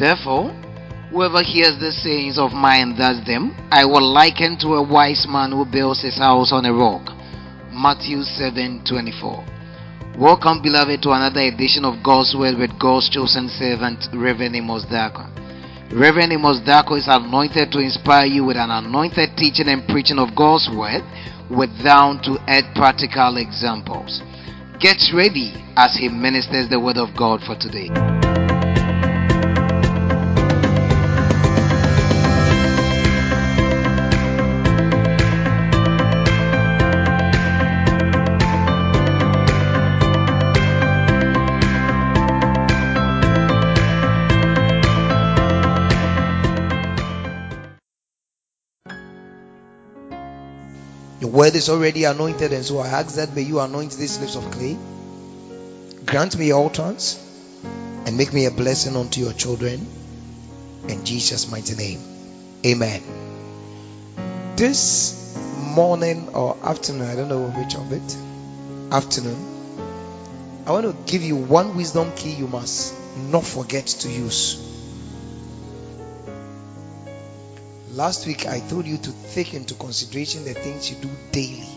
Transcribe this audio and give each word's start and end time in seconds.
Therefore, 0.00 0.48
whoever 1.12 1.44
hears 1.44 1.76
the 1.76 1.92
sayings 1.92 2.38
of 2.38 2.56
mine 2.56 2.96
does 2.96 3.20
them, 3.28 3.52
I 3.70 3.84
will 3.84 4.00
liken 4.00 4.56
to 4.64 4.80
a 4.80 4.82
wise 4.82 5.26
man 5.28 5.52
who 5.52 5.68
builds 5.68 6.00
his 6.00 6.16
house 6.16 6.56
on 6.56 6.64
a 6.64 6.72
rock. 6.72 7.12
Matthew 7.68 8.24
7 8.24 8.80
24. 8.88 9.44
Welcome, 10.16 10.62
beloved, 10.64 11.02
to 11.04 11.12
another 11.12 11.44
edition 11.44 11.84
of 11.84 12.00
God's 12.02 12.32
Word 12.32 12.56
with 12.56 12.72
God's 12.80 13.12
chosen 13.12 13.52
servant, 13.52 14.08
Reverend 14.16 14.56
Amos 14.56 14.88
Darko. 14.88 15.28
Reverend 15.92 16.32
Amos 16.32 16.64
Darko 16.64 16.96
is 16.96 17.04
anointed 17.04 17.70
to 17.70 17.84
inspire 17.84 18.24
you 18.24 18.46
with 18.46 18.56
an 18.56 18.70
anointed 18.72 19.36
teaching 19.36 19.68
and 19.68 19.84
preaching 19.84 20.18
of 20.18 20.32
God's 20.32 20.72
Word 20.72 21.04
with 21.52 21.68
down 21.84 22.24
to 22.24 22.40
earth 22.48 22.72
practical 22.72 23.36
examples. 23.36 24.24
Get 24.80 24.96
ready 25.12 25.52
as 25.76 25.92
he 25.92 26.08
ministers 26.08 26.70
the 26.70 26.80
Word 26.80 26.96
of 26.96 27.12
God 27.12 27.44
for 27.44 27.52
today. 27.52 27.92
Word 51.40 51.56
is 51.56 51.70
already 51.70 52.04
anointed, 52.04 52.52
and 52.52 52.62
so 52.62 52.80
I 52.80 52.88
ask 52.88 53.16
that 53.16 53.34
may 53.34 53.40
you 53.40 53.60
anoint 53.60 53.92
these 53.92 54.20
lips 54.20 54.36
of 54.36 54.50
clay. 54.50 54.76
Grant 56.04 56.36
me 56.36 56.52
utterance 56.52 57.18
and 58.04 58.18
make 58.18 58.34
me 58.34 58.44
a 58.44 58.50
blessing 58.50 58.94
unto 58.94 59.22
your 59.22 59.32
children. 59.32 59.86
In 60.86 61.02
Jesus' 61.06 61.50
mighty 61.50 61.76
name. 61.76 62.00
Amen. 62.66 63.00
This 64.56 65.34
morning 65.56 66.28
or 66.34 66.58
afternoon, 66.62 67.08
I 67.08 67.16
don't 67.16 67.30
know 67.30 67.48
which 67.48 67.74
of 67.74 67.90
it, 67.90 68.16
afternoon, 68.92 69.40
I 70.66 70.72
want 70.72 70.84
to 70.84 71.10
give 71.10 71.22
you 71.22 71.36
one 71.36 71.74
wisdom 71.74 72.12
key 72.16 72.32
you 72.32 72.48
must 72.48 72.94
not 73.16 73.44
forget 73.44 73.86
to 73.86 74.10
use. 74.10 74.58
Last 77.92 78.26
week, 78.26 78.46
I 78.46 78.60
told 78.60 78.86
you 78.86 78.98
to 78.98 79.12
take 79.32 79.52
into 79.52 79.74
consideration 79.74 80.44
the 80.44 80.54
things 80.54 80.90
you 80.90 80.96
do 80.96 81.10
daily. 81.32 81.68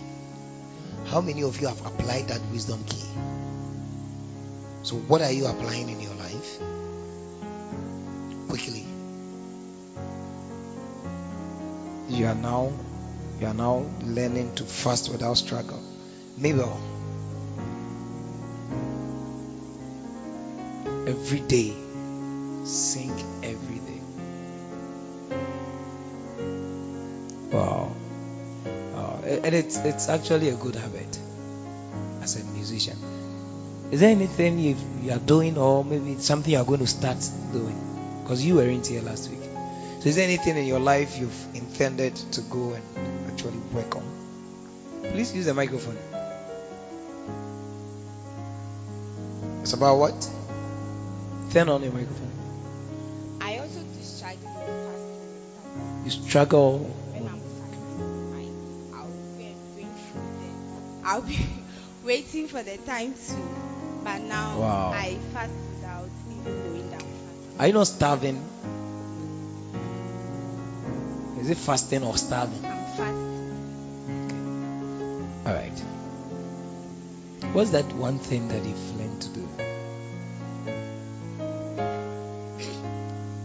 How 1.08 1.22
many 1.22 1.42
of 1.44 1.60
you 1.60 1.68
have 1.68 1.84
applied 1.86 2.28
that 2.28 2.40
wisdom 2.52 2.84
key? 2.86 3.04
So, 4.84 4.96
what 4.96 5.22
are 5.24 5.32
you 5.32 5.48
applying 5.48 5.90
in 5.90 6.00
your 6.00 6.14
life? 6.14 6.60
Quickly. 8.48 8.86
You 12.10 12.28
are 12.28 12.36
now 12.36 12.72
you 13.40 13.48
are 13.48 13.54
now 13.54 13.86
learning 14.04 14.54
to 14.56 14.64
fast 14.66 15.12
without 15.12 15.34
struggle. 15.34 15.82
Mabel. 16.38 16.80
Oh, 20.86 21.06
every 21.08 21.40
day. 21.40 21.74
Sing 22.66 23.12
every 23.44 23.80
day. 23.80 23.93
Wow. 27.54 27.96
Uh, 28.96 29.18
and 29.26 29.54
it's 29.54 29.78
it's 29.78 30.10
actually 30.10 30.50
a 30.50 30.56
good 30.56 30.74
habit 30.74 31.20
as 32.24 32.42
a 32.42 32.44
musician. 32.46 32.98
Is 33.92 34.00
there 34.00 34.10
anything 34.10 34.58
you 34.58 34.76
you 35.04 35.12
are 35.12 35.20
doing, 35.20 35.60
or 35.60 35.86
maybe 35.86 36.14
it's 36.14 36.26
something 36.26 36.52
you 36.52 36.58
are 36.58 36.66
going 36.66 36.80
to 36.80 36.88
start 36.88 37.18
doing? 37.52 37.78
Because 38.24 38.44
you 38.44 38.56
weren't 38.56 38.88
here 38.88 39.04
last 39.04 39.30
week. 39.30 39.44
So, 40.00 40.10
is 40.10 40.16
there 40.16 40.24
anything 40.24 40.58
in 40.58 40.66
your 40.66 40.80
life 40.80 41.20
you've 41.20 41.56
intended 41.56 42.16
to 42.34 42.42
go 42.42 42.74
and 42.74 43.32
actually 43.32 43.60
work 43.72 43.96
on? 43.96 44.04
Please 45.12 45.36
use 45.36 45.46
the 45.46 45.54
microphone. 45.54 45.98
It's 49.62 49.74
about 49.74 49.98
what? 49.98 50.30
Turn 51.52 51.70
on 51.70 51.84
your 51.84 51.94
microphone. 51.94 52.32
I 53.42 53.60
also 53.60 53.80
do 53.80 54.02
struggle. 54.02 54.50
You 56.04 56.10
struggle. 56.10 57.03
I'll 61.06 61.22
be 61.22 61.38
waiting 62.04 62.48
for 62.48 62.64
the 62.64 62.78
time 62.78 63.14
to, 63.14 63.36
but 64.04 64.20
now 64.22 64.58
Wow. 64.60 64.92
I 64.94 65.18
fast 65.34 65.52
without 65.76 66.10
even 66.32 66.64
knowing 66.64 66.90
that 66.92 67.02
I'm. 67.02 67.60
Are 67.62 67.68
you 67.68 67.74
not 67.74 67.88
starving? 67.88 68.42
Is 71.40 71.50
it 71.50 71.58
fasting 71.58 72.04
or 72.04 72.18
starving? 72.18 72.66
I'm 72.66 72.86
fasting. 72.96 73.34
All 75.46 75.54
right. 75.54 75.84
What's 77.54 77.72
that 77.72 77.86
one 77.94 78.18
thing 78.20 78.48
that 78.48 78.64
you've 78.66 78.98
learned 78.98 79.22
to 79.22 79.30
do? 79.30 79.48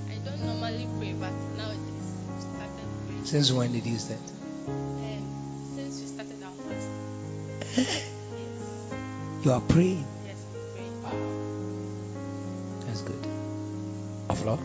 I 0.09 0.15
don't 0.25 0.43
normally 0.47 0.87
pray, 0.99 1.13
but 1.15 1.33
nowadays 1.57 2.15
we 2.29 2.41
started 2.41 2.89
praying. 3.09 3.25
Since 3.25 3.51
when 3.53 3.73
did 3.73 3.85
you 3.85 3.99
start? 3.99 4.21
You 9.49 9.55
are 9.55 9.63
praying. 9.63 10.05
yes. 10.27 10.45
Wow. 11.03 11.17
That's 12.85 13.01
good. 13.01 13.23
Aflo? 14.29 14.59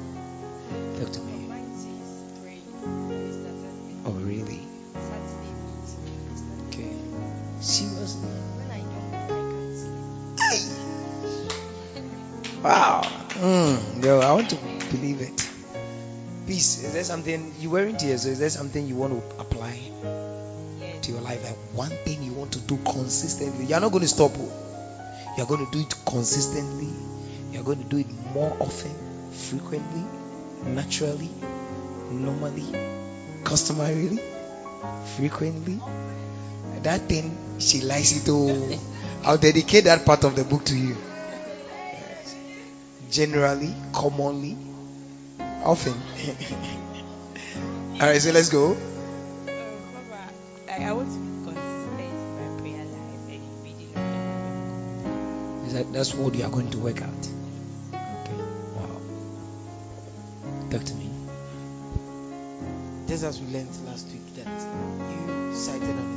Talk 0.99 1.09
to 1.13 1.19
me. 1.21 1.47
Mine 1.47 1.71
says 1.71 2.23
praying. 2.43 2.67
We 3.07 3.31
started 3.31 3.79
with 3.87 4.03
Oh, 4.05 4.11
really? 4.27 4.59
Saturday 4.99 5.51
meeting. 5.55 6.19
We 6.27 6.35
started 6.35 6.67
Okay. 6.67 6.91
Seriously? 7.61 8.27
When 8.27 8.71
I 8.75 8.83
don't 8.83 9.15
I. 12.59 12.61
Wow. 12.61 13.01
Mm, 13.39 14.01
girl, 14.01 14.21
I 14.21 14.33
want 14.33 14.49
to 14.49 14.57
believe 14.91 15.21
it. 15.21 15.49
Peace. 16.45 16.83
Is 16.83 16.91
there 16.91 17.05
something 17.05 17.53
you 17.57 17.69
weren't 17.69 18.01
here? 18.01 18.17
So 18.17 18.27
is 18.27 18.39
there 18.39 18.49
something 18.49 18.85
you 18.85 18.97
want 18.97 19.13
to 19.13 19.39
apply 19.39 19.79
to 21.03 21.11
your 21.13 21.21
life? 21.21 21.41
Like 21.41 21.55
one 21.73 21.95
thing 22.03 22.21
you 22.21 22.33
want 22.33 22.51
to 22.51 22.59
do 22.59 22.75
consistently. 22.83 23.63
You're 23.67 23.79
not 23.79 23.93
going 23.93 24.01
to 24.01 24.09
stop. 24.09 24.33
oh. 24.35 24.59
You're 25.37 25.47
going 25.47 25.65
to 25.65 25.71
do 25.71 25.79
it 25.79 25.93
consistently. 26.05 26.89
You're 27.51 27.63
going 27.63 27.79
to 27.79 27.83
do 27.85 27.97
it 27.97 28.07
more 28.33 28.55
often, 28.59 28.91
frequently, 29.31 30.03
naturally, 30.65 31.29
normally, 32.11 32.65
customarily, 33.43 34.19
frequently. 35.17 35.79
That 36.83 37.01
thing, 37.01 37.35
she 37.59 37.81
likes 37.81 38.11
it. 38.11 38.23
Oh, 38.29 38.79
I'll 39.23 39.37
dedicate 39.37 39.85
that 39.85 40.05
part 40.05 40.23
of 40.23 40.35
the 40.35 40.43
book 40.43 40.65
to 40.65 40.77
you. 40.77 40.95
Generally, 43.09 43.73
commonly, 43.93 44.57
often. 45.63 45.93
All 48.01 48.07
right, 48.09 48.21
so 48.21 48.31
let's 48.31 48.49
go. 48.49 48.71
Um, 48.71 48.77
Papa, 49.47 50.29
I, 50.69 50.83
I 50.85 50.91
want 50.91 51.09
to 51.09 51.22
that's 55.93 56.13
what 56.15 56.33
you 56.33 56.43
are 56.43 56.49
going 56.49 56.69
to 56.71 56.79
work 56.79 57.01
out? 57.01 57.27
Okay. 57.93 58.33
Wow. 58.75 58.99
Talk 60.71 60.83
to 60.83 60.95
me. 60.95 61.09
Just 63.07 63.23
as 63.23 63.39
we 63.39 63.47
learned 63.53 63.69
last 63.85 64.07
week 64.07 64.33
that 64.35 64.47
you 64.47 65.55
cited 65.55 65.89
an 65.89 66.12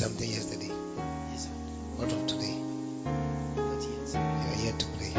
something 0.00 0.30
yesterday? 0.30 0.72
Yes, 1.30 1.44
sir. 1.44 1.50
What 2.00 2.08
of 2.08 2.24
today? 2.26 2.56
Not 3.52 3.84
yet. 3.84 4.08
You 4.16 4.48
are 4.48 4.56
here 4.56 4.72
to 4.72 4.86
play. 4.96 5.12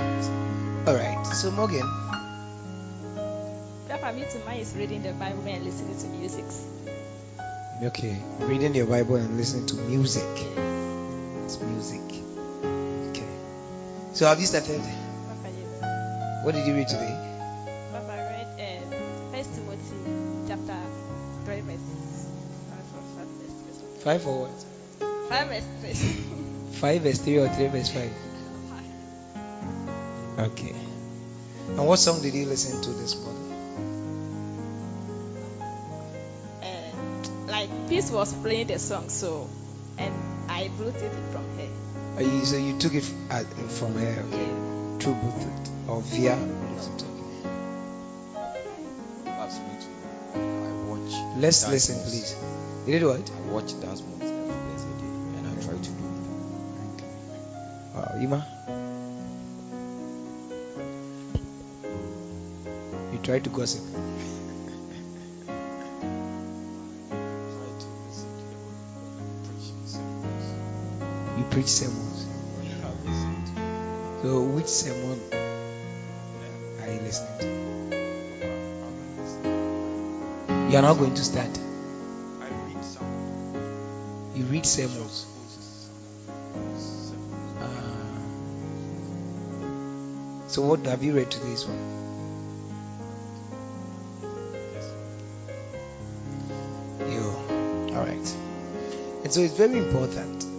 All 0.89 0.98
right. 0.98 1.22
So 1.38 1.51
Morgan, 1.51 1.86
Papa, 3.88 4.10
me 4.18 4.25
too. 4.25 4.42
Mine 4.44 4.57
is 4.57 4.74
reading 4.75 5.04
the 5.04 5.13
Bible 5.13 5.45
and 5.45 5.63
listening 5.63 6.00
to 6.01 6.07
music. 6.18 6.45
okay, 7.83 8.18
reading 8.39 8.74
your 8.74 8.88
Bible 8.88 9.18
and 9.22 9.38
listening 9.38 9.68
to 9.68 9.75
music. 9.86 10.25
It's 11.45 11.62
music. 11.62 12.01
Okay. 13.13 13.30
So 14.13 14.25
have 14.25 14.39
you 14.39 14.48
started? 14.48 14.81
Papa, 14.81 15.45
yes. 15.54 16.42
What 16.44 16.56
did 16.57 16.66
you 16.66 16.74
read 16.74 16.88
today? 16.88 17.13
Papa 17.94 18.18
read 18.18 18.50
um, 18.57 18.89
First 19.30 19.54
Timothy 19.54 20.01
chapter 20.50 20.81
three 21.45 21.62
verse 21.69 21.86
five 22.66 22.89
or 22.98 23.06
five 23.13 23.30
Five 24.01 24.25
or 24.25 24.50
what? 24.50 24.70
Three. 25.49 25.59
Five 25.59 25.81
verse 25.81 25.99
three. 25.99 26.23
Five 26.79 27.01
verse 27.01 27.19
three 27.19 27.38
or 27.38 27.49
three 27.49 27.67
verse 27.67 27.89
five? 27.89 28.11
Okay. 30.39 30.73
And 31.69 31.88
what 31.88 31.99
song 31.99 32.21
did 32.21 32.33
you 32.33 32.45
listen 32.45 32.81
to 32.81 32.89
this 32.89 33.15
morning? 33.15 33.47
uh, 36.61 37.51
like 37.51 37.69
Peace 37.89 38.11
was 38.11 38.33
playing 38.33 38.67
the 38.67 38.79
song, 38.79 39.09
so 39.09 39.47
and 39.97 40.13
I 40.49 40.69
brought 40.77 40.95
it 40.95 41.11
from 41.31 41.44
her. 41.57 41.69
Uh, 42.17 42.21
you, 42.21 42.45
so 42.45 42.57
you 42.57 42.77
took 42.79 42.94
it 42.94 43.03
from 43.03 43.94
her, 43.95 44.23
okay? 44.27 44.41
Yeah. 44.41 44.97
Through 44.99 45.13
Bluetooth 45.15 45.89
or 45.89 46.01
via 46.01 46.35
Bluetooth. 46.35 47.07
That's 49.25 49.57
me 49.59 49.75
too. 49.79 50.39
I 50.39 50.39
watch. 50.89 51.13
Let's 51.37 51.67
listen, 51.67 51.95
moves. 51.97 52.09
please. 52.09 52.35
You 52.87 52.99
did 52.99 53.05
what? 53.07 53.31
I 53.31 53.51
watch 53.51 53.79
dance 53.81 54.01
Ima? 58.21 58.45
You 63.12 63.19
try 63.23 63.39
to 63.39 63.50
gossip. 63.50 63.81
you 71.38 71.44
preach 71.50 71.68
sermons. 71.68 72.27
So, 74.21 74.41
which 74.41 74.68
sermon 74.68 75.19
are 76.81 76.91
you 76.94 77.00
listening 77.01 77.39
to? 77.39 77.45
You 80.69 80.77
are 80.77 80.83
not 80.83 81.00
going 81.00 81.15
to 81.15 81.23
start. 81.23 81.59
You 84.35 84.44
read 84.45 84.65
sermons. 84.68 85.31
So 90.51 90.62
what 90.62 90.86
have 90.86 91.01
you 91.01 91.13
read 91.13 91.31
today's 91.31 91.65
one? 91.65 91.80
You. 97.09 97.95
All 97.95 98.03
right. 98.03 98.36
And 99.24 99.31
so 99.31 99.39
it's 99.39 99.53
very 99.53 99.77
important. 99.77 100.50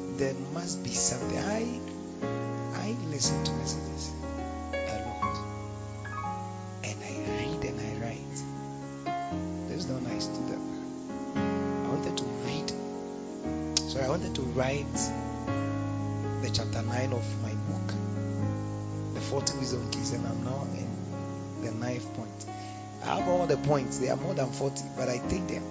More 24.32 24.44
than 24.46 24.52
forty, 24.52 24.84
but 24.96 25.08
I 25.08 25.18
take 25.28 25.46
them. 25.46 25.62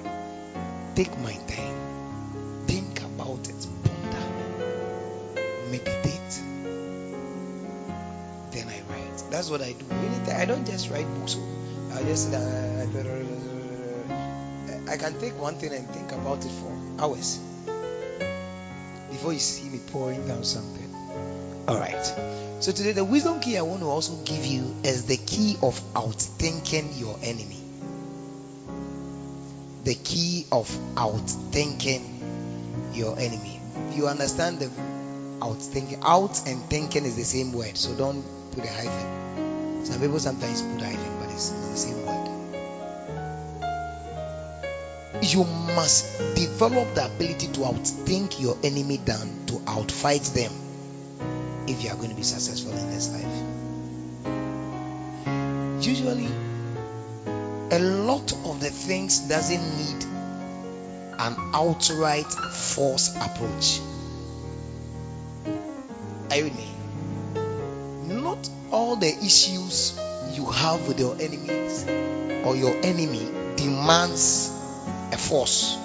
Take 0.95 1.17
my 1.19 1.33
time. 1.33 2.67
Think 2.67 3.01
about 3.01 3.47
it. 3.47 3.67
Ponder. 3.83 4.27
Meditate. 5.71 6.41
Then 8.51 8.67
I 8.67 8.81
write. 8.89 9.23
That's 9.31 9.49
what 9.49 9.61
I 9.61 9.73
do. 9.73 9.85
I 10.31 10.45
don't 10.45 10.65
just 10.65 10.91
write 10.91 11.07
books. 11.15 11.37
I 11.93 12.03
just 12.03 12.33
uh, 12.33 12.85
I 14.87 14.97
can 14.97 15.19
take 15.19 15.39
one 15.41 15.55
thing 15.55 15.73
and 15.73 15.89
think 15.89 16.11
about 16.11 16.45
it 16.45 16.51
for 16.51 16.71
hours 16.99 17.39
before 19.09 19.33
you 19.33 19.39
see 19.39 19.69
me 19.69 19.79
pouring 19.87 20.27
down 20.27 20.43
something. 20.43 20.93
All 21.67 21.79
right. 21.79 22.05
So 22.59 22.71
today 22.71 22.91
the 22.91 23.03
wisdom 23.03 23.39
key 23.39 23.57
I 23.57 23.63
want 23.63 23.81
to 23.81 23.87
also 23.87 24.15
give 24.23 24.45
you 24.45 24.75
is 24.83 25.05
the 25.05 25.17
key 25.17 25.57
of 25.63 25.81
outthinking 25.93 26.99
your 26.99 27.17
enemy 27.23 27.60
the 29.83 29.95
key 29.95 30.45
of 30.51 30.69
outthinking 30.95 32.03
your 32.93 33.17
enemy. 33.17 33.59
You 33.93 34.07
understand 34.07 34.59
the 34.59 34.69
outthinking? 35.39 35.99
Out 36.03 36.47
and 36.47 36.61
thinking 36.69 37.05
is 37.05 37.15
the 37.15 37.23
same 37.23 37.53
word, 37.53 37.77
so 37.77 37.95
don't 37.95 38.23
put 38.51 38.63
a 38.63 38.67
hyphen. 38.67 39.85
Some 39.85 39.99
people 39.99 40.19
sometimes 40.19 40.61
put 40.61 40.81
a 40.81 40.85
hyphen, 40.85 41.19
but 41.19 41.29
it's, 41.31 41.51
it's 41.51 41.69
the 41.69 41.77
same 41.77 42.05
word. 42.05 42.27
You 45.23 45.43
must 45.75 46.17
develop 46.35 46.93
the 46.95 47.05
ability 47.05 47.47
to 47.47 47.59
outthink 47.61 48.39
your 48.41 48.57
enemy 48.63 48.97
than 48.97 49.45
to 49.47 49.53
outfight 49.65 50.33
them 50.33 50.51
if 51.67 51.83
you 51.83 51.89
are 51.89 51.95
going 51.95 52.09
to 52.09 52.15
be 52.15 52.23
successful 52.23 52.71
in 52.71 52.89
this 52.89 53.09
life. 53.13 53.25
Usually, 55.85 56.27
a 57.71 57.79
lot 57.79 58.33
of 58.33 58.59
the 58.59 58.69
things 58.69 59.19
doesn't 59.29 59.77
need 59.77 60.03
an 61.18 61.35
outright 61.53 62.29
force 62.29 63.15
approach. 63.15 63.79
Are 66.29 66.35
you 66.35 66.51
me? 66.51 66.68
Not 68.21 68.50
all 68.71 68.97
the 68.97 69.07
issues 69.07 69.97
you 70.33 70.45
have 70.47 70.85
with 70.85 71.00
your 71.00 71.15
enemies 71.15 71.85
or 72.45 72.57
your 72.57 72.75
enemy 72.83 73.25
demands 73.56 74.51
a 75.13 75.17
force. 75.17 75.77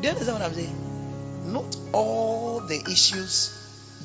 Do 0.00 0.06
you 0.06 0.10
understand 0.10 0.38
what 0.38 0.42
I'm 0.42 0.54
saying? 0.54 1.52
Not 1.52 1.76
all 1.92 2.60
the 2.60 2.82
issues 2.90 3.56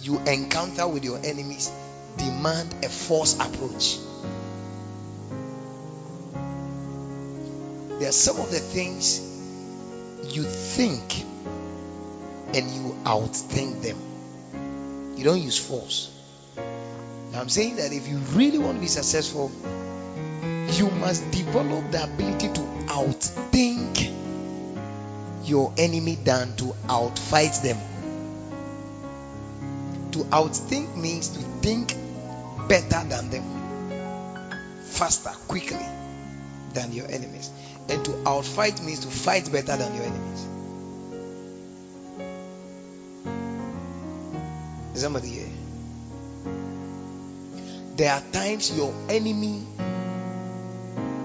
you 0.01 0.19
encounter 0.19 0.87
with 0.87 1.03
your 1.03 1.17
enemies 1.17 1.69
demand 2.17 2.73
a 2.83 2.89
force 2.89 3.35
approach. 3.35 3.97
There 7.99 8.09
are 8.09 8.11
some 8.11 8.39
of 8.39 8.51
the 8.51 8.59
things 8.59 9.19
you 10.35 10.43
think 10.43 11.23
and 12.53 12.69
you 12.71 12.95
outthink 13.03 13.81
them. 13.81 13.97
You 15.17 15.23
don't 15.23 15.41
use 15.41 15.57
force. 15.57 16.11
Now 17.31 17.41
I'm 17.41 17.49
saying 17.49 17.77
that 17.77 17.93
if 17.93 18.07
you 18.07 18.17
really 18.17 18.57
want 18.57 18.75
to 18.75 18.81
be 18.81 18.87
successful, 18.87 19.51
you 20.71 20.89
must 20.89 21.31
develop 21.31 21.91
the 21.91 22.03
ability 22.03 22.49
to 22.49 22.61
outthink 22.87 24.13
your 25.45 25.73
enemy 25.77 26.15
than 26.15 26.55
to 26.57 26.75
outfight 26.87 27.61
them. 27.61 27.77
To 30.11 30.19
outthink 30.25 30.95
means 30.95 31.29
to 31.29 31.39
think 31.39 32.04
better 32.67 33.03
than 33.07 33.29
them, 33.29 34.81
faster, 34.83 35.31
quickly 35.47 35.85
than 36.73 36.91
your 36.91 37.07
enemies. 37.07 37.49
And 37.89 38.03
to 38.05 38.11
outfight 38.11 38.83
means 38.83 38.99
to 39.01 39.07
fight 39.07 39.51
better 39.51 39.77
than 39.77 39.95
your 39.95 40.03
enemies. 40.03 40.47
Is 44.95 45.01
somebody 45.01 45.27
here? 45.29 45.49
There 47.97 48.11
are 48.11 48.21
times 48.31 48.75
your 48.75 48.93
enemy 49.09 49.65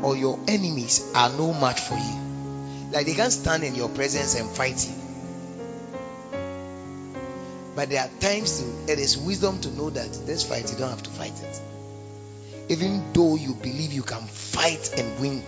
or 0.02 0.16
your 0.16 0.38
enemies 0.48 1.10
are 1.14 1.30
no 1.30 1.52
match 1.52 1.80
for 1.80 1.94
you. 1.94 2.90
Like 2.92 3.06
they 3.06 3.14
can't 3.14 3.32
stand 3.32 3.64
in 3.64 3.74
your 3.74 3.88
presence 3.88 4.34
and 4.34 4.48
fight 4.50 4.86
you. 4.88 5.09
But 7.80 7.88
there 7.88 8.02
are 8.02 8.10
times 8.20 8.62
it 8.88 8.98
is 8.98 9.16
wisdom 9.16 9.58
to 9.62 9.70
know 9.70 9.88
that 9.88 10.12
this 10.26 10.44
fight 10.44 10.70
you 10.70 10.76
don't 10.76 10.90
have 10.90 11.02
to 11.02 11.08
fight 11.08 11.32
it. 11.42 11.62
Even 12.68 13.10
though 13.14 13.36
you 13.36 13.54
believe 13.54 13.94
you 13.94 14.02
can 14.02 14.20
fight 14.20 14.92
and 14.98 15.18
win. 15.18 15.42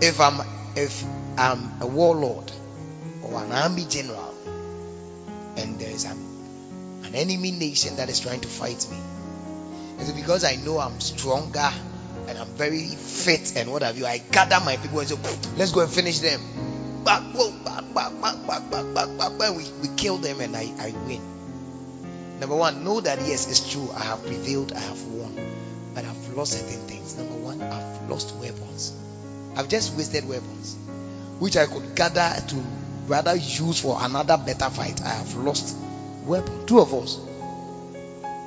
If 0.00 0.22
I'm 0.22 0.40
if 0.74 1.04
I'm 1.36 1.82
a 1.82 1.86
warlord 1.86 2.50
or 3.22 3.44
an 3.44 3.52
army 3.52 3.84
general 3.84 4.34
and 5.58 5.78
there 5.78 5.90
is 5.90 6.06
an, 6.06 6.16
an 7.04 7.14
enemy 7.14 7.50
nation 7.50 7.96
that 7.96 8.08
is 8.08 8.20
trying 8.20 8.40
to 8.40 8.48
fight 8.48 8.88
me, 8.90 8.96
it's 9.98 10.12
because 10.12 10.44
I 10.44 10.56
know 10.56 10.78
I'm 10.78 10.98
stronger 10.98 11.70
and 12.26 12.38
I'm 12.38 12.48
very 12.54 12.86
fit 12.86 13.52
and 13.56 13.70
what 13.70 13.82
have 13.82 13.98
you. 13.98 14.06
I 14.06 14.16
gather 14.16 14.64
my 14.64 14.78
people 14.78 15.00
and 15.00 15.08
say, 15.10 15.16
let's 15.58 15.72
go 15.72 15.82
and 15.82 15.90
finish 15.90 16.20
them. 16.20 16.40
Back, 17.04 17.22
whoa, 17.34 17.52
back, 17.94 18.12
back, 18.20 18.46
back, 18.70 18.94
back, 18.94 19.18
back, 19.18 19.38
back. 19.38 19.56
We, 19.56 19.64
we 19.82 19.88
kill 19.96 20.18
them 20.18 20.40
and 20.40 20.56
I, 20.56 20.72
I 20.78 20.92
win. 21.06 21.20
Number 22.40 22.56
one, 22.56 22.84
know 22.84 23.00
that 23.00 23.20
yes, 23.20 23.48
it's 23.48 23.70
true. 23.70 23.88
I 23.94 24.02
have 24.04 24.24
prevailed, 24.24 24.72
I 24.72 24.80
have 24.80 25.02
won, 25.06 25.36
but 25.94 26.04
I've 26.04 26.36
lost 26.36 26.52
certain 26.52 26.86
things. 26.88 27.16
Number 27.16 27.36
one, 27.36 27.62
I've 27.62 28.10
lost 28.10 28.34
weapons. 28.36 28.92
I've 29.56 29.68
just 29.68 29.96
wasted 29.96 30.26
weapons, 30.28 30.76
which 31.38 31.56
I 31.56 31.66
could 31.66 31.94
gather 31.94 32.34
to 32.48 32.56
rather 33.06 33.36
use 33.36 33.80
for 33.80 33.96
another 34.00 34.38
better 34.38 34.70
fight. 34.70 35.02
I 35.02 35.10
have 35.10 35.36
lost 35.36 35.76
weapon. 36.24 36.66
Two 36.66 36.80
of 36.80 36.92
us. 36.94 37.20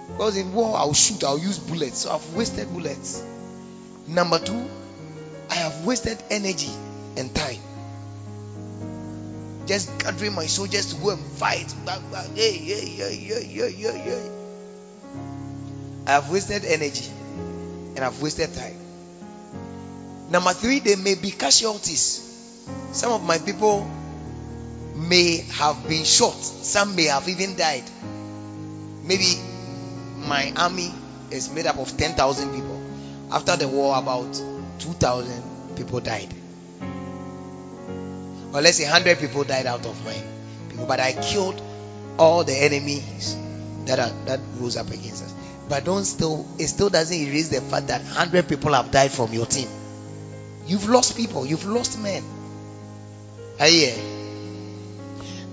Because 0.08 0.38
in 0.38 0.54
war, 0.54 0.78
I'll 0.78 0.94
shoot, 0.94 1.24
I'll 1.24 1.40
use 1.40 1.60
bullets. 1.60 2.00
So 2.00 2.12
I've 2.12 2.34
wasted 2.36 2.72
bullets. 2.74 3.24
Number 4.08 4.40
two, 4.40 4.70
I 5.50 5.56
have 5.56 5.86
wasted 5.86 6.22
energy 6.30 6.72
and 7.18 7.34
time. 7.34 7.60
Just 9.66 9.98
gathering 10.00 10.34
my 10.34 10.46
soldiers 10.46 10.94
to 10.94 11.02
go 11.02 11.12
and 11.12 11.20
fight. 11.38 11.74
Hey, 12.36 12.52
hey, 12.58 12.86
hey, 12.86 13.16
hey, 13.16 13.44
hey, 13.44 13.72
hey, 13.72 13.98
hey. 13.98 14.32
I 16.08 16.12
have 16.12 16.30
wasted 16.30 16.66
energy 16.66 17.10
and 17.96 18.00
I've 18.00 18.22
wasted 18.22 18.54
time. 18.54 18.78
Number 20.30 20.54
three, 20.54 20.80
there 20.80 20.98
may 20.98 21.16
be 21.16 21.32
casualties. 21.32 22.22
Some 22.92 23.12
of 23.12 23.24
my 23.24 23.38
people 23.40 23.90
may 24.96 25.38
have 25.38 25.88
been 25.88 26.04
shot, 26.04 26.36
some 26.36 26.96
may 26.96 27.06
have 27.06 27.28
even 27.28 27.56
died. 27.56 27.84
Maybe 29.04 29.36
my 30.18 30.52
army 30.56 30.92
is 31.32 31.52
made 31.52 31.68
up 31.68 31.78
of 31.78 31.96
10,000 31.98 32.54
people. 32.54 32.82
After 33.32 33.56
the 33.56 33.68
war, 33.68 33.98
about 33.98 34.34
2,000 34.80 35.76
people 35.76 36.00
died. 36.00 36.34
Or 38.56 38.62
let's 38.62 38.78
say 38.78 38.86
100 38.86 39.20
people 39.20 39.44
died 39.44 39.66
out 39.66 39.86
of 39.86 40.06
my 40.06 40.16
people, 40.70 40.86
but 40.86 41.02
I 41.02 41.12
killed 41.12 41.62
all 42.18 42.46
the 42.46 42.56
enemies 42.56 43.36
that 43.84 44.00
are, 44.00 44.12
that 44.28 44.40
rose 44.58 44.78
up 44.78 44.88
against 44.88 45.26
us. 45.26 45.34
But 45.68 45.84
don't 45.84 46.06
still 46.06 46.46
it 46.58 46.68
still 46.68 46.90
doesn't 46.90 47.18
erase 47.18 47.50
the 47.50 47.60
fact 47.60 47.88
that 47.88 48.02
100 48.02 48.48
people 48.48 48.72
have 48.72 48.92
died 48.92 49.12
from 49.12 49.34
your 49.34 49.46
team. 49.46 49.68
You've 50.68 50.88
lost 50.88 51.18
people, 51.18 51.46
you've 51.46 51.66
lost 51.66 52.00
men. 52.00 52.24
You? 53.60 53.92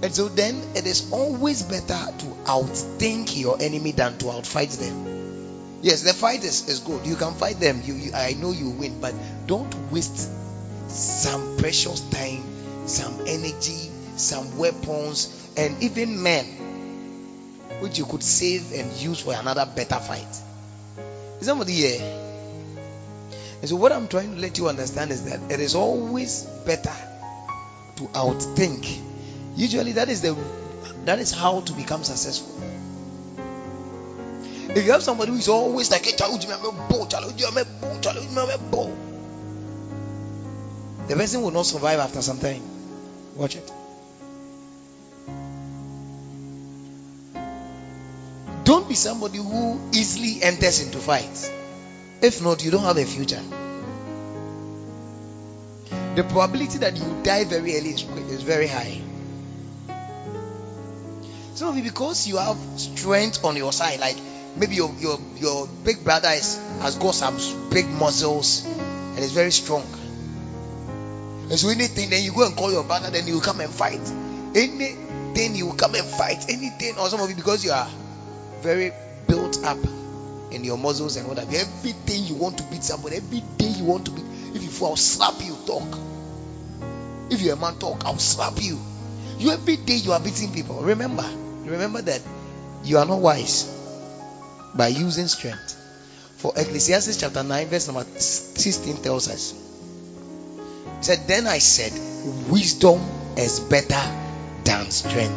And 0.03 0.15
so 0.15 0.29
then 0.29 0.63
it 0.77 0.87
is 0.87 1.11
always 1.13 1.63
better 1.63 2.13
to 2.19 2.27
outthink 2.45 3.37
your 3.37 3.61
enemy 3.61 3.91
than 3.91 4.17
to 4.19 4.27
outfight 4.27 4.79
them. 4.79 5.81
Yes, 5.83 6.03
the 6.03 6.13
fight 6.13 6.45
is, 6.45 6.69
is 6.69 6.79
good. 6.79 7.05
You 7.05 7.17
can 7.17 7.35
fight 7.35 7.59
them. 7.59 7.83
You, 7.85 7.95
you 7.95 8.13
I 8.15 8.35
know 8.35 8.53
you 8.53 8.71
win, 8.71 9.01
but 9.01 9.13
don't 9.47 9.75
waste 9.91 10.31
some 10.89 11.57
precious 11.57 12.01
time, 12.11 12.45
some 12.87 13.21
energy, 13.27 13.91
some 14.17 14.59
weapons, 14.59 15.51
and 15.57 15.83
even 15.83 16.23
men 16.23 16.47
which 17.81 17.99
you 17.99 18.05
could 18.05 18.23
save 18.23 18.73
and 18.73 18.93
use 18.93 19.21
for 19.21 19.35
another 19.35 19.67
better 19.67 19.99
fight. 19.99 20.37
Is 21.41 21.47
somebody 21.47 21.73
here? 21.73 22.01
And 23.61 23.69
so 23.69 23.77
what 23.77 23.93
I'm 23.93 24.09
trying 24.09 24.35
to 24.35 24.41
let 24.41 24.59
you 24.59 24.69
understand 24.69 25.11
is 25.11 25.25
that 25.25 25.53
it 25.53 25.61
is 25.61 25.75
always 25.75 26.45
better 26.65 26.95
to 27.97 28.05
outthink 28.09 29.01
Usually 29.57 29.93
that 29.93 30.09
is 30.09 30.23
the 30.23 30.37
that 31.05 31.19
is 31.19 31.31
how 31.31 31.61
to 31.61 31.73
become 31.75 32.05
successful. 32.05 32.55
If 34.71 34.85
you 34.85 34.93
have 34.93 35.03
somebody 35.03 35.33
who 35.33 35.39
is 35.39 35.49
always 35.49 35.91
like 35.91 36.05
child, 36.17 36.41
the 41.09 41.17
person 41.17 41.43
will 41.43 41.51
not 41.51 41.67
survive 41.67 41.99
after 41.99 42.23
some 42.23 42.39
time. 42.39 42.63
Watch 43.37 43.57
it. 43.57 43.73
Don't 48.65 48.89
be 48.89 48.95
somebody 48.95 49.39
who 49.39 49.81
easily 49.93 50.43
enters 50.43 50.81
into 50.81 50.99
fights. 50.99 51.51
If 52.21 52.41
not, 52.43 52.65
you 52.65 52.71
don't 52.71 52.85
have 52.85 52.97
a 52.97 53.05
future. 53.05 53.43
The 56.15 56.25
probability 56.25 56.79
that 56.79 56.97
you 56.97 57.23
die 57.23 57.45
very 57.45 57.77
early 57.77 57.91
is, 57.91 58.03
is 58.31 58.43
very 58.43 58.69
high. 58.69 59.01
Some 61.55 61.69
of 61.69 61.77
you, 61.77 61.83
because 61.83 62.27
you 62.29 62.37
have 62.37 62.57
strength 62.77 63.45
on 63.45 63.57
your 63.57 63.73
side, 63.73 63.99
like 63.99 64.17
maybe 64.57 64.77
your 64.77 64.95
your 64.99 65.19
your 65.37 65.69
big 65.85 66.05
brother 66.05 66.29
is, 66.31 66.57
has 66.81 66.97
got 66.97 67.15
some 67.15 67.37
big 67.71 67.89
muscles 67.89 68.65
and 68.65 69.19
is 69.19 69.33
very 69.33 69.51
strong. 69.51 69.85
So 71.57 71.69
anything, 71.69 72.09
then 72.09 72.25
you 72.25 72.33
go 72.33 72.47
and 72.47 72.57
call 72.57 72.73
your 72.73 72.85
brother, 72.85 73.11
then 73.11 73.27
you 73.27 73.41
come 73.41 73.61
and 73.61 73.71
fight. 73.71 74.01
Anything 74.55 75.55
you 75.55 75.73
come 75.75 75.95
and 75.95 76.07
fight, 76.07 76.47
anything, 76.49 76.99
or 76.99 77.09
some 77.09 77.21
of 77.21 77.29
you 77.29 77.37
because 77.37 77.65
you 77.65 77.73
are 77.73 77.89
very 78.63 78.93
built 79.27 79.63
up 79.65 79.79
in 80.51 80.65
your 80.65 80.79
muscles 80.79 81.17
and 81.17 81.29
whatever. 81.29 81.51
Everything 81.55 82.25
you 82.25 82.37
want 82.37 82.59
to 82.59 82.65
beat 82.65 82.83
somebody, 82.83 83.17
every 83.17 83.43
day 83.59 83.69
you 83.69 83.85
want 83.85 84.07
to 84.07 84.13
beat. 84.13 84.25
If 84.55 84.63
you 84.63 84.71
fall, 84.71 84.91
I'll 84.91 84.97
slap 84.97 85.35
you, 85.43 85.57
talk. 85.67 85.99
If 87.31 87.43
you're 87.43 87.55
a 87.55 87.59
man, 87.59 87.79
talk, 87.79 88.05
I'll 88.05 88.19
slap 88.19 88.55
you. 88.61 88.79
You 89.39 89.51
every 89.51 89.77
day 89.77 89.97
you 89.97 90.13
are 90.13 90.21
beating 90.21 90.53
people. 90.53 90.81
Remember, 90.83 91.25
remember 91.65 92.03
that 92.03 92.23
you 92.85 92.99
are 92.99 93.07
not 93.07 93.21
wise 93.21 93.65
by 94.75 94.89
using 94.89 95.29
strength. 95.29 95.79
For 96.37 96.53
Ecclesiastes 96.57 97.19
chapter 97.19 97.43
9, 97.43 97.67
verse 97.69 97.89
number 97.89 98.05
16 98.05 99.03
tells 99.03 99.29
us. 99.29 99.72
Said, 101.03 101.27
Then 101.27 101.47
I 101.49 101.59
said, 101.59 101.93
Wisdom 102.49 103.01
is 103.37 103.59
better 103.59 104.01
than 104.63 104.91
strength. 104.93 105.35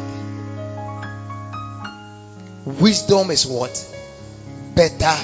Wisdom 2.80 3.30
is 3.32 3.46
what? 3.46 3.74
Better 4.76 5.16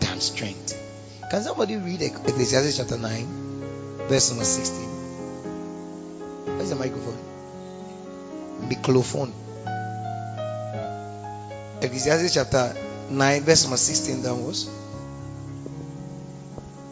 than 0.00 0.20
strength. 0.20 0.74
Can 1.30 1.42
somebody 1.42 1.76
read 1.76 2.02
Ecclesiastes 2.02 2.76
chapter 2.76 2.98
9, 2.98 3.26
verse 4.08 4.30
number 4.30 4.44
16? 4.44 4.88
Where's 6.56 6.70
the 6.70 6.76
microphone? 6.76 7.18
Microphone. 8.68 9.32
Ecclesiastes 11.82 12.34
chapter 12.34 12.74
9, 13.10 13.42
verse 13.42 13.62
number 13.62 13.76
16 13.76 14.22
downwards. 14.22 14.68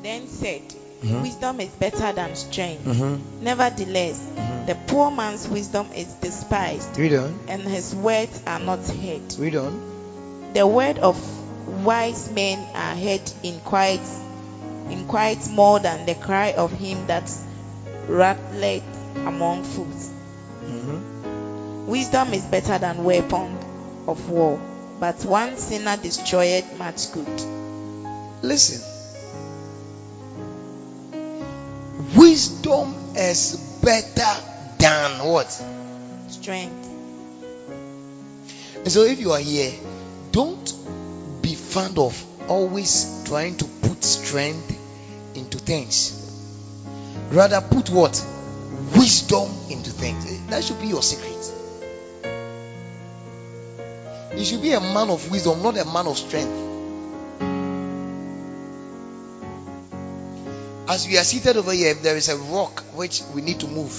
Then 0.04 0.28
said, 0.28 0.62
Mhm. 1.02 1.22
Wisdom 1.22 1.60
is 1.60 1.68
better 1.70 2.12
than 2.12 2.34
strength. 2.36 2.84
Mm-hmm. 2.84 3.44
Nevertheless, 3.44 4.18
Mhm. 4.36 4.66
the 4.66 4.74
poor 4.86 5.10
man's 5.10 5.46
wisdom 5.48 5.86
is 5.94 6.06
despised, 6.22 6.96
Read 6.98 7.14
on. 7.14 7.38
and 7.48 7.62
his 7.62 7.94
words 7.94 8.40
are 8.46 8.58
not 8.58 8.80
heard. 8.88 9.38
Read 9.38 9.56
on. 9.56 9.80
The 10.54 10.66
word 10.66 10.98
of 10.98 11.16
wise 11.84 12.30
men 12.30 12.58
are 12.74 12.94
heard 12.96 13.30
in 13.42 13.60
quiet, 13.60 14.00
in 14.90 15.06
quiet 15.06 15.46
more 15.50 15.78
than 15.80 16.06
the 16.06 16.14
cry 16.14 16.52
of 16.52 16.72
him 16.72 17.06
that 17.08 17.30
rattleth 18.08 18.82
among 19.26 19.64
fools. 19.64 20.08
Mm-hmm. 20.64 21.86
Wisdom 21.88 22.32
is 22.34 22.42
better 22.44 22.78
than 22.78 23.04
weapon 23.04 23.58
of 24.08 24.30
war, 24.30 24.58
but 24.98 25.24
one 25.24 25.56
sinner 25.58 25.96
destroyeth 25.96 26.78
much 26.78 27.12
good. 27.12 27.28
Listen. 28.42 28.80
Wisdom 32.16 32.94
is 33.14 33.56
better 33.82 34.42
than 34.78 35.24
what? 35.26 35.50
Strength. 36.28 36.86
And 38.76 38.90
so 38.92 39.02
if 39.02 39.20
you 39.20 39.32
are 39.32 39.40
here, 39.40 39.72
don't 40.32 40.72
be 41.42 41.54
fond 41.54 41.98
of 41.98 42.24
always 42.48 43.24
trying 43.26 43.56
to 43.58 43.64
put 43.64 44.02
strength 44.02 44.78
into 45.36 45.58
things. 45.58 46.22
Rather 47.30 47.60
put 47.60 47.90
what? 47.90 48.24
Wisdom 48.94 49.50
into 49.70 49.90
things. 49.90 50.24
Eh, 50.30 50.38
that 50.50 50.64
should 50.64 50.80
be 50.80 50.86
your 50.86 51.02
secret. 51.02 51.52
You 54.36 54.44
should 54.44 54.62
be 54.62 54.72
a 54.72 54.80
man 54.80 55.10
of 55.10 55.30
wisdom, 55.30 55.62
not 55.62 55.76
a 55.78 55.84
man 55.84 56.06
of 56.06 56.16
strength. 56.16 56.75
As 60.88 61.08
we 61.08 61.18
are 61.18 61.24
seated 61.24 61.56
over 61.56 61.72
here, 61.72 61.90
if 61.90 62.02
there 62.02 62.16
is 62.16 62.28
a 62.28 62.36
rock 62.36 62.84
which 62.94 63.22
we 63.34 63.42
need 63.42 63.58
to 63.60 63.66
move, 63.66 63.92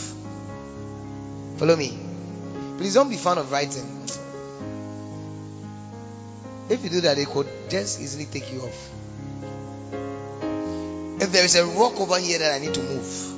follow 1.58 1.76
me. 1.76 2.00
Please 2.78 2.94
don't 2.94 3.10
be 3.10 3.18
fond 3.18 3.40
of 3.40 3.52
writing. 3.52 3.86
If 6.70 6.84
you 6.84 6.90
do 6.90 7.02
that, 7.02 7.18
it 7.18 7.28
could 7.28 7.48
just 7.70 8.00
easily 8.00 8.26
take 8.26 8.54
you 8.54 8.62
off. 8.62 8.90
If 11.20 11.32
there 11.32 11.44
is 11.44 11.56
a 11.56 11.66
rock 11.66 12.00
over 12.00 12.20
here 12.20 12.40
that 12.40 12.54
I 12.54 12.60
need 12.60 12.74
to 12.76 12.82
move, 12.82 13.34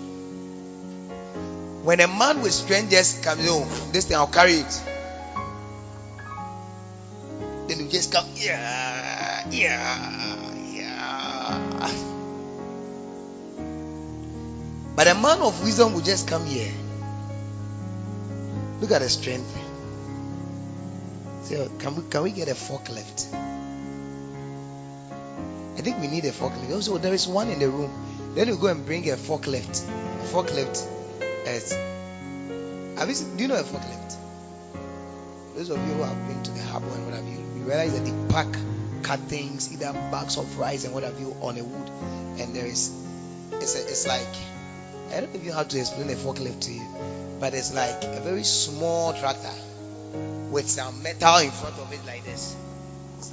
when 1.85 2.01
a 2.01 2.07
man 2.07 2.41
with 2.41 2.51
strength 2.51 2.91
just 2.91 3.23
comes, 3.23 3.47
oh, 3.47 3.65
this 3.91 4.05
thing 4.05 4.17
I'll 4.17 4.27
carry 4.27 4.53
it. 4.53 4.83
Then 7.67 7.79
you 7.79 7.87
just 7.89 8.11
come, 8.11 8.27
yeah, 8.35 9.47
yeah, 9.49 10.53
yeah. 10.71 12.18
But 14.99 15.07
a 15.07 15.15
man 15.15 15.39
of 15.39 15.63
wisdom 15.63 15.93
will 15.93 16.01
just 16.01 16.27
come 16.27 16.45
here. 16.45 16.73
Look 18.81 18.91
at 18.91 18.99
the 18.99 19.07
strength. 19.07 19.49
So 21.43 21.55
oh, 21.55 21.79
can 21.79 21.95
we 21.95 22.03
can 22.09 22.23
we 22.23 22.31
get 22.31 22.49
a 22.49 22.53
forklift? 22.53 23.33
I 25.77 25.79
think 25.79 26.01
we 26.01 26.07
need 26.07 26.25
a 26.25 26.31
forklift. 26.31 26.73
Also, 26.73 26.97
there 26.97 27.13
is 27.13 27.29
one 27.29 27.49
in 27.49 27.59
the 27.59 27.69
room. 27.69 28.33
Then 28.35 28.49
you 28.49 28.57
go 28.57 28.67
and 28.67 28.85
bring 28.85 29.09
a 29.09 29.15
forklift. 29.15 29.87
A 29.87 30.27
forklift 30.33 30.85
is. 31.47 31.71
Have 32.99 33.09
you 33.09 33.15
do 33.37 33.43
you 33.43 33.47
know 33.47 33.55
a 33.55 33.63
forklift? 33.63 34.17
those 35.55 35.69
of 35.69 35.77
you 35.87 35.93
who 35.93 36.03
have 36.03 36.27
been 36.27 36.43
to 36.43 36.51
the 36.51 36.63
harbor 36.63 36.89
and 36.89 37.05
what 37.05 37.15
have 37.15 37.25
you, 37.25 37.39
you 37.55 37.63
realize 37.63 37.93
that 37.97 38.03
they 38.03 38.33
pack 38.33 38.53
cut 39.03 39.21
things, 39.31 39.71
either 39.71 39.93
bags 40.11 40.37
of 40.37 40.59
rice 40.59 40.83
and 40.83 40.93
what 40.93 41.03
have 41.03 41.17
you, 41.21 41.33
on 41.39 41.57
a 41.57 41.63
wood, 41.63 41.89
and 42.37 42.53
there 42.53 42.65
is, 42.65 42.93
it's 43.53 43.75
a, 43.77 43.81
it's 43.87 44.05
like, 44.05 44.58
I 45.11 45.21
don't 45.21 45.33
know 45.33 45.39
if 45.39 45.45
you 45.45 45.51
have 45.53 45.67
to 45.69 45.79
explain 45.79 46.09
a 46.09 46.13
forklift 46.13 46.61
to 46.61 46.71
you, 46.71 46.85
but 47.39 47.53
it's 47.53 47.73
like 47.73 48.03
a 48.03 48.21
very 48.21 48.43
small 48.43 49.13
tractor 49.13 49.53
with 50.51 50.69
some 50.69 51.01
metal 51.01 51.37
in 51.37 51.51
front 51.51 51.77
of 51.79 51.91
it 51.91 52.05
like 52.05 52.23
this. 52.25 52.55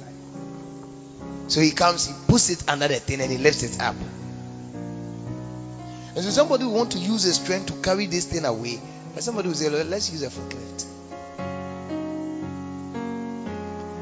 Like, 0.01 1.51
so 1.51 1.61
he 1.61 1.71
comes, 1.71 2.07
he 2.07 2.13
puts 2.27 2.49
it 2.49 2.67
under 2.67 2.87
the 2.87 2.95
thing 2.95 3.21
and 3.21 3.31
he 3.31 3.37
lifts 3.37 3.63
it 3.63 3.79
up. 3.81 3.95
And 6.15 6.23
so 6.23 6.31
somebody 6.31 6.65
will 6.65 6.73
want 6.73 6.93
to 6.93 6.97
use 6.99 7.23
his 7.23 7.35
strength 7.35 7.67
to 7.67 7.73
carry 7.81 8.07
this 8.07 8.25
thing 8.25 8.43
away, 8.43 8.81
but 9.13 9.23
somebody 9.23 9.49
will 9.49 9.55
say, 9.55 9.69
let's 9.69 10.11
use 10.11 10.23
a 10.23 10.29
forklift. 10.29 10.85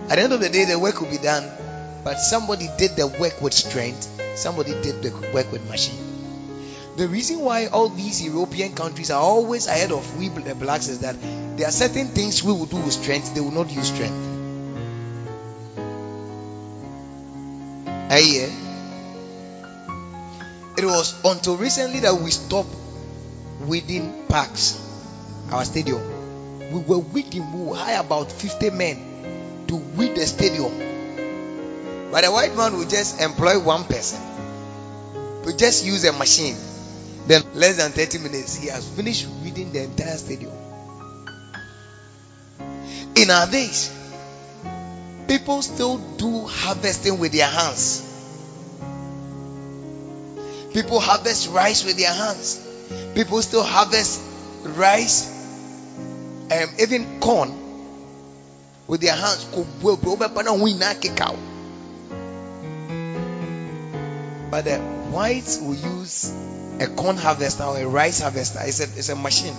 At 0.09 0.15
the 0.15 0.21
end 0.21 0.33
of 0.33 0.39
the 0.39 0.49
day, 0.49 0.65
the 0.65 0.79
work 0.79 1.01
will 1.01 1.09
be 1.09 1.17
done, 1.17 1.51
but 2.05 2.19
somebody 2.19 2.69
did 2.77 2.95
the 2.95 3.07
work 3.07 3.41
with 3.41 3.53
strength, 3.53 4.07
somebody 4.35 4.71
did 4.81 5.01
the 5.01 5.11
work 5.33 5.51
with 5.51 5.67
machine. 5.67 6.14
The 6.95 7.09
reason 7.09 7.41
why 7.41 7.67
all 7.67 7.89
these 7.89 8.23
European 8.23 8.73
countries 8.73 9.11
are 9.11 9.21
always 9.21 9.67
ahead 9.67 9.91
of 9.91 10.17
we 10.17 10.29
the 10.29 10.51
uh, 10.51 10.53
blacks 10.53 10.87
is 10.87 10.99
that 10.99 11.17
there 11.57 11.67
are 11.67 11.71
certain 11.71 12.07
things 12.07 12.41
we 12.41 12.53
will 12.53 12.67
do 12.67 12.77
with 12.77 12.93
strength, 12.93 13.35
they 13.35 13.41
will 13.41 13.51
not 13.51 13.69
use 13.69 13.87
strength. 13.87 14.15
Hey, 18.09 18.45
eh? 18.45 18.49
it 20.77 20.85
was 20.85 21.19
until 21.25 21.57
recently 21.57 21.99
that 21.99 22.15
we 22.15 22.31
stopped 22.31 22.69
weeding 23.67 24.25
parks, 24.29 24.81
our 25.51 25.65
stadium. 25.65 25.99
We 26.71 26.79
were 26.79 26.99
weeding, 26.99 27.67
we 27.67 27.75
hire 27.75 27.99
about 27.99 28.31
50 28.31 28.69
men 28.69 29.65
to 29.67 29.75
weed 29.75 30.15
the 30.15 30.25
stadium. 30.25 30.71
But 32.09 32.23
the 32.23 32.31
white 32.31 32.55
man 32.55 32.77
will 32.77 32.87
just 32.87 33.19
employ 33.19 33.59
one 33.59 33.83
person, 33.83 34.21
we 35.43 35.53
just 35.55 35.83
use 35.85 36.05
a 36.05 36.13
machine 36.13 36.55
then, 37.27 37.43
less 37.55 37.77
than 37.77 37.91
30 37.91 38.19
minutes, 38.19 38.55
he 38.55 38.67
has 38.67 38.87
finished 38.87 39.27
reading 39.43 39.71
the 39.71 39.83
entire 39.83 40.17
stadium. 40.17 40.51
In 43.15 43.31
our 43.31 43.47
days, 43.47 43.91
people 45.27 45.61
still 45.61 45.97
do 45.97 46.45
harvesting 46.45 47.17
with 47.17 47.31
their 47.31 47.47
hands. 47.47 48.01
People 50.73 50.99
harvest 50.99 51.49
rice 51.49 51.83
with 51.85 51.97
their 51.97 52.13
hands. 52.13 52.61
People 53.15 53.41
still 53.41 53.63
harvest 53.63 54.21
rice 54.63 55.31
and 56.51 56.69
um, 56.69 56.75
even 56.79 57.19
corn 57.19 57.51
with 58.87 59.01
their 59.01 59.15
hands. 59.15 59.47
But 64.55 64.63
the 64.63 64.77
whites 65.11 65.59
will 65.59 65.75
use 65.75 66.31
a 66.79 66.87
corn 66.87 67.17
harvester 67.17 67.63
or 67.63 67.77
a 67.77 67.85
rice 67.85 68.21
harvester. 68.21 68.59
It's 68.63 68.79
a, 68.79 68.83
it's 68.83 69.09
a 69.09 69.15
machine. 69.17 69.53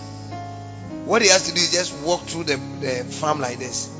What 1.04 1.20
he 1.20 1.28
has 1.28 1.48
to 1.50 1.54
do 1.54 1.60
is 1.60 1.70
just 1.70 2.02
walk 2.02 2.22
through 2.22 2.44
the, 2.44 2.56
the 2.80 3.04
farm 3.04 3.38
like 3.38 3.58
this. 3.58 3.94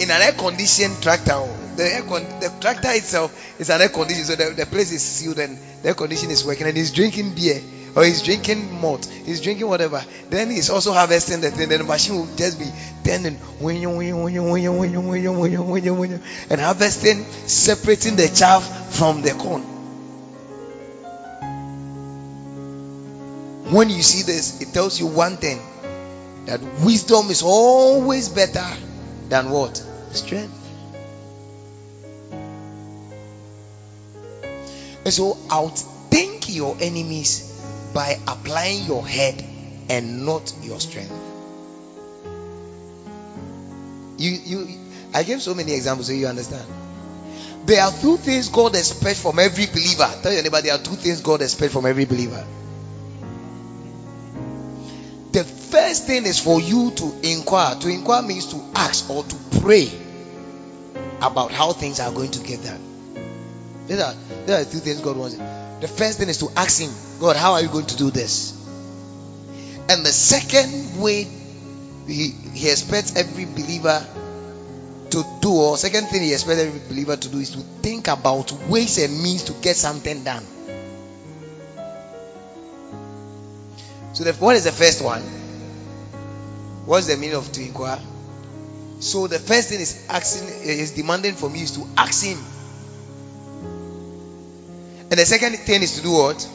In 0.00 0.10
an 0.10 0.20
air 0.20 0.32
conditioned 0.32 1.00
tractor, 1.00 1.40
the, 1.76 2.04
con- 2.08 2.40
the 2.40 2.52
tractor 2.60 2.90
itself 2.90 3.60
is 3.60 3.70
an 3.70 3.80
air 3.80 3.90
conditioned, 3.90 4.26
so 4.26 4.34
the, 4.34 4.50
the 4.56 4.66
place 4.66 4.90
is 4.90 5.04
sealed 5.04 5.38
and 5.38 5.56
the 5.82 5.90
air 5.90 5.94
condition 5.94 6.32
is 6.32 6.44
working, 6.44 6.66
and 6.66 6.76
he's 6.76 6.90
drinking 6.90 7.36
beer 7.36 7.62
or 7.94 8.04
he's 8.04 8.20
drinking 8.20 8.80
malt, 8.80 9.06
he's 9.06 9.40
drinking 9.40 9.68
whatever. 9.68 10.04
Then 10.30 10.50
he's 10.50 10.68
also 10.68 10.92
harvesting 10.92 11.42
the 11.42 11.52
thing. 11.52 11.68
Then 11.68 11.78
the 11.78 11.84
machine 11.84 12.16
will 12.16 12.34
just 12.34 12.58
be 12.58 12.64
turning 13.04 13.38
and 16.50 16.60
harvesting, 16.60 17.24
separating 17.46 18.16
the 18.16 18.28
chaff 18.34 18.96
from 18.96 19.22
the 19.22 19.30
corn. 19.30 19.73
When 23.74 23.90
you 23.90 24.04
see 24.04 24.22
this, 24.22 24.60
it 24.60 24.72
tells 24.72 25.00
you 25.00 25.08
one 25.08 25.36
thing 25.36 25.58
that 26.46 26.60
wisdom 26.84 27.28
is 27.28 27.42
always 27.42 28.28
better 28.28 28.64
than 29.28 29.50
what? 29.50 29.82
Strength. 30.12 30.54
And 35.04 35.12
so 35.12 35.34
outthink 35.48 36.54
your 36.54 36.76
enemies 36.80 37.52
by 37.92 38.16
applying 38.28 38.84
your 38.84 39.04
head 39.04 39.42
and 39.88 40.24
not 40.24 40.52
your 40.62 40.78
strength. 40.78 41.12
You 44.18 44.30
you 44.30 44.68
I 45.12 45.24
gave 45.24 45.42
so 45.42 45.52
many 45.52 45.72
examples 45.72 46.06
so 46.06 46.12
you 46.12 46.28
understand. 46.28 46.64
There 47.66 47.82
are 47.82 47.90
two 47.90 48.18
things 48.18 48.50
God 48.50 48.76
expects 48.76 49.20
from 49.20 49.40
every 49.40 49.66
believer. 49.66 50.08
Tell 50.22 50.32
your 50.32 50.44
neighbor 50.44 50.60
there 50.60 50.74
are 50.74 50.78
two 50.78 50.94
things 50.94 51.20
God 51.22 51.42
expects 51.42 51.72
from 51.72 51.86
every 51.86 52.04
believer. 52.04 52.46
The 55.34 55.42
first 55.42 56.06
thing 56.06 56.26
is 56.26 56.38
for 56.38 56.60
you 56.60 56.92
to 56.92 57.20
inquire. 57.24 57.74
To 57.74 57.88
inquire 57.88 58.22
means 58.22 58.46
to 58.52 58.64
ask 58.76 59.10
or 59.10 59.24
to 59.24 59.36
pray 59.60 59.90
about 61.20 61.50
how 61.50 61.72
things 61.72 61.98
are 61.98 62.12
going 62.12 62.30
to 62.30 62.38
get 62.38 62.62
done. 62.62 62.80
These 63.88 64.00
are, 64.00 64.14
there 64.46 64.60
are 64.60 64.64
two 64.64 64.78
things 64.78 65.00
God 65.00 65.16
wants. 65.16 65.34
The 65.34 65.88
first 65.88 66.18
thing 66.20 66.28
is 66.28 66.38
to 66.38 66.50
ask 66.54 66.80
Him, 66.80 66.92
God, 67.18 67.34
how 67.34 67.54
are 67.54 67.62
you 67.62 67.66
going 67.66 67.86
to 67.86 67.96
do 67.96 68.12
this? 68.12 68.52
And 69.88 70.06
the 70.06 70.12
second 70.12 71.02
way 71.02 71.26
He, 72.06 72.28
he 72.54 72.70
expects 72.70 73.16
every 73.16 73.46
believer 73.46 74.06
to 75.10 75.24
do, 75.40 75.52
or 75.52 75.76
second 75.76 76.06
thing 76.10 76.22
He 76.22 76.32
expects 76.32 76.60
every 76.60 76.80
believer 76.88 77.16
to 77.16 77.28
do, 77.28 77.38
is 77.38 77.50
to 77.50 77.58
think 77.82 78.06
about 78.06 78.52
ways 78.68 78.98
and 78.98 79.20
means 79.20 79.42
to 79.44 79.52
get 79.54 79.74
something 79.74 80.22
done. 80.22 80.46
So, 84.14 84.24
the, 84.24 84.32
what 84.34 84.54
is 84.56 84.64
the 84.64 84.72
first 84.72 85.02
one? 85.02 85.22
What's 86.86 87.08
the 87.08 87.16
meaning 87.16 87.36
of 87.36 87.50
to 87.52 87.60
inquire? 87.60 88.00
So, 89.00 89.26
the 89.26 89.40
first 89.40 89.68
thing 89.68 89.80
is 89.80 90.06
asking, 90.08 90.48
is 90.62 90.92
demanding 90.92 91.34
from 91.34 91.54
you 91.56 91.64
is 91.64 91.72
to 91.72 91.86
ask 91.96 92.24
Him. 92.24 92.38
And 95.10 95.18
the 95.20 95.26
second 95.26 95.56
thing 95.56 95.82
is 95.82 95.96
to 95.96 96.02
do 96.02 96.12
what? 96.12 96.48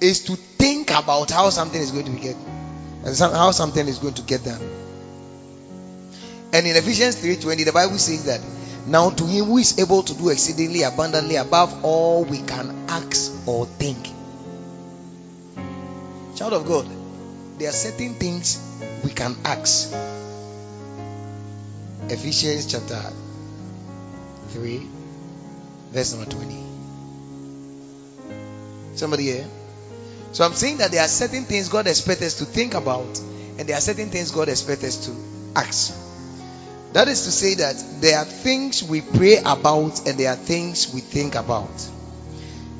Is 0.00 0.24
to 0.24 0.36
think 0.36 0.90
about 0.90 1.30
how 1.30 1.50
something 1.50 1.80
is 1.80 1.92
going 1.92 2.06
to 2.06 2.12
be 2.12 2.20
get, 2.20 2.36
and 3.04 3.16
how 3.16 3.50
something 3.50 3.86
is 3.86 3.98
going 3.98 4.14
to 4.14 4.22
get 4.22 4.44
done. 4.44 4.60
And 6.52 6.66
in 6.66 6.76
Ephesians 6.76 7.16
3:20, 7.16 7.64
the 7.64 7.72
Bible 7.72 7.98
says 7.98 8.24
that 8.24 8.40
now 8.86 9.10
to 9.10 9.26
him 9.26 9.46
who 9.46 9.58
is 9.58 9.78
able 9.78 10.02
to 10.02 10.14
do 10.14 10.30
exceedingly 10.30 10.82
abundantly 10.82 11.36
above 11.36 11.84
all 11.84 12.24
we 12.24 12.38
can 12.38 12.86
ask 12.88 13.32
or 13.46 13.66
think. 13.66 14.08
Child 16.34 16.52
of 16.54 16.66
God, 16.66 16.88
there 17.58 17.68
are 17.68 17.72
certain 17.72 18.14
things 18.14 18.58
we 19.04 19.10
can 19.10 19.36
ask. 19.44 19.94
Ephesians 22.08 22.66
chapter 22.66 23.00
3, 24.48 24.88
verse 25.92 26.12
number 26.14 26.30
20. 26.30 26.64
Somebody 28.96 29.22
here? 29.24 29.46
So 30.32 30.44
I'm 30.44 30.54
saying 30.54 30.78
that 30.78 30.90
there 30.90 31.02
are 31.02 31.08
certain 31.08 31.44
things 31.44 31.68
God 31.68 31.86
expects 31.86 32.22
us 32.22 32.38
to 32.38 32.44
think 32.44 32.74
about, 32.74 33.20
and 33.56 33.68
there 33.68 33.76
are 33.76 33.80
certain 33.80 34.10
things 34.10 34.32
God 34.32 34.48
expects 34.48 34.82
us 34.82 35.06
to 35.06 35.12
ask. 35.54 35.94
That 36.94 37.06
is 37.06 37.24
to 37.26 37.30
say 37.30 37.54
that 37.54 37.76
there 38.00 38.18
are 38.18 38.24
things 38.24 38.82
we 38.82 39.02
pray 39.02 39.38
about, 39.38 40.08
and 40.08 40.18
there 40.18 40.32
are 40.32 40.36
things 40.36 40.92
we 40.92 41.00
think 41.00 41.36
about. 41.36 41.70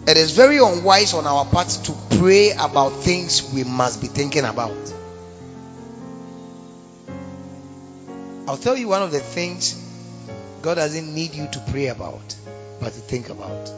It 0.07 0.19
is 0.19 0.33
very 0.33 0.59
unwise 0.59 1.14
on 1.14 1.27
our 1.27 1.47
part 1.47 1.69
to 1.85 1.95
pray 2.19 2.51
about 2.51 2.90
things 2.90 3.53
we 3.55 3.64
must 3.64 4.03
be 4.03 4.07
thinking 4.07 4.45
about. 4.45 4.93
I'll 8.47 8.59
tell 8.59 8.77
you 8.77 8.88
one 8.88 9.03
of 9.03 9.12
the 9.12 9.21
things 9.21 9.81
God 10.61 10.75
doesn't 10.75 11.14
need 11.14 11.35
you 11.35 11.49
to 11.53 11.64
pray 11.71 11.87
about, 11.87 12.37
but 12.81 12.93
to 12.93 13.01
think 13.01 13.31
about. 13.31 13.71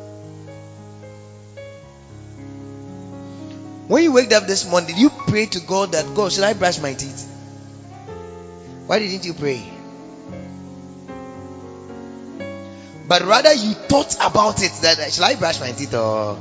When 3.87 4.03
you 4.03 4.13
wake 4.13 4.33
up 4.33 4.49
this 4.49 4.69
morning, 4.69 4.89
did 4.89 4.99
you 4.99 5.11
pray 5.11 5.47
to 5.47 5.61
God 5.61 5.93
that 5.93 6.13
God, 6.17 6.33
should 6.33 6.43
I 6.43 6.55
brush 6.55 6.81
my 6.81 6.95
teeth? 6.95 7.31
Why 8.89 8.99
didn't 8.99 9.25
you 9.25 9.33
pray? 9.33 9.76
But 13.09 13.23
rather 13.23 13.53
you 13.53 13.75
thought 13.75 14.15
about 14.17 14.63
it 14.63 14.73
that 14.83 15.13
shall 15.13 15.25
I 15.25 15.35
brush 15.37 15.61
my 15.61 15.73
teeth 15.73 15.95
or 15.95 16.39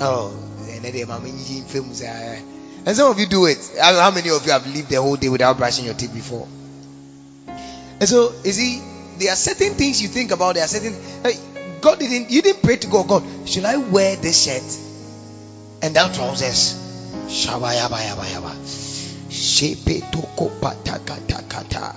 oh 0.00 0.44
and 0.70 0.86
uh, 2.88 2.94
some 2.94 3.10
of 3.10 3.18
you 3.18 3.26
do 3.26 3.46
it. 3.46 3.58
How 3.80 4.10
many 4.10 4.30
of 4.30 4.44
you 4.46 4.52
have 4.52 4.66
lived 4.66 4.90
the 4.90 5.02
whole 5.02 5.16
day 5.16 5.28
without 5.28 5.56
brushing 5.56 5.84
your 5.86 5.94
teeth 5.94 6.14
before? 6.14 6.46
And 7.46 8.08
so 8.08 8.32
you 8.44 8.52
see, 8.52 8.82
there 9.18 9.32
are 9.32 9.36
certain 9.36 9.74
things 9.74 10.00
you 10.00 10.08
think 10.08 10.30
about, 10.30 10.54
there 10.54 10.64
are 10.64 10.68
certain 10.68 10.94
God 11.80 11.98
didn't 11.98 12.30
you 12.30 12.42
didn't 12.42 12.62
pray 12.62 12.76
to 12.76 12.86
God, 12.88 13.08
God, 13.08 13.48
should 13.48 13.64
I 13.64 13.76
wear 13.76 14.16
this 14.16 14.44
shirt 14.44 14.62
and 15.82 15.94
that 15.94 16.14
trousers? 16.14 16.74
Shabayaba 17.28 17.98
yaba 18.02 18.24
yaba. 18.24 18.52
Shepe 19.30 20.00
toko 20.10 20.48
patakata 20.60 21.48
kata. 21.48 21.94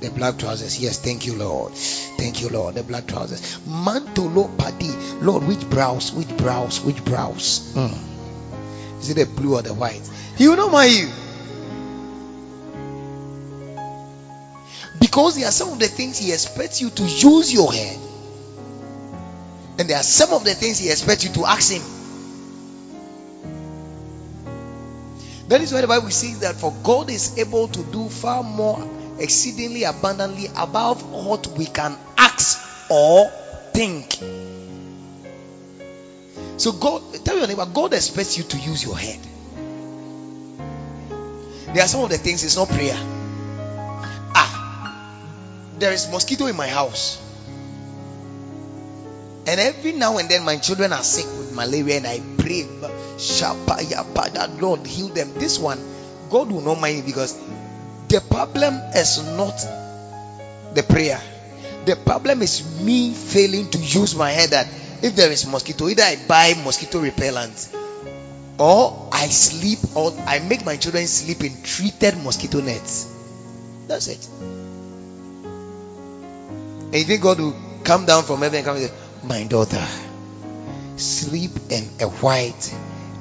The 0.00 0.10
black 0.10 0.38
trousers. 0.38 0.80
Yes, 0.80 0.98
thank 0.98 1.26
you, 1.26 1.36
Lord. 1.36 1.72
Thank 1.72 2.40
you, 2.40 2.48
Lord. 2.48 2.74
The 2.74 2.82
black 2.82 3.06
trousers. 3.06 3.58
Mantolo 3.68 4.56
padi. 4.56 4.90
Lord, 5.20 5.44
which 5.44 5.68
brows? 5.68 6.12
Which 6.12 6.34
brows? 6.38 6.80
Which 6.80 7.04
brows? 7.04 7.74
Mm. 7.74 9.00
Is 9.00 9.10
it 9.10 9.14
the 9.14 9.26
blue 9.26 9.56
or 9.56 9.62
the 9.62 9.74
white? 9.74 10.08
Will 10.38 10.56
not 10.56 10.72
mind 10.72 10.92
you. 10.92 11.08
Because 15.00 15.36
there 15.36 15.46
are 15.46 15.52
some 15.52 15.70
of 15.70 15.78
the 15.78 15.88
things 15.88 16.18
he 16.18 16.32
expects 16.32 16.80
you 16.80 16.88
to 16.90 17.02
use 17.02 17.52
your 17.52 17.70
head. 17.72 17.98
And 19.78 19.88
there 19.88 19.98
are 19.98 20.02
some 20.02 20.32
of 20.32 20.44
the 20.44 20.54
things 20.54 20.78
he 20.78 20.90
expects 20.90 21.24
you 21.24 21.32
to 21.34 21.44
ask 21.44 21.72
him. 21.72 21.82
That 25.48 25.60
is 25.60 25.72
why 25.72 25.80
the 25.80 25.88
Bible 25.88 26.10
says 26.10 26.40
that 26.40 26.54
for 26.56 26.72
God 26.84 27.10
is 27.10 27.36
able 27.36 27.68
to 27.68 27.82
do 27.82 28.08
far 28.08 28.42
more 28.42 28.78
exceedingly 29.20 29.84
abundantly 29.84 30.46
above 30.56 31.08
what 31.10 31.46
we 31.46 31.66
can 31.66 31.96
ask 32.16 32.58
or 32.90 33.30
think. 33.72 34.18
So 36.56 36.72
God, 36.72 37.24
tell 37.24 37.38
your 37.38 37.46
neighbor, 37.46 37.66
God 37.66 37.94
expects 37.94 38.36
you 38.36 38.44
to 38.44 38.58
use 38.58 38.84
your 38.84 38.98
head. 38.98 39.18
There 41.74 41.84
are 41.84 41.88
some 41.88 42.02
of 42.02 42.10
the 42.10 42.18
things 42.18 42.44
it's 42.44 42.56
not 42.56 42.68
prayer. 42.68 42.96
Ah, 44.34 44.96
there 45.78 45.92
is 45.92 46.10
mosquito 46.10 46.46
in 46.46 46.56
my 46.56 46.66
house. 46.66 47.20
And 49.46 49.58
every 49.58 49.92
now 49.92 50.18
and 50.18 50.28
then 50.28 50.44
my 50.44 50.56
children 50.58 50.92
are 50.92 51.02
sick 51.02 51.24
with 51.24 51.54
malaria 51.54 51.96
and 51.96 52.06
I 52.06 52.20
pray, 52.38 52.68
Lord 54.60 54.86
heal 54.86 55.08
them. 55.08 55.32
This 55.34 55.58
one, 55.58 55.78
God 56.28 56.52
will 56.52 56.60
not 56.60 56.80
mind 56.80 57.06
because 57.06 57.38
the 58.10 58.20
problem 58.20 58.74
is 58.94 59.22
not 59.36 59.56
the 60.74 60.82
prayer. 60.82 61.20
The 61.84 61.94
problem 61.94 62.42
is 62.42 62.80
me 62.80 63.14
failing 63.14 63.70
to 63.70 63.78
use 63.78 64.16
my 64.16 64.30
head 64.30 64.50
that 64.50 64.66
if 65.02 65.14
there 65.14 65.30
is 65.30 65.46
mosquito, 65.46 65.88
either 65.88 66.02
I 66.02 66.16
buy 66.26 66.54
mosquito 66.64 66.98
repellent 67.00 67.68
or 68.58 69.08
I 69.12 69.28
sleep 69.28 69.78
or 69.94 70.12
I 70.26 70.40
make 70.40 70.66
my 70.66 70.76
children 70.76 71.06
sleep 71.06 71.44
in 71.44 71.62
treated 71.62 72.18
mosquito 72.18 72.60
nets. 72.60 73.14
That's 73.86 74.08
it. 74.08 74.28
And 76.92 76.94
you 76.94 77.04
think 77.04 77.22
God 77.22 77.38
will 77.38 77.54
come 77.84 78.06
down 78.06 78.24
from 78.24 78.40
heaven 78.40 78.56
and 78.56 78.66
come 78.66 78.76
and 78.76 78.86
say, 78.86 78.94
My 79.22 79.44
daughter, 79.44 79.86
sleep 80.96 81.52
in 81.70 81.88
a 82.00 82.08
white 82.08 82.74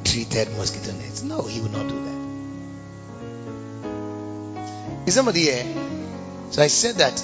treated 0.04 0.50
mosquito 0.58 0.92
net. 0.98 1.22
No, 1.24 1.44
he 1.44 1.62
will 1.62 1.70
not 1.70 1.88
do 1.88 2.06
that. 2.06 2.19
Is 5.06 5.16
somebody 5.16 5.42
here? 5.42 5.66
So 6.52 6.62
I 6.62 6.68
said 6.68 6.96
that 6.96 7.24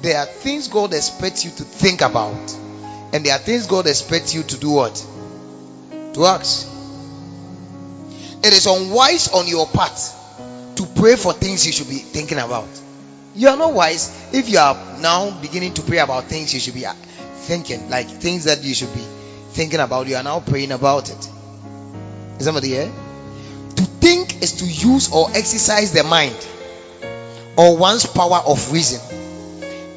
there 0.00 0.18
are 0.18 0.26
things 0.26 0.68
God 0.68 0.94
expects 0.94 1.44
you 1.44 1.50
to 1.50 1.64
think 1.64 2.00
about, 2.00 2.56
and 3.12 3.24
there 3.24 3.34
are 3.34 3.38
things 3.38 3.66
God 3.66 3.86
expects 3.86 4.34
you 4.34 4.42
to 4.42 4.56
do 4.58 4.70
what? 4.70 5.06
To 6.14 6.24
ask. 6.24 6.66
It 8.42 8.52
is 8.52 8.66
unwise 8.66 9.32
on 9.32 9.48
your 9.48 9.66
part 9.66 9.98
to 10.76 10.86
pray 10.86 11.16
for 11.16 11.32
things 11.32 11.66
you 11.66 11.72
should 11.72 11.88
be 11.88 11.96
thinking 11.96 12.38
about. 12.38 12.68
You 13.34 13.48
are 13.48 13.56
not 13.56 13.72
wise 13.74 14.30
if 14.32 14.48
you 14.48 14.58
are 14.58 14.74
now 15.00 15.30
beginning 15.40 15.74
to 15.74 15.82
pray 15.82 15.98
about 15.98 16.24
things 16.24 16.54
you 16.54 16.60
should 16.60 16.74
be 16.74 16.84
thinking, 17.34 17.90
like 17.90 18.06
things 18.06 18.44
that 18.44 18.62
you 18.62 18.74
should 18.74 18.94
be 18.94 19.04
thinking 19.50 19.80
about. 19.80 20.06
You 20.06 20.16
are 20.16 20.22
now 20.22 20.40
praying 20.40 20.70
about 20.70 21.10
it. 21.10 21.28
Is 22.38 22.44
somebody 22.44 22.68
here? 22.68 22.90
To 23.76 23.82
think 23.82 24.42
is 24.42 24.52
to 24.58 24.66
use 24.66 25.12
or 25.12 25.28
exercise 25.30 25.92
the 25.92 26.04
mind 26.04 26.36
or 27.58 27.76
one's 27.76 28.06
power 28.06 28.40
of 28.46 28.72
reason 28.72 29.00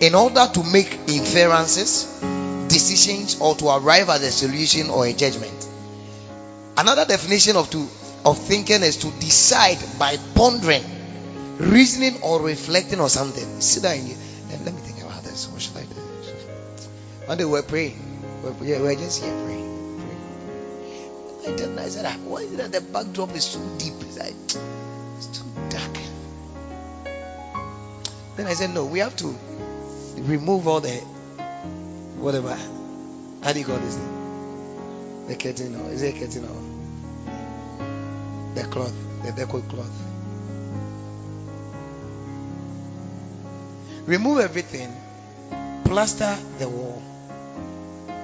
in 0.01 0.15
order 0.15 0.45
to 0.53 0.63
make 0.63 0.91
inferences, 1.07 2.05
decisions, 2.67 3.39
or 3.39 3.55
to 3.55 3.69
arrive 3.69 4.09
at 4.09 4.21
a 4.21 4.31
solution 4.31 4.89
or 4.89 5.05
a 5.05 5.13
judgment. 5.13 5.67
Another 6.75 7.05
definition 7.05 7.55
of 7.55 7.69
to 7.69 7.87
of 8.25 8.37
thinking 8.37 8.83
is 8.83 8.97
to 8.97 9.11
decide 9.19 9.79
by 9.97 10.17
pondering, 10.35 10.83
reasoning, 11.57 12.21
or 12.21 12.41
reflecting 12.41 12.99
on 12.99 13.09
something. 13.09 13.61
Sit 13.61 13.83
down 13.83 13.97
here 13.97 14.17
let 14.65 14.73
me 14.73 14.81
think 14.81 15.01
about 15.01 15.23
this. 15.23 15.47
What 15.47 15.61
should 15.61 15.77
I 15.77 15.83
do? 15.83 15.95
One 17.25 17.37
day 17.37 17.45
we're 17.45 17.63
praying. 17.63 17.99
We're, 18.43 18.53
yeah, 18.65 18.81
we're 18.81 18.95
just 18.95 19.23
here 19.23 19.31
praying. 19.45 20.01
praying. 21.43 21.55
I, 21.55 21.57
told, 21.57 21.79
I 21.79 21.89
said, 21.89 22.05
why 22.25 22.41
is 22.41 22.53
it 22.53 22.57
that 22.57 22.71
the 22.71 22.81
backdrop 22.81 23.35
is 23.35 23.45
so 23.45 23.59
deep? 23.77 23.93
It's, 24.01 24.17
like, 24.19 24.35
Then 28.35 28.47
I 28.47 28.53
said, 28.53 28.71
no, 28.71 28.85
we 28.85 28.99
have 28.99 29.15
to 29.17 29.35
remove 30.17 30.67
all 30.67 30.79
the 30.79 30.97
whatever. 32.17 32.57
How 33.43 33.53
do 33.53 33.59
you 33.59 33.65
call 33.65 33.77
this 33.77 33.95
thing? 33.95 35.27
The 35.27 35.35
curtain 35.35 35.75
or 35.75 35.91
is 35.91 36.01
it 36.01 36.15
a 36.15 36.19
curtain 36.19 36.45
or 36.45 36.71
the 38.55 38.63
cloth, 38.63 38.93
the 39.23 39.31
deco 39.31 39.67
cloth. 39.69 39.91
Remove 44.05 44.39
everything, 44.39 44.93
plaster 45.85 46.37
the 46.59 46.67
wall, 46.67 47.01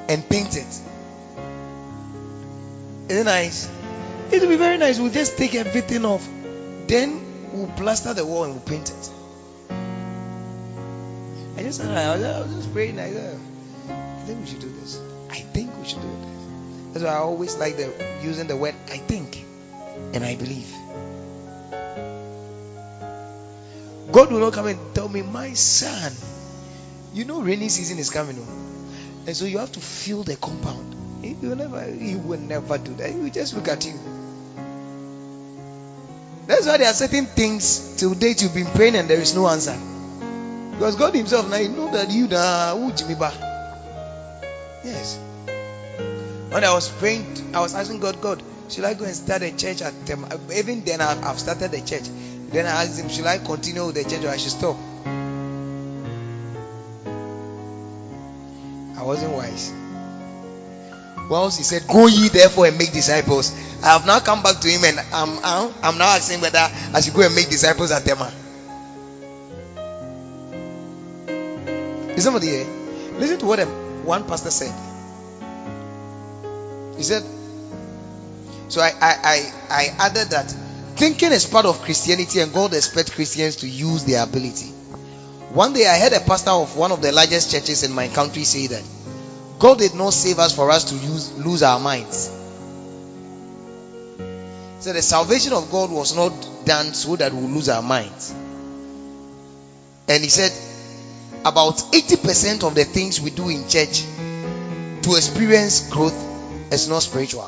and 0.10 0.28
paint 0.28 0.58
it. 0.58 0.82
Is 3.10 3.20
it 3.20 3.24
nice? 3.24 3.70
It 4.32 4.42
will 4.42 4.50
be 4.50 4.58
very 4.58 4.78
nice. 4.78 5.00
We'll 5.00 5.12
just 5.12 5.38
take 5.38 5.56
everything 5.56 6.04
off. 6.04 6.28
Then 6.88 7.52
we'll 7.54 7.72
plaster 7.78 8.14
the 8.14 8.26
wall 8.26 8.44
and 8.44 8.54
we'll 8.54 8.64
paint 8.64 8.90
it. 8.90 9.12
I 11.58 11.64
just 11.64 11.82
I 11.82 12.16
was, 12.16 12.54
just 12.54 12.72
praying. 12.72 13.00
I 13.00 13.08
I 13.08 14.22
think 14.26 14.42
we 14.42 14.46
should 14.46 14.60
do 14.60 14.70
this. 14.70 15.02
I 15.30 15.40
think 15.40 15.76
we 15.76 15.88
should 15.88 16.02
do 16.02 16.08
this. 16.08 16.94
That's 16.94 17.04
why 17.06 17.12
I 17.12 17.18
always 17.18 17.58
like 17.58 17.78
the 17.78 17.92
using 18.22 18.46
the 18.46 18.56
word 18.56 18.76
I 18.92 18.98
think 18.98 19.44
and 20.14 20.24
I 20.24 20.36
believe. 20.36 20.72
God 24.12 24.32
will 24.32 24.40
not 24.40 24.54
come 24.54 24.68
and 24.68 24.80
tell 24.94 25.10
me, 25.10 25.24
my 25.24 25.54
son, 25.54 26.14
you 27.14 27.26
know 27.26 27.42
rainy 27.42 27.70
season 27.70 27.98
is 27.98 28.12
coming 28.12 28.38
on. 28.38 29.24
And 29.26 29.36
so 29.36 29.46
you 29.46 29.58
have 29.58 29.72
to 29.72 29.80
fill 29.80 30.22
the 30.22 30.36
compound. 30.36 31.26
He 31.26 31.34
will 31.34 31.56
never 31.56 31.84
he 31.84 32.16
will 32.16 32.40
never 32.40 32.78
do 32.78 32.94
that. 32.96 33.10
He 33.10 33.18
will 33.18 33.32
just 33.32 33.56
look 33.56 33.68
at 33.68 33.84
you. 33.84 33.94
That's 36.46 36.68
why 36.68 36.78
there 36.78 36.88
are 36.88 36.94
certain 36.94 37.26
things 37.26 37.98
till 37.98 38.14
date 38.14 38.44
you've 38.44 38.54
been 38.54 38.68
praying 38.68 38.96
and 38.96 39.10
there 39.10 39.20
is 39.20 39.34
no 39.34 39.48
answer. 39.48 39.76
Because 40.78 40.96
God 40.96 41.16
Himself 41.16 41.50
now 41.50 41.58
He 41.58 41.68
know 41.70 41.92
that 41.92 42.12
you 42.12 42.28
da 42.28 42.76
Yes. 44.84 45.20
When 46.50 46.64
I 46.64 46.72
was 46.72 46.90
praying, 46.90 47.26
I 47.56 47.62
was 47.62 47.74
asking 47.74 48.00
God, 48.00 48.22
God, 48.22 48.44
should 48.70 48.86
I 48.86 48.94
go 48.94 49.06
and 49.06 49.16
start 49.16 49.42
a 49.42 49.56
church 49.56 49.82
at 49.82 50.06
them? 50.06 50.28
Even 50.54 50.84
then, 50.84 51.02
I've 51.02 51.40
started 51.40 51.72
the 51.72 51.82
church. 51.82 52.04
Then 52.50 52.66
I 52.68 52.84
asked 52.84 53.00
him, 53.00 53.10
should 53.10 53.26
I 53.26 53.40
continue 53.40 53.86
with 53.88 53.96
the 53.96 54.04
church 54.04 54.24
or 54.24 54.30
I 54.30 54.38
should 54.38 54.52
stop? 54.52 54.78
I 58.98 59.04
wasn't 59.04 59.34
wise. 59.34 59.74
Once 61.30 61.58
he 61.58 61.64
said, 61.64 61.88
Go 61.88 62.08
ye 62.08 62.30
therefore 62.30 62.68
and 62.68 62.78
make 62.78 62.94
disciples. 62.94 63.52
I 63.84 63.88
have 63.88 64.06
now 64.06 64.20
come 64.20 64.44
back 64.44 64.60
to 64.60 64.68
him 64.68 64.84
and 64.86 65.00
I'm, 65.12 65.40
I'm, 65.44 65.74
I'm 65.84 65.98
now 65.98 66.16
asking 66.16 66.42
whether 66.42 66.60
I 66.94 67.02
should 67.02 67.16
go 67.16 67.22
and 67.22 67.34
make 67.36 67.50
disciples 67.50 67.92
at 67.92 68.06
Tema. 68.06 68.32
Ah. 68.32 68.47
Is 72.18 72.24
somebody 72.24 72.48
here? 72.48 72.66
Listen 73.20 73.38
to 73.40 73.46
what 73.46 73.60
one 74.04 74.28
pastor 74.28 74.50
said. 74.50 74.74
He 76.98 77.04
said, 77.04 77.24
So 78.70 78.82
I, 78.82 78.92
I, 79.00 79.16
I, 79.24 79.54
I 79.70 79.84
added 80.00 80.30
that 80.32 80.50
thinking 80.96 81.32
is 81.32 81.46
part 81.46 81.68
of 81.68 81.80
Christianity 81.84 82.40
and 82.40 82.52
God 82.52 82.74
expects 82.74 83.14
Christians 83.14 83.58
to 83.58 83.68
use 83.68 84.04
their 84.06 84.24
ability. 84.24 84.66
One 85.54 85.74
day 85.74 85.86
I 85.86 86.00
heard 86.00 86.14
a 86.14 86.20
pastor 86.20 86.50
of 86.50 86.76
one 86.76 86.92
of 86.92 87.04
the 87.04 87.12
largest 87.12 87.52
churches 87.52 87.84
in 87.84 87.92
my 87.92 88.08
country 88.08 88.44
say 88.46 88.66
that 88.66 88.84
God 89.60 89.78
did 89.78 89.94
not 89.94 90.12
save 90.12 90.40
us 90.40 90.56
for 90.56 90.72
us 90.72 90.86
to 90.86 90.96
use, 90.96 91.38
lose 91.38 91.62
our 91.62 91.80
minds. 91.80 92.32
So 94.80 94.92
the 94.92 95.04
salvation 95.04 95.54
of 95.54 95.70
God 95.70 95.92
was 95.92 96.16
not 96.16 96.32
done 96.66 96.96
so 96.96 97.16
that 97.16 97.32
we 97.32 97.42
lose 97.42 97.70
our 97.70 97.84
minds. 97.84 98.34
And 100.08 100.24
he 100.24 100.30
said, 100.30 100.52
about 101.48 101.78
80% 101.78 102.64
of 102.68 102.76
the 102.76 102.84
things 102.84 103.22
we 103.22 103.30
do 103.30 103.48
in 103.48 103.70
church 103.70 104.02
to 104.02 105.16
experience 105.16 105.90
growth 105.90 106.14
is 106.74 106.90
not 106.90 107.00
spiritual. 107.00 107.48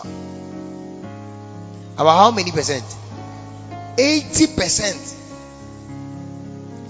About 1.96 2.18
how 2.18 2.32
many 2.32 2.52
percent? 2.52 2.86
80%. 3.98 5.16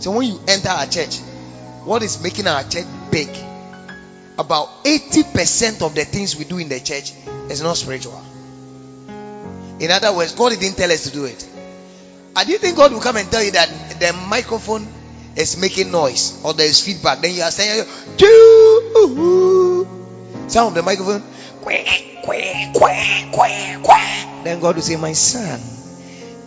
So 0.02 0.12
when 0.12 0.28
you 0.28 0.40
enter 0.48 0.70
our 0.70 0.86
church, 0.86 1.18
what 1.84 2.04
is 2.04 2.22
making 2.22 2.46
our 2.46 2.64
church 2.64 2.86
big? 3.10 3.30
About 4.38 4.84
80% 4.84 5.82
of 5.82 5.96
the 5.96 6.06
things 6.06 6.36
we 6.36 6.46
do 6.46 6.60
in 6.60 6.70
the 6.70 6.80
church 6.80 7.12
is 7.50 7.64
not 7.64 7.76
spiritual. 7.76 8.24
In 9.80 9.90
other 9.90 10.14
words, 10.14 10.34
God 10.36 10.52
didn't 10.60 10.78
tell 10.78 10.92
us 10.92 11.06
to 11.06 11.12
do 11.12 11.26
it. 11.26 11.44
I 12.36 12.44
didn't 12.44 12.62
think 12.62 12.78
God 12.78 12.94
will 12.94 13.02
come 13.02 13.18
and 13.18 13.30
tell 13.32 13.44
you 13.44 13.52
that 13.52 14.00
the 14.00 14.14
microphone 14.30 14.88
is 15.36 15.58
making 15.58 15.92
noise 15.92 16.42
or 16.44 16.54
there 16.54 16.68
is 16.68 16.82
feedback, 16.84 17.20
then 17.20 17.34
you 17.34 17.42
are 17.42 17.52
saying, 17.52 17.86
of 20.68 20.74
the 20.74 20.82
microphone, 20.84 21.24
then 24.44 24.60
God 24.60 24.76
will 24.76 24.82
say, 24.82 24.96
My 24.96 25.14
son, 25.14 25.60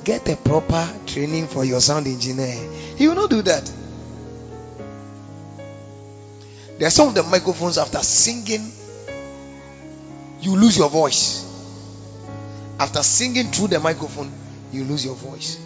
get 0.05 0.29
a 0.29 0.37
proper 0.37 0.89
training 1.07 1.47
for 1.47 1.65
your 1.65 1.81
sound 1.81 2.07
engineer. 2.07 2.71
He 2.97 3.09
will 3.09 3.15
not 3.15 3.31
do 3.31 3.43
that. 3.43 3.73
There 6.79 6.89
are 6.89 6.91
some 6.91 7.09
of 7.09 7.15
the 7.15 7.23
microphones 7.23 7.79
after 7.79 7.99
singing, 7.99 8.73
you 10.41 10.57
lose 10.57 10.77
your 10.77 10.91
voice. 10.91 11.49
After 12.81 13.03
singing 13.03 13.53
through 13.53 13.69
the 13.69 13.79
microphone, 13.79 14.33
you 14.73 14.85
lose 14.85 15.05
your 15.05 15.15
voice. 15.15 15.59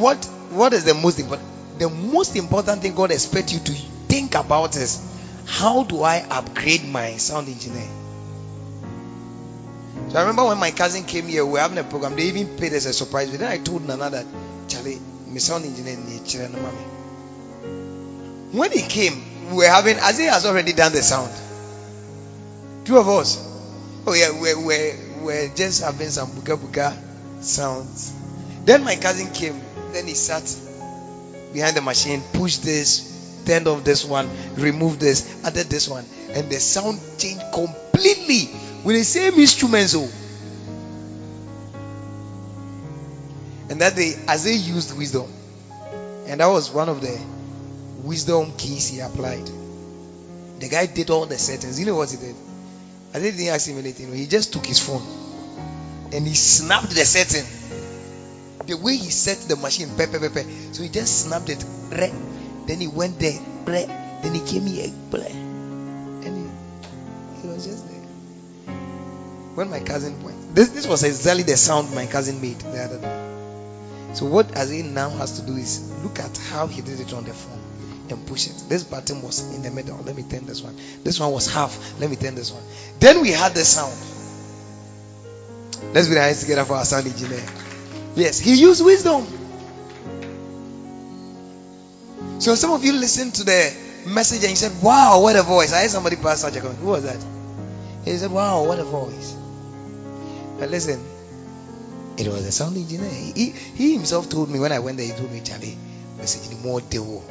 What 0.00 0.24
what 0.50 0.72
is 0.72 0.84
the 0.84 0.94
most 0.94 1.18
important? 1.18 1.48
The 1.78 1.88
most 1.88 2.36
important 2.36 2.82
thing 2.82 2.94
God 2.94 3.10
expects 3.10 3.52
you 3.52 3.60
to 3.60 3.72
think 3.72 4.34
about 4.34 4.76
is 4.76 5.04
how 5.46 5.84
do 5.84 6.02
I 6.02 6.24
upgrade 6.30 6.84
my 6.86 7.16
sound 7.16 7.48
engineer? 7.48 7.88
So 10.08 10.16
I 10.16 10.20
remember 10.22 10.46
when 10.46 10.58
my 10.58 10.70
cousin 10.70 11.04
came 11.04 11.26
here, 11.26 11.44
we 11.44 11.52
were 11.52 11.60
having 11.60 11.78
a 11.78 11.84
program. 11.84 12.16
They 12.16 12.24
even 12.24 12.56
paid 12.56 12.72
us 12.72 12.86
a 12.86 12.92
surprise. 12.92 13.30
But 13.30 13.40
then 13.40 13.52
I 13.52 13.58
told 13.58 13.86
Nana 13.86 14.10
that 14.10 14.26
Charlie, 14.68 14.98
my 15.28 15.38
sound 15.38 15.64
engineer 15.64 15.96
nature 15.98 16.48
mommy. 16.48 16.78
When 18.52 18.72
he 18.72 18.82
came, 18.82 19.50
we 19.50 19.56
were 19.58 19.68
having 19.68 19.98
Isaiah 19.98 20.32
has 20.32 20.46
already 20.46 20.72
done 20.72 20.92
the 20.92 21.02
sound. 21.02 21.30
Two 22.84 22.96
of 22.96 23.08
us. 23.08 23.44
Oh 24.06 24.14
yeah, 24.14 24.32
we 24.32 24.54
were, 24.54 24.66
we're, 24.66 24.96
we're 25.22 25.48
just 25.54 25.82
having 25.82 26.08
some 26.08 26.28
buka 26.30 26.56
buka 26.56 26.96
sounds. 27.42 28.14
Then 28.64 28.84
my 28.84 28.96
cousin 28.96 29.32
came. 29.32 29.60
Then 29.92 30.06
he 30.06 30.14
sat 30.14 30.44
behind 31.52 31.76
the 31.76 31.82
machine, 31.82 32.22
pushed 32.32 32.62
this, 32.62 33.42
turned 33.44 33.66
off 33.66 33.84
this 33.84 34.04
one, 34.04 34.28
removed 34.54 35.00
this, 35.00 35.42
added 35.44 35.66
this 35.68 35.88
one, 35.88 36.04
and 36.30 36.50
the 36.50 36.60
sound 36.60 37.00
changed 37.18 37.44
completely 37.52 38.50
with 38.84 38.96
the 38.96 39.04
same 39.04 39.34
instruments. 39.34 39.94
Oh. 39.96 40.08
And 43.70 43.80
that 43.80 43.96
day, 43.96 44.14
as 44.26 44.44
they 44.44 44.54
used 44.54 44.96
wisdom, 44.96 45.30
and 46.26 46.40
that 46.40 46.46
was 46.46 46.70
one 46.70 46.88
of 46.88 47.00
the 47.00 47.18
wisdom 48.02 48.52
keys 48.56 48.88
he 48.88 49.00
applied. 49.00 49.46
The 50.58 50.68
guy 50.68 50.86
did 50.86 51.10
all 51.10 51.26
the 51.26 51.38
settings. 51.38 51.78
You 51.78 51.86
know 51.86 51.96
what 51.96 52.10
he 52.10 52.16
did? 52.16 52.34
I 53.14 53.20
didn't 53.20 53.46
ask 53.46 53.68
him 53.68 53.78
anything. 53.78 54.12
He 54.12 54.26
just 54.26 54.52
took 54.52 54.66
his 54.66 54.80
phone 54.80 55.02
and 56.12 56.26
he 56.26 56.34
snapped 56.34 56.90
the 56.90 57.04
setting. 57.04 57.44
The 58.68 58.76
way 58.76 58.96
he 58.96 59.08
set 59.08 59.38
the 59.48 59.56
machine, 59.56 59.88
pepe, 59.96 60.18
pepe. 60.18 60.44
So 60.72 60.82
he 60.82 60.90
just 60.90 61.22
snapped 61.24 61.48
it. 61.48 61.64
Then 61.88 62.80
he 62.80 62.86
went 62.86 63.18
there. 63.18 63.40
Then 63.64 64.34
he 64.34 64.40
came 64.40 64.66
here. 64.66 64.92
And 65.14 66.22
he, 66.22 67.40
he 67.40 67.48
was 67.48 67.64
just 67.64 67.88
there. 67.88 68.74
When 69.54 69.70
my 69.70 69.80
cousin 69.80 70.22
went, 70.22 70.54
this, 70.54 70.68
this 70.68 70.86
was 70.86 71.02
exactly 71.02 71.44
the 71.44 71.56
sound 71.56 71.94
my 71.94 72.04
cousin 72.04 72.42
made 72.42 72.58
the 72.60 72.84
other 72.84 72.98
day. 72.98 74.14
So 74.14 74.26
what 74.26 74.48
Azin 74.48 74.92
now 74.92 75.08
has 75.10 75.40
to 75.40 75.46
do 75.46 75.56
is 75.56 75.90
look 76.02 76.18
at 76.18 76.36
how 76.50 76.66
he 76.66 76.82
did 76.82 77.00
it 77.00 77.14
on 77.14 77.24
the 77.24 77.32
phone 77.32 77.62
and 78.10 78.26
push 78.26 78.48
it. 78.48 78.64
This 78.68 78.84
button 78.84 79.22
was 79.22 79.40
in 79.54 79.62
the 79.62 79.70
middle. 79.70 79.96
Let 79.96 80.14
me 80.14 80.24
turn 80.24 80.44
this 80.44 80.60
one. 80.60 80.76
This 81.04 81.18
one 81.18 81.32
was 81.32 81.50
half. 81.50 81.98
Let 81.98 82.10
me 82.10 82.16
turn 82.16 82.34
this 82.34 82.52
one. 82.52 82.62
Then 83.00 83.22
we 83.22 83.30
had 83.30 83.54
the 83.54 83.64
sound. 83.64 83.96
Let's 85.94 86.08
be 86.08 86.16
nice 86.16 86.42
together 86.42 86.66
for 86.66 86.74
our 86.74 86.84
sound 86.84 87.06
engineer. 87.06 87.42
Yes, 88.18 88.40
he 88.40 88.54
used 88.54 88.84
wisdom. 88.84 89.26
So 92.40 92.56
some 92.56 92.72
of 92.72 92.84
you 92.84 92.92
listened 92.92 93.34
to 93.36 93.44
the 93.44 93.72
message 94.06 94.40
and 94.42 94.50
you 94.50 94.56
said, 94.56 94.82
Wow, 94.82 95.20
what 95.20 95.36
a 95.36 95.42
voice. 95.42 95.72
I 95.72 95.82
heard 95.82 95.90
somebody 95.90 96.16
pass 96.16 96.40
such 96.40 96.56
a 96.56 96.60
comment. 96.60 96.80
Who 96.80 96.88
was 96.88 97.04
that? 97.04 97.24
He 98.04 98.16
said, 98.16 98.32
Wow, 98.32 98.64
what 98.64 98.80
a 98.80 98.84
voice. 98.84 99.36
But 100.58 100.70
listen, 100.70 101.00
it 102.16 102.26
was 102.26 102.44
a 102.44 102.50
sound 102.50 102.76
engineer. 102.76 103.08
He, 103.08 103.50
he 103.50 103.92
himself 103.92 104.28
told 104.28 104.50
me 104.50 104.58
when 104.58 104.72
I 104.72 104.80
went 104.80 104.98
there, 104.98 105.06
he 105.06 105.12
told 105.12 105.30
me, 105.30 105.40
Charlie, 105.40 105.76
message 106.16 106.56
more 106.58 106.80
devil. 106.80 107.24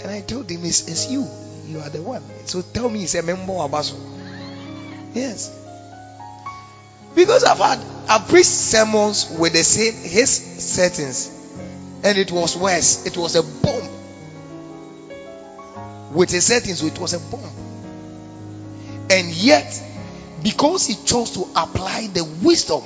And 0.00 0.10
I 0.10 0.22
told 0.22 0.50
him, 0.50 0.64
it's, 0.64 0.88
it's 0.88 1.10
you. 1.10 1.26
You 1.66 1.80
are 1.80 1.90
the 1.90 2.00
one. 2.00 2.22
So 2.46 2.62
tell 2.62 2.88
me, 2.88 3.06
a 3.06 3.22
member 3.22 3.52
of 3.52 3.70
Abaso. 3.70 3.98
Yes. 5.14 5.65
Because 7.16 7.42
I've 7.44 7.56
had, 7.56 7.80
I've 8.08 8.28
preached 8.28 8.46
sermons 8.46 9.30
with 9.30 9.54
the 9.54 9.64
same, 9.64 9.94
his 9.94 10.30
settings. 10.30 11.32
And 12.04 12.18
it 12.18 12.30
was 12.30 12.56
worse. 12.56 13.06
It 13.06 13.16
was 13.16 13.34
a 13.34 13.42
bomb. 13.42 13.88
With 16.14 16.30
his 16.30 16.44
settings, 16.44 16.82
it 16.82 16.98
was 16.98 17.14
a 17.14 17.18
bomb. 17.18 17.50
And 19.10 19.28
yet, 19.30 19.82
because 20.42 20.86
he 20.86 20.94
chose 21.06 21.30
to 21.32 21.48
apply 21.56 22.08
the 22.12 22.22
wisdom 22.42 22.82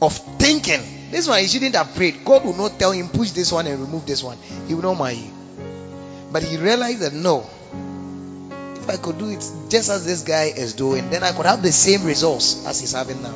of 0.00 0.16
thinking, 0.38 0.80
this 1.10 1.26
one 1.26 1.40
he 1.40 1.48
shouldn't 1.48 1.74
have 1.74 1.96
prayed. 1.96 2.24
God 2.24 2.44
will 2.44 2.56
not 2.56 2.78
tell 2.78 2.92
him, 2.92 3.08
push 3.08 3.32
this 3.32 3.50
one 3.50 3.66
and 3.66 3.80
remove 3.80 4.06
this 4.06 4.22
one. 4.22 4.38
He 4.68 4.74
will 4.74 4.82
not 4.82 4.94
mind. 4.94 5.32
But 6.30 6.44
he 6.44 6.56
realized 6.56 7.00
that 7.00 7.14
no, 7.14 7.50
if 8.88 8.98
I 8.98 9.02
could 9.02 9.18
do 9.18 9.28
it 9.28 9.44
just 9.68 9.90
as 9.90 10.04
this 10.04 10.22
guy 10.22 10.44
is 10.44 10.72
doing, 10.74 11.10
then 11.10 11.22
I 11.22 11.32
could 11.32 11.46
have 11.46 11.62
the 11.62 11.72
same 11.72 12.04
results 12.04 12.66
as 12.66 12.80
he's 12.80 12.92
having 12.92 13.22
now. 13.22 13.34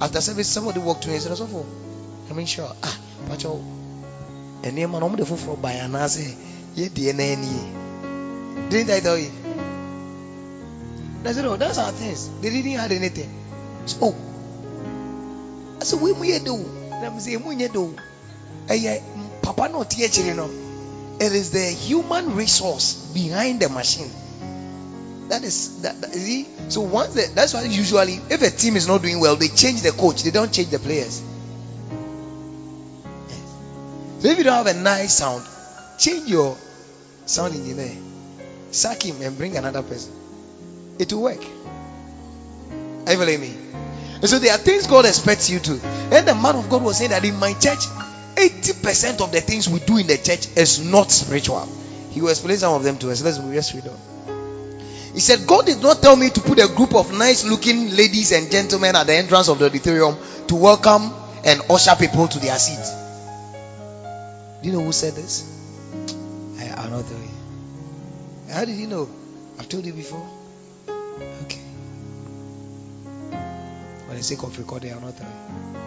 After 0.00 0.20
service, 0.20 0.48
somebody 0.48 0.78
walked 0.80 1.02
to 1.02 1.08
me 1.08 1.14
and 1.14 1.22
said, 1.22 1.36
"So 1.36 1.66
I 2.30 2.32
mean, 2.34 2.46
sure, 2.46 2.70
ah, 2.82 2.98
but 3.28 3.42
you, 3.42 3.64
and 4.62 4.78
I'm 4.78 5.16
the 5.16 5.24
fool 5.24 5.36
for 5.36 5.56
by 5.56 5.72
an 5.72 5.94
answer. 5.94 6.34
Ye 6.74 6.88
DNA. 6.88 8.68
Didn't 8.68 8.90
I 8.90 9.00
tell 9.00 9.16
you? 9.16 9.30
I 11.24 11.32
said, 11.32 11.44
oh, 11.46 11.56
that's 11.56 11.78
our 11.78 11.90
things. 11.90 12.28
They 12.40 12.50
didn't 12.50 12.72
have 12.72 12.92
anything. 12.92 13.30
So, 13.86 13.98
oh, 14.02 14.16
I 15.80 15.84
said, 15.84 16.00
we 16.00 16.12
we 16.12 16.38
do. 16.38 16.54
Let 16.90 17.14
me 17.14 17.20
say, 17.20 17.36
we 17.36 17.56
do. 17.68 17.96
Hey, 18.68 19.02
Papa, 19.42 19.68
not 19.68 19.92
here, 19.92 20.08
you 20.08 20.34
know. 20.34 20.50
It 21.20 21.32
is 21.32 21.50
the 21.50 21.64
human 21.64 22.36
resource 22.36 23.10
behind 23.14 23.60
the 23.60 23.68
machine. 23.68 24.10
That 25.28 25.44
is 25.44 25.82
that, 25.82 26.00
that 26.00 26.12
see. 26.12 26.46
So 26.68 26.80
once 26.80 27.14
the, 27.14 27.30
that's 27.34 27.52
why 27.54 27.64
usually 27.64 28.14
if 28.30 28.42
a 28.42 28.50
team 28.50 28.76
is 28.76 28.88
not 28.88 29.02
doing 29.02 29.20
well, 29.20 29.36
they 29.36 29.48
change 29.48 29.82
the 29.82 29.92
coach. 29.92 30.22
They 30.22 30.30
don't 30.30 30.52
change 30.52 30.68
the 30.68 30.78
players. 30.78 31.22
Yes. 33.28 33.56
So 34.20 34.28
if 34.28 34.38
you 34.38 34.44
don't 34.44 34.66
have 34.66 34.74
a 34.74 34.80
nice 34.80 35.14
sound, 35.14 35.44
change 35.98 36.28
your 36.28 36.56
sound 37.26 37.54
engineer, 37.54 37.96
sack 38.70 39.02
him 39.02 39.20
and 39.20 39.36
bring 39.36 39.56
another 39.56 39.82
person. 39.82 40.12
It 40.98 41.12
will 41.12 41.22
work. 41.22 41.44
Are 43.06 43.12
you 43.12 43.18
following 43.18 43.40
me? 43.40 43.54
And 44.20 44.28
so 44.28 44.38
there 44.38 44.52
are 44.52 44.58
things 44.58 44.86
God 44.86 45.04
expects 45.04 45.48
you 45.48 45.60
to. 45.60 45.80
And 46.10 46.26
the 46.26 46.34
man 46.34 46.56
of 46.56 46.68
God 46.68 46.82
was 46.82 46.98
saying 46.98 47.10
that 47.10 47.24
in 47.24 47.38
my 47.38 47.52
church, 47.52 47.86
80% 48.34 49.20
of 49.20 49.30
the 49.30 49.40
things 49.40 49.68
we 49.68 49.80
do 49.80 49.98
in 49.98 50.06
the 50.06 50.16
church 50.16 50.48
is 50.56 50.84
not 50.84 51.10
spiritual. 51.10 51.68
He 52.10 52.20
will 52.20 52.30
explain 52.30 52.56
some 52.56 52.74
of 52.74 52.82
them 52.82 52.98
to 52.98 53.10
us. 53.10 53.22
Let's 53.22 53.38
just 53.38 53.74
read 53.74 53.86
on. 53.86 54.37
He 55.14 55.20
said, 55.20 55.46
God 55.46 55.66
did 55.66 55.82
not 55.82 56.02
tell 56.02 56.16
me 56.16 56.30
to 56.30 56.40
put 56.40 56.58
a 56.58 56.68
group 56.68 56.94
of 56.94 57.12
nice 57.12 57.44
looking 57.44 57.90
ladies 57.96 58.32
and 58.32 58.50
gentlemen 58.50 58.94
at 58.94 59.06
the 59.06 59.14
entrance 59.14 59.48
of 59.48 59.58
the 59.58 59.66
auditorium 59.66 60.16
to 60.48 60.54
welcome 60.54 61.10
and 61.44 61.60
usher 61.70 61.94
people 61.98 62.28
to 62.28 62.38
their 62.38 62.58
seats. 62.58 62.92
Do 64.62 64.68
you 64.68 64.72
know 64.72 64.84
who 64.84 64.92
said 64.92 65.14
this? 65.14 65.44
I, 66.58 66.68
I'll 66.68 66.90
not 66.90 67.06
tell 67.06 67.18
you. 67.18 67.30
How 68.52 68.64
did 68.64 68.76
you 68.76 68.86
know? 68.86 69.08
I've 69.58 69.68
told 69.68 69.86
you 69.86 69.92
before. 69.92 70.28
Okay. 71.44 71.60
For 74.08 74.14
the 74.14 74.22
sake 74.22 74.42
of 74.42 74.58
recording, 74.58 74.92
I'll 74.92 75.00
not 75.00 75.16
tell 75.16 75.26
you. 75.26 75.80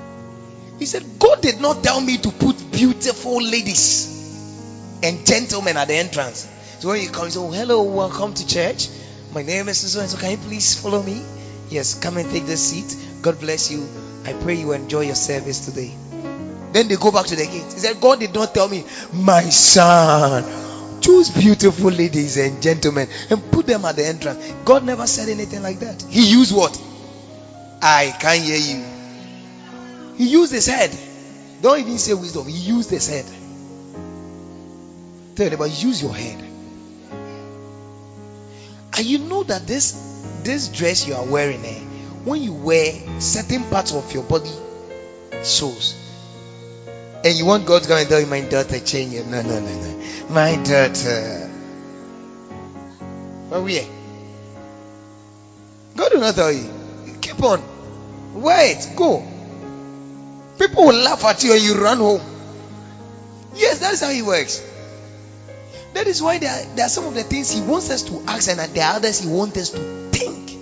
He 0.80 0.86
said, 0.86 1.04
God 1.20 1.42
did 1.42 1.62
not 1.62 1.84
tell 1.84 2.02
me 2.02 2.18
to 2.18 2.32
put 2.32 2.72
beautiful 2.72 3.42
ladies 3.42 4.20
and 5.04 5.26
gentlemen 5.26 5.78
at 5.78 5.88
the 5.88 5.96
entrance. 5.96 6.48
So 6.80 6.90
when 6.90 7.02
you 7.02 7.10
come, 7.10 7.26
you 7.26 7.32
say, 7.32 7.40
oh, 7.40 7.52
hello, 7.52 7.84
welcome 7.84 8.34
to 8.34 8.48
church. 8.48 8.90
My 9.34 9.44
name 9.44 9.70
is 9.70 9.92
so 9.92 10.02
and 10.02 10.10
so. 10.10 10.18
Can 10.18 10.32
you 10.32 10.38
please 10.38 10.76
follow 10.76 11.02
me? 11.02 11.22
Yes, 11.70 11.96
come 11.96 12.18
and 12.18 12.30
take 12.30 12.46
the 12.46 12.58
seat. 12.58 12.96
God 13.22 13.40
bless 13.40 13.72
you. 13.72 13.88
I 14.26 14.34
pray 14.34 14.56
you 14.56 14.74
enjoy 14.74 15.02
your 15.02 15.16
service 15.16 15.66
today. 15.66 15.94
Then 16.74 16.90
they 16.90 16.98
go 16.98 17.12
back 17.12 17.28
to 17.28 17.36
the 17.36 17.46
gate. 17.46 17.74
He 17.74 17.80
said, 17.80 18.02
God 18.02 18.20
did 18.20 18.34
not 18.34 18.54
tell 18.54 18.68
me, 18.68 18.84
my 19.14 19.44
son, 19.44 20.44
choose 21.02 21.30
beautiful 21.30 21.92
ladies 21.92 22.38
and 22.38 22.62
gentlemen 22.62 23.08
and 23.30 23.52
put 23.52 23.68
them 23.68 23.86
at 23.86 23.96
the 23.96 24.06
entrance. 24.06 24.54
God 24.66 24.84
never 24.84 25.08
said 25.08 25.30
anything 25.30 25.64
like 25.64 25.80
that. 25.80 26.02
He 26.10 26.30
used 26.30 26.54
what? 26.54 26.80
I 27.82 28.14
can't 28.20 28.42
hear 28.42 28.58
you. 28.58 28.84
He 30.18 30.28
used 30.28 30.52
his 30.52 30.68
head. 30.68 30.92
Don't 31.62 31.80
even 31.80 31.98
say 31.98 32.14
wisdom. 32.14 32.48
He 32.48 32.58
used 32.58 32.90
his 32.90 33.08
head. 33.08 33.26
Tell 35.36 35.50
neighbor, 35.50 35.68
use 35.68 36.02
your 36.02 36.14
head. 36.14 36.51
And 39.02 39.10
you 39.10 39.18
know 39.18 39.42
that 39.42 39.66
this 39.66 39.94
this 40.44 40.68
dress 40.68 41.08
you 41.08 41.16
are 41.16 41.26
wearing, 41.26 41.66
eh, 41.66 41.80
when 42.24 42.40
you 42.40 42.54
wear 42.54 42.94
certain 43.20 43.64
parts 43.64 43.96
of 43.96 44.14
your 44.14 44.22
body 44.22 44.52
shows. 45.44 45.96
And 47.26 47.34
you 47.36 47.48
want 47.48 47.66
God 47.66 47.82
to 47.82 47.88
come 47.88 47.98
and 47.98 48.08
tell 48.08 48.20
you, 48.20 48.28
my 48.28 48.42
daughter, 48.42 48.80
change 48.80 49.16
it. 49.16 49.26
No, 49.26 49.42
no, 49.42 49.60
no, 49.60 49.74
no. 49.74 50.06
My 50.30 50.56
daughter. 50.58 51.50
Where 53.50 53.62
we 53.62 53.80
are? 53.80 53.90
God 55.96 56.14
will 56.14 56.22
not 56.22 56.36
tell 56.36 56.52
you. 56.52 56.70
Keep 57.22 57.42
on. 57.42 57.64
Wait. 58.36 58.88
Go. 58.96 59.28
People 60.60 60.86
will 60.86 61.02
laugh 61.02 61.26
at 61.26 61.44
you 61.44 61.54
and 61.54 61.62
you 61.64 61.74
run 61.74 61.98
home. 61.98 62.22
Yes, 63.56 63.80
that's 63.80 64.02
how 64.02 64.12
he 64.12 64.22
works. 64.22 64.62
That 65.94 66.08
is 66.08 66.22
why 66.22 66.38
there 66.38 66.52
are, 66.52 66.76
there 66.76 66.86
are 66.86 66.90
some 66.90 67.06
of 67.06 67.14
the 67.14 67.24
things 67.24 67.52
he 67.52 67.62
wants 67.62 67.90
us 67.90 68.04
to 68.04 68.24
ask, 68.28 68.50
and 68.50 68.60
there 68.60 68.86
are 68.86 68.96
others 68.96 69.20
he 69.20 69.28
wants 69.30 69.58
us 69.58 69.70
to 69.72 70.10
think. 70.12 70.58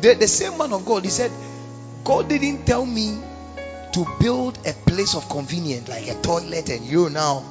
The, 0.00 0.14
the 0.14 0.28
same 0.28 0.56
man 0.56 0.72
of 0.72 0.84
God, 0.84 1.04
he 1.04 1.10
said, 1.10 1.30
God 2.04 2.28
didn't 2.28 2.64
tell 2.64 2.86
me 2.86 3.18
to 3.92 4.06
build 4.20 4.58
a 4.66 4.72
place 4.72 5.14
of 5.14 5.28
convenience 5.28 5.88
like 5.88 6.06
a 6.08 6.14
toilet 6.22 6.68
and 6.68 6.84
you 6.84 7.10
now 7.10 7.44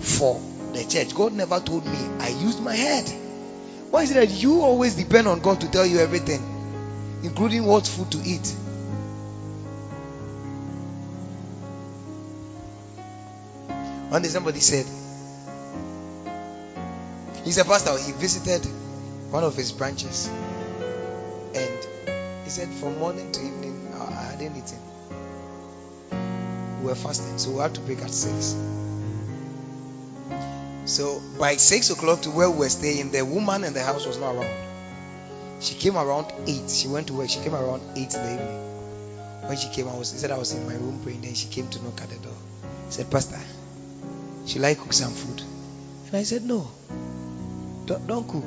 for 0.00 0.40
the 0.72 0.84
church. 0.84 1.14
God 1.14 1.32
never 1.32 1.60
told 1.60 1.84
me. 1.86 1.98
I 2.18 2.28
used 2.28 2.60
my 2.60 2.74
head. 2.74 3.08
Why 3.90 4.02
is 4.02 4.10
it 4.10 4.14
that 4.14 4.30
you 4.30 4.62
always 4.62 4.94
depend 4.94 5.28
on 5.28 5.40
God 5.40 5.60
to 5.60 5.70
tell 5.70 5.86
you 5.86 5.98
everything, 5.98 6.42
including 7.22 7.64
what 7.64 7.86
food 7.86 8.10
to 8.12 8.18
eat? 8.24 8.54
One 14.08 14.22
day 14.22 14.28
somebody 14.28 14.60
said, 14.60 14.86
He's 17.44 17.58
a 17.58 17.64
pastor. 17.64 17.98
He 17.98 18.12
visited 18.12 18.64
one 19.30 19.42
of 19.42 19.56
his 19.56 19.72
branches. 19.72 20.28
And 21.54 21.86
he 22.44 22.50
said, 22.50 22.68
From 22.68 22.98
morning 22.98 23.32
to 23.32 23.40
evening, 23.40 23.92
I, 23.98 24.12
hadn't 24.12 24.56
eaten. 24.56 24.78
We 26.80 26.86
were 26.88 26.94
fasting, 26.94 27.38
so 27.38 27.50
we 27.50 27.58
had 27.58 27.74
to 27.74 27.80
break 27.80 28.00
at 28.02 28.10
6. 28.10 28.56
So 30.84 31.22
by 31.38 31.56
6 31.56 31.90
o'clock 31.90 32.22
to 32.22 32.30
where 32.30 32.50
we 32.50 32.58
were 32.58 32.68
staying, 32.68 33.10
the 33.10 33.24
woman 33.24 33.64
in 33.64 33.72
the 33.72 33.82
house 33.82 34.06
was 34.06 34.18
not 34.18 34.34
around. 34.34 34.68
She 35.60 35.74
came 35.74 35.96
around 35.96 36.32
8. 36.46 36.70
She 36.70 36.88
went 36.88 37.08
to 37.08 37.14
work. 37.14 37.28
She 37.28 37.40
came 37.40 37.54
around 37.54 37.82
8 37.96 38.14
in 38.14 38.22
the 38.22 38.32
evening. 38.32 39.48
When 39.48 39.56
she 39.56 39.68
came, 39.68 39.88
I 39.88 39.96
was, 39.96 40.12
he 40.12 40.18
said 40.18 40.30
I 40.30 40.38
was 40.38 40.52
in 40.52 40.66
my 40.66 40.74
room 40.74 41.00
praying. 41.02 41.22
Then 41.22 41.34
she 41.34 41.48
came 41.48 41.68
to 41.68 41.82
knock 41.82 42.00
at 42.02 42.08
the 42.08 42.16
door. 42.16 42.36
He 42.86 42.92
said, 42.92 43.10
Pastor, 43.10 43.38
should 44.46 44.62
I 44.62 44.74
cook 44.74 44.92
some 44.92 45.12
food? 45.12 45.42
And 46.06 46.16
I 46.16 46.22
said, 46.22 46.44
No. 46.44 46.70
Don't, 47.86 48.06
don't 48.06 48.28
cook. 48.28 48.44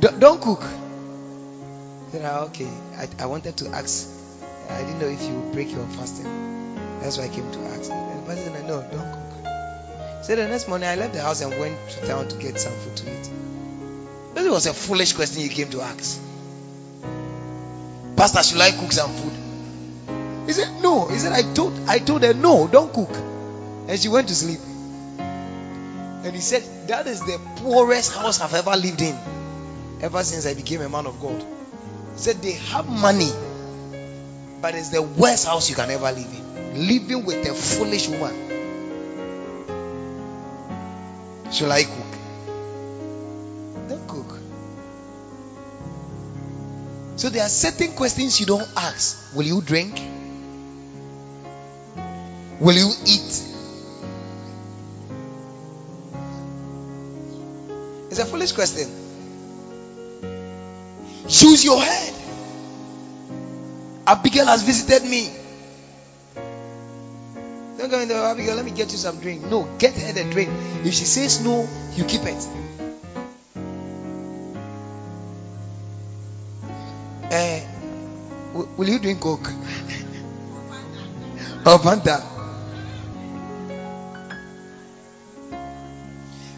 don't, 0.00 0.20
don't 0.20 0.40
cook. 0.40 0.62
I 2.14 2.20
ah, 2.22 2.44
okay. 2.44 2.68
I, 2.96 3.08
I 3.18 3.26
wanted 3.26 3.56
to 3.58 3.68
ask. 3.70 4.08
I 4.70 4.80
didn't 4.82 5.00
know 5.00 5.08
if 5.08 5.22
you 5.22 5.34
would 5.34 5.52
break 5.52 5.70
your 5.72 5.84
fasting. 5.88 6.24
That's 7.00 7.18
why 7.18 7.24
I 7.24 7.28
came 7.28 7.50
to 7.50 7.58
ask. 7.76 7.90
And 7.90 8.22
the 8.22 8.26
person 8.26 8.52
said, 8.54 8.66
No, 8.66 8.80
don't 8.80 9.12
cook. 9.12 10.24
So 10.24 10.36
the 10.36 10.48
next 10.48 10.68
morning 10.68 10.88
I 10.88 10.94
left 10.94 11.12
the 11.12 11.20
house 11.20 11.42
and 11.42 11.58
went 11.58 11.76
to 11.90 12.06
town 12.06 12.28
to 12.28 12.36
get 12.36 12.58
some 12.58 12.72
food 12.72 12.96
to 12.98 13.12
eat. 13.12 13.30
This 14.34 14.48
was 14.48 14.66
a 14.66 14.72
foolish 14.72 15.12
question 15.12 15.42
you 15.42 15.48
came 15.50 15.70
to 15.70 15.80
ask. 15.82 16.20
Pastor, 18.16 18.42
should 18.42 18.60
I 18.60 18.70
cook 18.70 18.92
some 18.92 19.10
food? 19.10 20.46
He 20.46 20.52
said, 20.52 20.82
No. 20.82 21.08
He 21.08 21.18
said, 21.18 21.32
I 21.32 21.42
told 21.52 21.78
I 21.88 21.98
told 21.98 22.22
her, 22.22 22.32
no, 22.32 22.68
don't 22.68 22.92
cook. 22.92 23.10
And 23.88 23.98
she 23.98 24.08
went 24.08 24.28
to 24.28 24.34
sleep. 24.34 24.60
And 26.24 26.34
he 26.34 26.40
said, 26.40 26.62
That 26.88 27.06
is 27.06 27.20
the 27.20 27.38
poorest 27.56 28.14
house 28.14 28.40
I've 28.40 28.54
ever 28.54 28.74
lived 28.76 29.02
in. 29.02 29.14
Ever 30.00 30.24
since 30.24 30.46
I 30.46 30.54
became 30.54 30.80
a 30.80 30.88
man 30.88 31.06
of 31.06 31.20
God. 31.20 31.38
He 31.40 32.18
said, 32.18 32.40
They 32.40 32.52
have 32.52 32.88
money, 32.88 33.30
but 34.62 34.74
it's 34.74 34.88
the 34.88 35.02
worst 35.02 35.46
house 35.46 35.68
you 35.68 35.76
can 35.76 35.90
ever 35.90 36.10
live 36.10 36.26
in. 36.26 36.88
Living 36.88 37.26
with 37.26 37.46
a 37.46 37.54
foolish 37.54 38.08
woman. 38.08 38.34
Shall 41.52 41.70
I 41.70 41.84
cook? 41.84 42.18
Don't 43.88 44.08
cook. 44.08 44.38
So 47.16 47.28
there 47.28 47.42
are 47.42 47.50
certain 47.50 47.92
questions 47.92 48.40
you 48.40 48.46
don't 48.46 48.68
ask. 48.76 49.36
Will 49.36 49.44
you 49.44 49.60
drink? 49.60 50.00
Will 52.60 52.74
you 52.74 52.90
eat? 53.06 53.53
It's 58.14 58.22
a 58.22 58.26
foolish 58.26 58.52
question. 58.52 58.88
Use 61.26 61.64
your 61.64 61.82
head. 61.82 62.14
Abigail 64.06 64.46
has 64.46 64.62
visited 64.62 65.02
me. 65.02 65.32
Don't 67.76 67.90
go 67.90 67.98
in 67.98 68.06
there, 68.06 68.24
Abigail. 68.24 68.54
Let 68.54 68.64
me 68.64 68.70
get 68.70 68.92
you 68.92 68.98
some 68.98 69.18
drink. 69.18 69.50
No, 69.50 69.68
get 69.78 69.94
her 69.94 70.12
the 70.12 70.30
drink. 70.30 70.48
If 70.84 70.94
she 70.94 71.06
says 71.06 71.44
no, 71.44 71.68
you 71.96 72.04
keep 72.04 72.22
it. 72.22 72.46
Uh, 77.32 77.60
will 78.76 78.88
you 78.88 79.00
drink 79.00 79.20
Coke? 79.20 79.48
or 81.66 81.80
Fanta? 81.80 82.33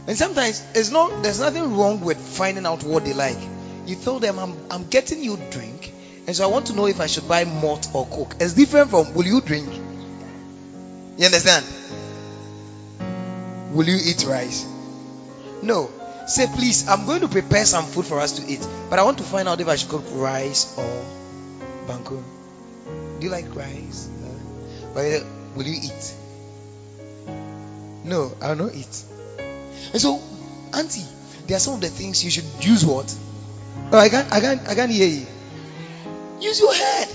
And 0.06 0.16
sometimes 0.16 0.64
it's 0.74 0.90
not 0.90 1.22
there's 1.22 1.40
nothing 1.40 1.76
wrong 1.76 2.00
with 2.00 2.18
finding 2.18 2.64
out 2.64 2.84
what 2.84 3.04
they 3.04 3.12
like. 3.12 3.38
You 3.86 3.96
tell 3.96 4.18
them 4.18 4.38
I'm 4.38 4.56
I'm 4.70 4.88
getting 4.88 5.22
you 5.22 5.36
drink, 5.50 5.92
and 6.26 6.36
so 6.36 6.44
I 6.44 6.46
want 6.50 6.66
to 6.66 6.74
know 6.74 6.86
if 6.86 7.00
I 7.00 7.06
should 7.06 7.28
buy 7.28 7.44
malt 7.44 7.88
or 7.92 8.06
coke. 8.06 8.36
It's 8.40 8.52
different 8.54 8.90
from 8.90 9.14
will 9.14 9.26
you 9.26 9.40
drink? 9.40 9.68
You 11.18 11.24
understand? 11.24 11.64
Will 13.72 13.88
you 13.88 13.98
eat 14.02 14.24
rice? 14.26 14.64
No. 15.62 15.90
Say 16.26 16.46
please, 16.46 16.88
I'm 16.88 17.06
going 17.06 17.20
to 17.20 17.28
prepare 17.28 17.64
some 17.64 17.84
food 17.84 18.04
for 18.04 18.20
us 18.20 18.32
to 18.32 18.52
eat, 18.52 18.66
but 18.90 18.98
I 18.98 19.04
want 19.04 19.18
to 19.18 19.24
find 19.24 19.48
out 19.48 19.60
if 19.60 19.68
I 19.68 19.76
should 19.76 19.88
cook 19.88 20.04
rice 20.10 20.76
or 20.76 21.04
banku. 21.86 22.22
Do 23.20 23.26
you 23.26 23.30
like 23.30 23.54
rice? 23.54 24.08
No. 24.20 24.30
But 24.92 25.04
uh, 25.04 25.24
will 25.54 25.66
you 25.66 25.80
eat? 25.82 26.14
No, 28.04 28.32
I 28.42 28.48
will 28.50 28.66
not 28.66 28.74
eat. 28.74 29.04
And 29.92 30.00
so, 30.00 30.20
Auntie, 30.74 31.04
there 31.46 31.56
are 31.56 31.60
some 31.60 31.74
of 31.74 31.80
the 31.80 31.88
things 31.88 32.24
you 32.24 32.30
should 32.30 32.44
use 32.60 32.84
what? 32.84 33.14
Oh, 33.92 33.98
I 33.98 34.08
can't, 34.08 34.32
I 34.32 34.40
can't, 34.40 34.68
I 34.68 34.74
can't 34.74 34.90
hear 34.90 35.08
you. 35.08 35.26
Use 36.40 36.60
your 36.60 36.74
head. 36.74 37.08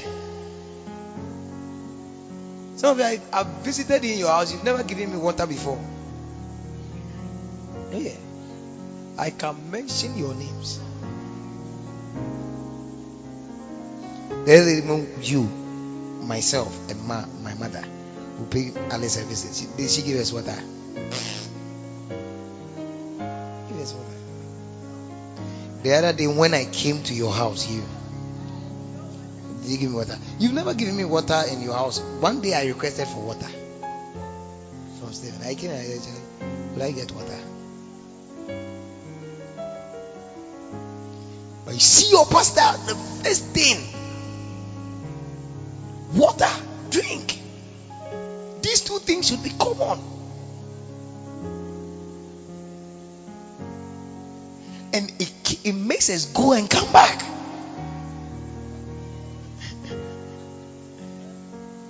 Some 2.77 2.91
of 2.91 2.97
you, 2.99 3.03
I, 3.03 3.19
have 3.33 3.47
visited 3.63 4.03
in 4.03 4.17
your 4.17 4.29
house. 4.29 4.51
You've 4.51 4.63
never 4.63 4.83
given 4.83 5.11
me 5.11 5.17
water 5.17 5.45
before. 5.45 5.79
Oh, 7.93 7.97
yeah, 7.97 8.15
I 9.17 9.29
can 9.31 9.69
mention 9.69 10.17
your 10.17 10.33
names. 10.33 10.79
Even 14.47 15.07
you, 15.21 15.43
myself, 16.23 16.73
and 16.89 17.05
ma, 17.05 17.25
my 17.43 17.53
mother 17.53 17.83
who 18.37 18.45
pay 18.45 18.71
Alice 18.89 19.17
visit. 19.17 19.53
She, 19.53 19.77
did 19.77 19.91
she 19.91 20.01
give 20.01 20.19
us 20.19 20.31
water? 20.31 20.57
The 25.83 25.93
other 25.93 26.13
day 26.13 26.27
when 26.27 26.53
I 26.53 26.65
came 26.65 27.01
to 27.03 27.13
your 27.13 27.31
house 27.33 27.63
here, 27.63 27.83
did 29.61 29.71
you 29.71 29.77
give 29.77 29.89
me 29.89 29.95
water? 29.95 30.17
You've 30.39 30.53
never 30.53 30.73
given 30.73 30.95
me 30.95 31.05
water 31.05 31.41
in 31.51 31.61
your 31.61 31.73
house. 31.73 31.99
One 32.19 32.41
day 32.41 32.53
I 32.53 32.65
requested 32.67 33.07
for 33.07 33.21
water 33.21 33.47
from 34.99 35.13
Stephen. 35.13 35.41
I 35.43 35.55
came 35.55 35.71
and 35.71 35.79
I 35.79 35.83
said, 35.83 36.75
Will 36.75 36.83
I 36.83 36.91
get 36.91 37.11
water? 37.11 37.39
But 41.65 41.73
you 41.73 41.79
see 41.79 42.11
your 42.11 42.25
pastor, 42.25 42.77
the 42.87 42.95
first 43.23 43.45
thing 43.47 44.01
water, 46.13 46.49
drink. 46.89 47.39
These 48.61 48.81
two 48.81 48.99
things 48.99 49.27
should 49.27 49.43
be 49.43 49.49
common. 49.49 49.99
Us 56.09 56.25
go 56.25 56.53
and 56.53 56.69
come 56.69 56.91
back. 56.91 57.21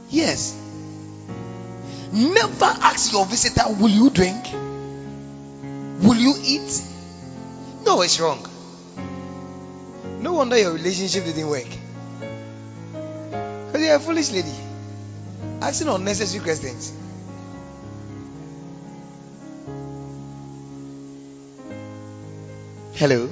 yes. 0.09 0.57
Never 2.11 2.65
ask 2.65 3.13
your 3.13 3.25
visitor, 3.25 3.63
Will 3.79 3.89
you 3.89 4.09
drink? 4.09 4.45
Will 6.03 6.17
you 6.17 6.35
eat? 6.43 6.83
No, 7.85 8.01
it's 8.01 8.19
wrong. 8.19 8.45
No 10.19 10.33
wonder 10.33 10.57
your 10.57 10.73
relationship 10.73 11.23
didn't 11.25 11.47
work. 11.47 11.69
Because 13.67 13.81
you're 13.85 13.95
a 13.95 13.99
foolish 13.99 14.31
lady. 14.31 14.53
Asking 15.61 15.87
unnecessary 15.87 16.43
questions. 16.43 16.93
Hello. 22.93 23.29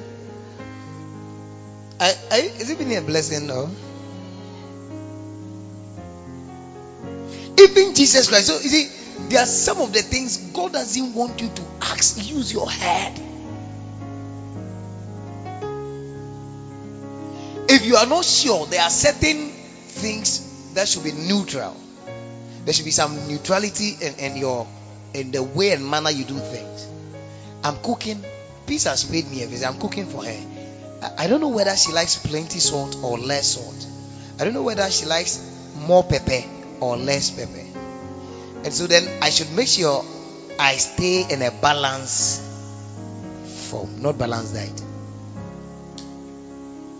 I, 2.31 2.35
I, 2.35 2.39
is 2.59 2.69
it 2.69 2.77
been 2.77 2.91
a 2.91 3.01
blessing? 3.01 3.47
No. 3.47 3.69
Even 7.57 7.93
Jesus 7.93 8.29
Christ. 8.29 8.47
So 8.47 8.53
you 8.53 8.69
see, 8.69 8.89
there 9.29 9.41
are 9.41 9.45
some 9.45 9.79
of 9.79 9.93
the 9.93 10.01
things 10.01 10.37
God 10.37 10.73
doesn't 10.73 11.13
want 11.13 11.41
you 11.41 11.49
to 11.49 11.61
ask. 11.81 12.17
Use 12.29 12.53
your 12.53 12.69
head. 12.69 13.19
If 17.71 17.85
you 17.85 17.95
are 17.97 18.07
not 18.07 18.25
sure, 18.25 18.65
there 18.65 18.81
are 18.81 18.89
certain 18.89 19.49
things 19.49 20.73
that 20.73 20.87
should 20.87 21.03
be 21.03 21.11
neutral. 21.11 21.75
There 22.65 22.73
should 22.73 22.85
be 22.85 22.91
some 22.91 23.27
neutrality 23.27 23.95
in, 24.01 24.15
in 24.15 24.37
your 24.37 24.67
in 25.13 25.31
the 25.31 25.41
way 25.43 25.71
and 25.71 25.87
manner 25.87 26.11
you 26.11 26.23
do 26.23 26.37
things. 26.37 26.87
I'm 27.63 27.77
cooking. 27.77 28.23
Peace 28.65 28.85
has 28.85 29.09
made 29.11 29.29
me 29.29 29.43
a 29.43 29.47
visit. 29.47 29.67
I'm 29.67 29.79
cooking 29.79 30.05
for 30.05 30.23
her. 30.23 30.58
I, 31.01 31.27
don't 31.27 31.39
know 31.39 31.49
whether 31.49 31.75
she 31.75 31.91
likes 31.93 32.17
plenty 32.17 32.59
salt 32.59 32.97
or 33.03 33.17
less 33.17 33.55
salt. 33.55 33.87
I 34.39 34.43
don't 34.43 34.53
know 34.53 34.63
whether 34.63 34.89
she 34.91 35.05
likes 35.05 35.39
more 35.75 36.03
pepper 36.03 36.43
or 36.81 36.97
less 36.97 37.29
pepper. 37.31 37.65
And 38.63 38.73
so 38.73 38.87
then 38.87 39.07
I 39.21 39.29
should 39.29 39.51
make 39.53 39.67
sure 39.67 40.03
I 40.59 40.75
stay 40.75 41.25
in 41.29 41.41
a 41.41 41.51
balance 41.51 42.45
form, 43.69 44.01
not 44.01 44.17
balanced 44.17 44.53
diet. 44.53 44.83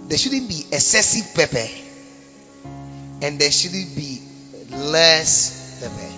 There 0.08 0.18
shouldn't 0.18 0.48
be 0.48 0.66
excessive 0.72 1.36
pepper, 1.36 1.68
and 3.22 3.38
there 3.40 3.52
shouldn't 3.52 3.96
be 3.96 4.22
less 4.72 5.82
pepper. 5.82 6.14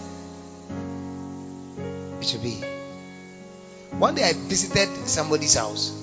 It 2.21 2.27
should 2.27 2.43
be. 2.43 2.63
One 3.97 4.15
day 4.15 4.23
I 4.23 4.33
visited 4.33 5.07
somebody's 5.07 5.55
house. 5.55 6.00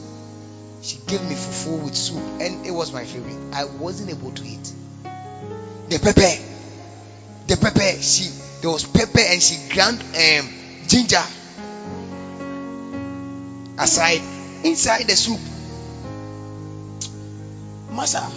She 0.81 0.99
gave 1.07 1.22
me 1.22 1.35
fufu 1.35 1.83
with 1.85 1.97
soup, 1.97 2.22
and 2.41 2.64
it 2.66 2.70
was 2.70 2.93
my 2.93 3.05
favorite. 3.05 3.37
I 3.53 3.64
wasn't 3.64 4.11
able 4.11 4.33
to 4.33 4.45
eat 4.45 4.72
the 5.89 5.99
pepper. 5.99 6.43
The 7.47 7.57
pepper. 7.57 8.03
She 8.03 8.31
there 8.61 8.70
was 8.70 8.85
pepper, 8.85 9.20
and 9.20 9.43
she 9.43 9.72
ground 9.74 10.01
um, 10.01 10.49
ginger 10.87 11.22
aside 13.79 14.22
inside 14.64 15.07
the 15.07 15.16
soup. 15.16 15.41
Massa 17.91 18.31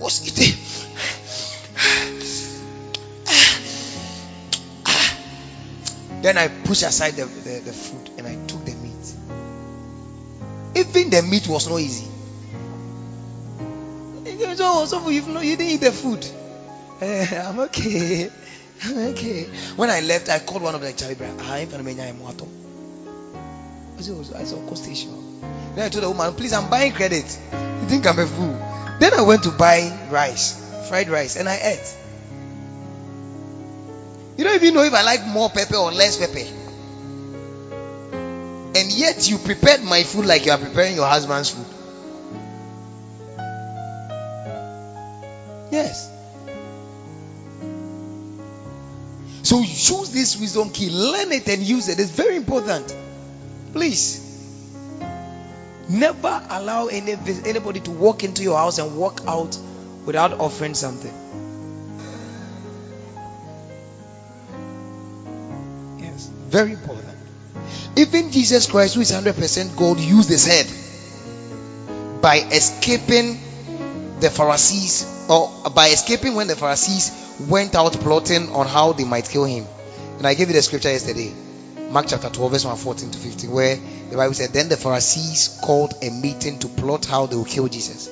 what's 0.00 0.26
eating. 0.26 0.58
Then 6.22 6.36
I 6.38 6.48
pushed 6.48 6.82
aside 6.82 7.14
the, 7.14 7.24
the, 7.24 7.60
the 7.60 7.72
food 7.72 8.10
and 8.18 8.26
I 8.26 8.34
took 8.46 8.64
the 8.64 8.74
meat. 8.74 9.14
Even 10.76 11.10
the 11.10 11.22
meat 11.22 11.48
was 11.48 11.68
not 11.68 11.80
easy. 11.80 12.08
So, 14.56 14.84
so 14.86 15.08
you, 15.08 15.22
you 15.22 15.56
didn't 15.56 15.60
eat 15.60 15.80
the 15.80 15.92
food. 15.92 16.26
Eh, 17.00 17.42
I'm 17.42 17.58
okay. 17.60 18.30
I'm 18.84 18.98
okay. 19.08 19.44
When 19.76 19.90
I 19.90 20.00
left, 20.00 20.28
I 20.28 20.38
called 20.38 20.62
one 20.62 20.74
of 20.74 20.80
the 20.80 20.92
Charlie 20.92 21.14
Brown. 21.14 21.38
I'm 21.40 21.68
going 21.68 21.84
to 21.84 22.48
I 24.00 24.02
said, 24.02 24.36
I 24.36 24.44
saw 24.44 24.66
cost 24.66 24.84
station. 24.84 25.40
Then 25.74 25.84
I 25.84 25.88
told 25.90 26.04
the 26.04 26.10
woman, 26.10 26.34
please, 26.34 26.54
I'm 26.54 26.70
buying 26.70 26.92
credit. 26.92 27.24
You 27.52 27.88
think 27.88 28.06
I'm 28.06 28.18
a 28.18 28.26
fool? 28.26 28.58
Then 28.98 29.12
I 29.12 29.22
went 29.22 29.42
to 29.44 29.50
buy 29.50 30.08
rice, 30.10 30.58
fried 30.88 31.08
rice, 31.08 31.36
and 31.36 31.48
I 31.48 31.56
ate. 31.56 31.96
You 34.40 34.44
don't 34.44 34.54
even 34.54 34.72
know 34.72 34.84
if 34.84 34.94
I 34.94 35.02
like 35.02 35.26
more 35.26 35.50
pepper 35.50 35.76
or 35.76 35.92
less 35.92 36.16
pepper. 36.16 36.38
And 38.74 38.90
yet 38.90 39.28
you 39.28 39.36
prepared 39.36 39.82
my 39.82 40.02
food 40.02 40.24
like 40.24 40.46
you 40.46 40.52
are 40.52 40.56
preparing 40.56 40.94
your 40.94 41.06
husband's 41.06 41.50
food. 41.50 41.66
Yes. 45.70 46.10
So 49.42 49.58
use 49.60 50.10
this 50.10 50.40
wisdom 50.40 50.70
key, 50.70 50.88
learn 50.88 51.32
it 51.32 51.46
and 51.46 51.60
use 51.60 51.90
it. 51.90 52.00
It's 52.00 52.08
very 52.08 52.36
important. 52.36 52.96
Please. 53.74 54.26
Never 55.86 56.42
allow 56.48 56.86
any, 56.86 57.12
anybody 57.44 57.80
to 57.80 57.90
walk 57.90 58.24
into 58.24 58.42
your 58.42 58.56
house 58.56 58.78
and 58.78 58.96
walk 58.96 59.20
out 59.26 59.58
without 60.06 60.32
offering 60.40 60.72
something. 60.72 61.12
Very 66.50 66.72
important. 66.72 67.06
Even 67.96 68.30
Jesus 68.30 68.70
Christ, 68.70 68.94
who 68.94 69.00
is 69.00 69.12
100% 69.12 69.76
God, 69.76 69.98
used 69.98 70.28
his 70.28 70.46
head 70.46 70.66
by 72.20 72.36
escaping 72.36 73.40
the 74.20 74.30
Pharisees, 74.30 75.26
or 75.28 75.70
by 75.70 75.88
escaping 75.88 76.34
when 76.34 76.46
the 76.46 76.56
Pharisees 76.56 77.10
went 77.48 77.74
out 77.74 77.92
plotting 77.94 78.50
on 78.50 78.66
how 78.66 78.92
they 78.92 79.04
might 79.04 79.28
kill 79.28 79.44
him. 79.44 79.64
And 80.18 80.26
I 80.26 80.34
gave 80.34 80.48
you 80.48 80.54
the 80.54 80.62
scripture 80.62 80.90
yesterday. 80.90 81.32
Mark 81.90 82.06
chapter 82.08 82.28
12, 82.28 82.52
verse 82.52 82.64
1 82.64 82.76
14 82.76 83.10
to 83.10 83.18
15, 83.18 83.50
where 83.50 83.76
the 84.10 84.16
Bible 84.16 84.34
said, 84.34 84.50
Then 84.50 84.68
the 84.68 84.76
Pharisees 84.76 85.58
called 85.62 85.94
a 86.02 86.10
meeting 86.10 86.58
to 86.60 86.68
plot 86.68 87.06
how 87.06 87.26
they 87.26 87.36
would 87.36 87.48
kill 87.48 87.68
Jesus. 87.68 88.10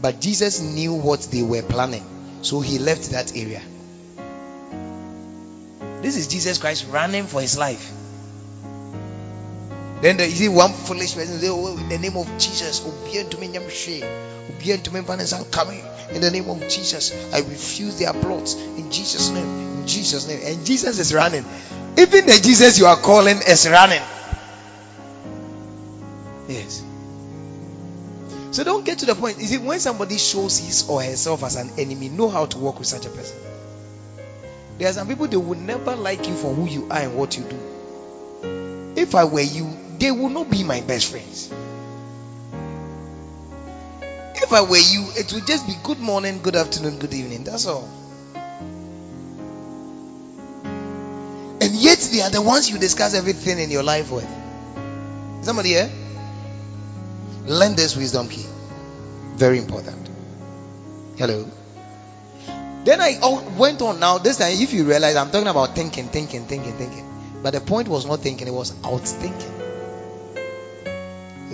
But 0.00 0.20
Jesus 0.20 0.60
knew 0.60 0.94
what 0.94 1.20
they 1.22 1.42
were 1.42 1.62
planning, 1.62 2.04
so 2.42 2.60
he 2.60 2.78
left 2.78 3.10
that 3.10 3.36
area. 3.36 3.62
This 6.04 6.18
is 6.18 6.28
Jesus 6.28 6.58
Christ 6.58 6.86
running 6.90 7.24
for 7.24 7.40
his 7.40 7.56
life. 7.56 7.90
Then 10.02 10.18
there, 10.18 10.28
see 10.28 10.50
one 10.50 10.74
foolish 10.74 11.14
person 11.14 11.38
say, 11.38 11.48
Oh, 11.48 11.78
in 11.78 11.88
the 11.88 11.96
name 11.96 12.18
of 12.18 12.26
Jesus, 12.36 12.86
obey 12.86 13.20
unto 13.20 13.38
me, 13.38 13.46
I'm 13.46 13.62
obey 13.62 14.72
unto 14.74 14.90
me, 14.90 15.00
but 15.00 15.50
coming. 15.50 15.82
In 16.12 16.20
the 16.20 16.30
name 16.30 16.50
of 16.50 16.60
Jesus, 16.68 17.10
I 17.32 17.38
refuse 17.38 17.98
their 17.98 18.12
plots. 18.12 18.52
In 18.52 18.90
Jesus' 18.90 19.30
name, 19.30 19.46
in 19.46 19.86
Jesus' 19.86 20.28
name. 20.28 20.40
And 20.44 20.66
Jesus 20.66 20.98
is 20.98 21.14
running. 21.14 21.46
Even 21.96 22.26
the 22.26 22.38
Jesus 22.38 22.78
you 22.78 22.84
are 22.84 22.98
calling 22.98 23.38
is 23.38 23.66
running. 23.66 24.02
Yes. 26.48 26.84
So 28.50 28.62
don't 28.62 28.84
get 28.84 28.98
to 28.98 29.06
the 29.06 29.14
point. 29.14 29.38
You 29.38 29.46
see, 29.46 29.56
when 29.56 29.80
somebody 29.80 30.18
shows 30.18 30.58
his 30.58 30.86
or 30.86 31.02
herself 31.02 31.42
as 31.44 31.56
an 31.56 31.70
enemy, 31.78 32.10
know 32.10 32.28
how 32.28 32.44
to 32.44 32.58
work 32.58 32.78
with 32.78 32.88
such 32.88 33.06
a 33.06 33.08
person. 33.08 33.38
There 34.78 34.88
are 34.88 34.92
some 34.92 35.06
people 35.06 35.28
they 35.28 35.36
will 35.36 35.58
never 35.58 35.94
like 35.94 36.26
you 36.26 36.34
for 36.34 36.52
who 36.52 36.66
you 36.66 36.88
are 36.90 36.98
and 36.98 37.16
what 37.16 37.36
you 37.36 37.44
do. 37.44 38.94
If 38.96 39.14
I 39.14 39.24
were 39.24 39.40
you, 39.40 39.70
they 39.98 40.10
will 40.10 40.28
not 40.28 40.50
be 40.50 40.64
my 40.64 40.80
best 40.80 41.10
friends. 41.10 41.50
If 44.36 44.52
I 44.52 44.62
were 44.62 44.76
you, 44.76 45.06
it 45.16 45.32
would 45.32 45.46
just 45.46 45.66
be 45.66 45.74
good 45.82 46.00
morning, 46.00 46.40
good 46.42 46.56
afternoon, 46.56 46.98
good 46.98 47.14
evening. 47.14 47.44
That's 47.44 47.66
all. 47.66 47.88
And 51.60 51.72
yet 51.72 51.98
they 52.12 52.20
are 52.20 52.30
the 52.30 52.42
ones 52.42 52.68
you 52.68 52.78
discuss 52.78 53.14
everything 53.14 53.58
in 53.58 53.70
your 53.70 53.82
life 53.84 54.10
with. 54.10 54.28
Somebody 55.42 55.70
here? 55.70 55.90
Learn 57.46 57.74
this 57.76 57.96
wisdom 57.96 58.28
key. 58.28 58.44
Very 59.36 59.58
important. 59.58 60.08
Hello. 61.16 61.46
Then 62.84 63.00
I 63.00 63.18
went 63.56 63.80
on 63.80 63.98
now. 63.98 64.18
This 64.18 64.36
time, 64.38 64.52
if 64.52 64.72
you 64.72 64.84
realize, 64.84 65.16
I'm 65.16 65.30
talking 65.30 65.48
about 65.48 65.74
thinking, 65.74 66.08
thinking, 66.08 66.44
thinking, 66.44 66.74
thinking. 66.74 67.40
But 67.42 67.54
the 67.54 67.60
point 67.60 67.88
was 67.88 68.06
not 68.06 68.20
thinking, 68.20 68.46
it 68.46 68.52
was 68.52 68.72
outthinking. 68.72 69.64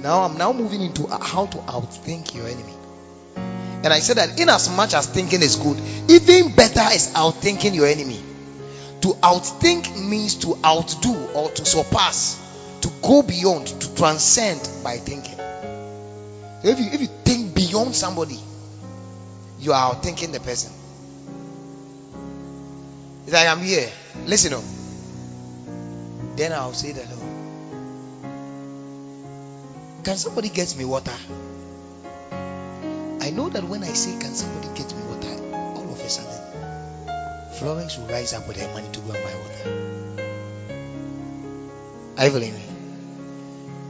Now 0.03 0.23
I'm 0.23 0.39
now 0.39 0.53
moving 0.53 0.81
into 0.81 1.07
how 1.07 1.47
to 1.47 1.59
outthink 1.59 2.35
your 2.35 2.47
enemy. 2.47 2.75
And 3.37 3.89
I 3.89 4.01
said 4.01 4.17
that 4.17 4.41
in 4.41 4.49
as 4.49 4.75
much 4.75 4.95
as 4.95 5.07
thinking 5.07 5.43
is 5.43 5.57
good, 5.57 5.79
even 6.09 6.55
better 6.55 6.95
is 6.95 7.13
outthinking 7.15 7.75
your 7.75 7.87
enemy. 7.87 8.21
To 9.03 9.09
outthink 9.23 10.09
means 10.09 10.37
to 10.37 10.57
outdo 10.65 11.15
or 11.35 11.51
to 11.51 11.65
surpass, 11.65 12.39
to 12.83 12.91
go 13.03 13.23
beyond, 13.23 13.67
to 13.67 13.95
transcend 13.95 14.69
by 14.83 14.97
thinking. 14.97 15.39
If 16.63 16.79
you 16.79 16.87
if 16.93 17.01
you 17.01 17.09
think 17.25 17.55
beyond 17.55 17.95
somebody, 17.95 18.39
you 19.59 19.73
are 19.73 19.95
outthinking 19.95 20.33
the 20.33 20.41
person. 20.41 20.73
It's 23.31 23.39
like 23.39 23.47
I'm 23.47 23.63
here. 23.63 23.89
Listen 24.27 24.55
up. 24.55 24.65
Then 26.35 26.53
I'll 26.53 26.73
say 26.73 26.91
that 26.91 27.07
oh, 27.13 27.23
can 30.03 30.17
somebody 30.17 30.49
get 30.49 30.75
me 30.77 30.85
water? 30.85 31.15
I 33.21 33.31
know 33.31 33.49
that 33.51 33.63
when 33.63 33.85
I 33.85 33.93
say, 33.93 34.19
Can 34.19 34.35
somebody 34.35 34.67
get 34.77 34.93
me 34.97 35.03
water? 35.05 35.29
All 35.55 35.93
of 35.93 36.01
a 36.01 36.09
sudden, 36.09 37.53
Florence 37.53 37.97
will 37.99 38.09
rise 38.09 38.35
up 38.35 38.49
with 38.49 38.61
her 38.61 38.67
money 38.73 38.89
to 38.95 38.99
go 38.99 39.13
and 39.13 39.23
buy 39.23 39.35
water. 39.45 39.71
Are 42.19 42.27
you 42.27 42.53
me? 42.53 42.65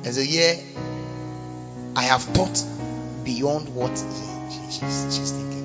And 0.04 0.14
so, 0.14 0.20
yeah, 0.20 0.60
I 1.96 2.02
have 2.02 2.24
thought 2.24 2.62
beyond 3.24 3.74
what 3.74 3.96
she, 3.96 4.60
she's, 4.70 5.16
she's 5.16 5.30
thinking. 5.32 5.64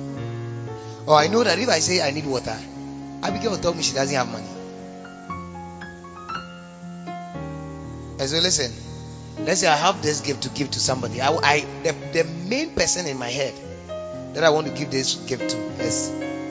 Oh, 1.06 1.14
I 1.14 1.26
know 1.26 1.44
that 1.44 1.58
if 1.58 1.68
I 1.68 1.80
say 1.80 2.00
I 2.00 2.10
need 2.12 2.24
water, 2.24 2.58
Abigail 3.22 3.56
tell 3.58 3.74
me 3.74 3.82
she 3.82 3.94
doesn't 3.94 4.14
have 4.14 4.30
money. 4.30 4.46
And 8.18 8.28
so, 8.28 8.38
listen, 8.38 8.72
let's 9.44 9.60
say 9.60 9.66
I 9.66 9.76
have 9.76 10.02
this 10.02 10.20
gift 10.20 10.44
to 10.44 10.48
give 10.48 10.70
to 10.72 10.80
somebody. 10.80 11.20
I, 11.20 11.30
I 11.32 11.60
the, 11.82 11.92
the 12.12 12.24
main 12.24 12.70
person 12.70 13.06
in 13.06 13.18
my 13.18 13.28
head 13.28 13.54
that 14.34 14.44
I 14.44 14.50
want 14.50 14.66
to 14.66 14.72
give 14.72 14.90
this 14.90 15.14
gift 15.14 15.50
to 15.50 15.56
is 15.82 16.10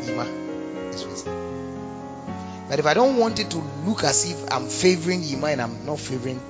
Ima. 0.10 0.46
But 2.68 2.80
if 2.80 2.86
I 2.88 2.94
don't 2.96 3.18
want 3.18 3.40
it 3.40 3.52
to 3.52 3.58
look 3.86 4.04
as 4.04 4.30
if 4.30 4.52
I'm 4.52 4.68
favoring 4.68 5.24
Ima 5.24 5.48
and 5.48 5.62
I'm 5.62 5.86
not 5.86 6.00
favoring, 6.00 6.42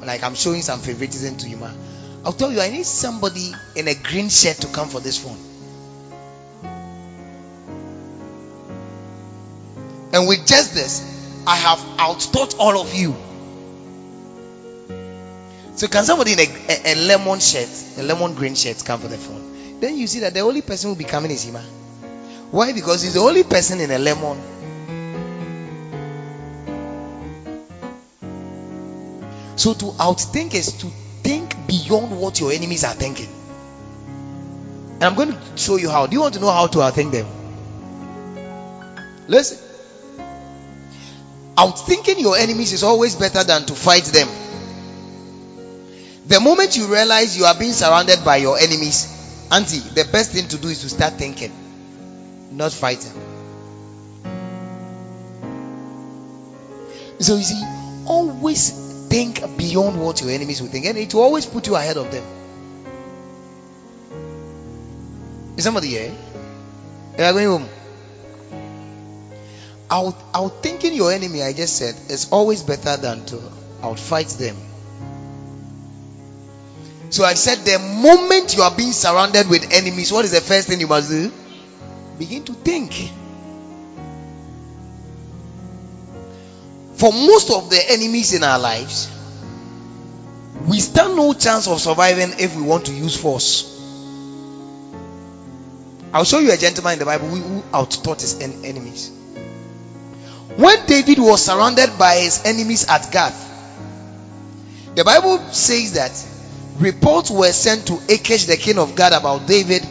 like 0.00 0.22
I'm 0.22 0.34
showing 0.34 0.62
some 0.62 0.80
favoritism 0.80 1.36
to 1.38 1.48
Ima, 1.48 1.74
I'll 2.24 2.32
tell 2.32 2.52
you 2.52 2.60
I 2.60 2.70
need 2.70 2.86
somebody 2.86 3.52
in 3.74 3.88
a 3.88 3.94
green 3.94 4.28
shirt 4.28 4.58
to 4.58 4.68
come 4.68 4.88
for 4.88 5.00
this 5.00 5.18
phone. 5.18 5.53
And 10.14 10.28
with 10.28 10.46
just 10.46 10.74
this, 10.74 11.02
I 11.44 11.56
have 11.56 11.80
outtaught 11.98 12.56
all 12.60 12.80
of 12.80 12.94
you. 12.94 13.16
So 15.74 15.88
can 15.88 16.04
somebody 16.04 16.34
in 16.34 16.38
a, 16.38 16.46
a, 16.68 16.92
a 16.92 16.94
lemon 16.94 17.40
shirt, 17.40 17.68
a 17.98 18.04
lemon 18.04 18.34
green 18.34 18.54
shirt, 18.54 18.84
come 18.84 19.00
for 19.00 19.08
the 19.08 19.18
phone? 19.18 19.80
Then 19.80 19.98
you 19.98 20.06
see 20.06 20.20
that 20.20 20.32
the 20.32 20.40
only 20.40 20.62
person 20.62 20.86
who 20.86 20.94
will 20.94 20.98
be 20.98 21.04
coming 21.04 21.32
is 21.32 21.48
Ima. 21.48 21.62
Why? 22.52 22.72
Because 22.72 23.02
he's 23.02 23.14
the 23.14 23.20
only 23.20 23.42
person 23.42 23.80
in 23.80 23.90
a 23.90 23.98
lemon. 23.98 24.38
So 29.56 29.74
to 29.74 29.86
outthink 29.98 30.54
is 30.54 30.74
to 30.78 30.86
think 31.24 31.66
beyond 31.66 32.20
what 32.20 32.38
your 32.38 32.52
enemies 32.52 32.84
are 32.84 32.92
thinking. 32.94 33.28
And 34.94 35.02
I'm 35.02 35.16
going 35.16 35.32
to 35.32 35.38
show 35.56 35.74
you 35.74 35.90
how. 35.90 36.06
Do 36.06 36.14
you 36.14 36.20
want 36.20 36.34
to 36.34 36.40
know 36.40 36.52
how 36.52 36.68
to 36.68 36.78
outthink 36.78 37.10
them? 37.10 37.26
Listen. 39.26 39.63
Outthinking 41.56 42.20
your 42.20 42.36
enemies 42.36 42.72
is 42.72 42.82
always 42.82 43.14
better 43.14 43.44
than 43.44 43.64
to 43.66 43.74
fight 43.74 44.04
them. 44.04 44.28
The 46.26 46.40
moment 46.40 46.76
you 46.76 46.86
realize 46.92 47.36
you 47.36 47.44
are 47.44 47.54
being 47.54 47.72
surrounded 47.72 48.24
by 48.24 48.36
your 48.36 48.58
enemies, 48.58 49.46
Auntie, 49.52 49.78
the 49.78 50.04
best 50.10 50.32
thing 50.32 50.48
to 50.48 50.56
do 50.56 50.68
is 50.68 50.80
to 50.80 50.88
start 50.88 51.14
thinking, 51.14 51.52
not 52.50 52.72
fighting. 52.72 53.12
So 57.20 57.36
you 57.36 57.42
see, 57.42 57.62
always 58.06 58.70
think 59.08 59.40
beyond 59.56 60.00
what 60.00 60.20
your 60.20 60.30
enemies 60.30 60.60
will 60.60 60.68
think, 60.68 60.86
and 60.86 60.98
it 60.98 61.14
will 61.14 61.22
always 61.22 61.46
put 61.46 61.66
you 61.66 61.76
ahead 61.76 61.96
of 61.96 62.10
them. 62.10 62.24
Is 65.56 65.62
somebody 65.62 65.88
here? 65.88 66.12
You 67.16 67.24
are 67.24 67.32
going 67.32 67.46
home. 67.46 67.68
Out, 69.94 70.16
out 70.34 70.60
thinking 70.60 70.92
your 70.92 71.12
enemy, 71.12 71.40
I 71.40 71.52
just 71.52 71.76
said, 71.76 71.94
is 72.10 72.30
always 72.32 72.64
better 72.64 72.96
than 72.96 73.24
to 73.26 73.36
outfight 73.80 74.36
them. 74.38 74.56
So 77.10 77.22
I 77.22 77.34
said, 77.34 77.58
the 77.58 77.78
moment 77.78 78.56
you 78.56 78.62
are 78.62 78.74
being 78.74 78.90
surrounded 78.90 79.48
with 79.48 79.72
enemies, 79.72 80.10
what 80.10 80.24
is 80.24 80.32
the 80.32 80.40
first 80.40 80.66
thing 80.66 80.80
you 80.80 80.88
must 80.88 81.10
do? 81.10 81.30
Begin 82.18 82.42
to 82.46 82.54
think. 82.54 82.92
For 86.96 87.12
most 87.12 87.52
of 87.52 87.70
the 87.70 87.80
enemies 87.92 88.34
in 88.34 88.42
our 88.42 88.58
lives, 88.58 89.08
we 90.66 90.80
stand 90.80 91.14
no 91.14 91.34
chance 91.34 91.68
of 91.68 91.80
surviving 91.80 92.32
if 92.40 92.56
we 92.56 92.62
want 92.62 92.86
to 92.86 92.92
use 92.92 93.16
force. 93.16 93.70
I'll 96.12 96.24
show 96.24 96.40
you 96.40 96.50
a 96.50 96.56
gentleman 96.56 96.94
in 96.94 96.98
the 96.98 97.04
Bible 97.04 97.28
who 97.28 97.62
outtaught 97.72 98.22
his 98.22 98.40
en- 98.40 98.64
enemies. 98.64 99.12
When 100.56 100.86
David 100.86 101.18
was 101.18 101.44
surrounded 101.44 101.98
by 101.98 102.16
his 102.18 102.42
enemies 102.44 102.86
at 102.88 103.10
Gath, 103.10 103.50
the 104.94 105.02
Bible 105.02 105.38
says 105.50 105.94
that 105.94 106.12
reports 106.78 107.30
were 107.30 107.50
sent 107.50 107.88
to 107.88 107.98
Achish, 108.08 108.44
the 108.44 108.56
king 108.56 108.78
of 108.78 108.94
Gath, 108.94 109.18
about 109.18 109.46
David, 109.46 109.84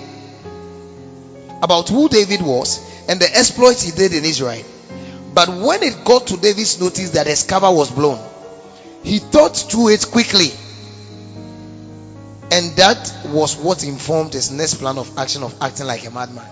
about 1.62 1.90
who 1.90 2.08
David 2.08 2.42
was, 2.42 2.80
and 3.10 3.20
the 3.20 3.38
exploits 3.38 3.82
he 3.82 3.92
did 3.92 4.14
in 4.14 4.24
Israel. 4.24 4.64
But 5.34 5.50
when 5.50 5.84
it 5.84 6.06
got 6.06 6.28
to 6.28 6.38
David's 6.38 6.80
notice 6.80 7.10
that 7.12 7.28
his 7.28 7.44
cover 7.44 7.70
was 7.72 7.92
blown, 7.92 8.20
he 9.04 9.20
thought 9.20 9.58
through 9.58 9.90
it 9.90 10.06
quickly. 10.12 10.52
And 12.52 12.76
that 12.78 13.14
was 13.26 13.58
what 13.58 13.84
informed 13.84 14.34
his 14.34 14.52
next 14.52 14.76
plan 14.76 14.98
of 14.98 15.18
action 15.18 15.44
of 15.44 15.56
acting 15.60 15.88
like 15.88 16.06
a 16.06 16.12
madman. 16.12 16.46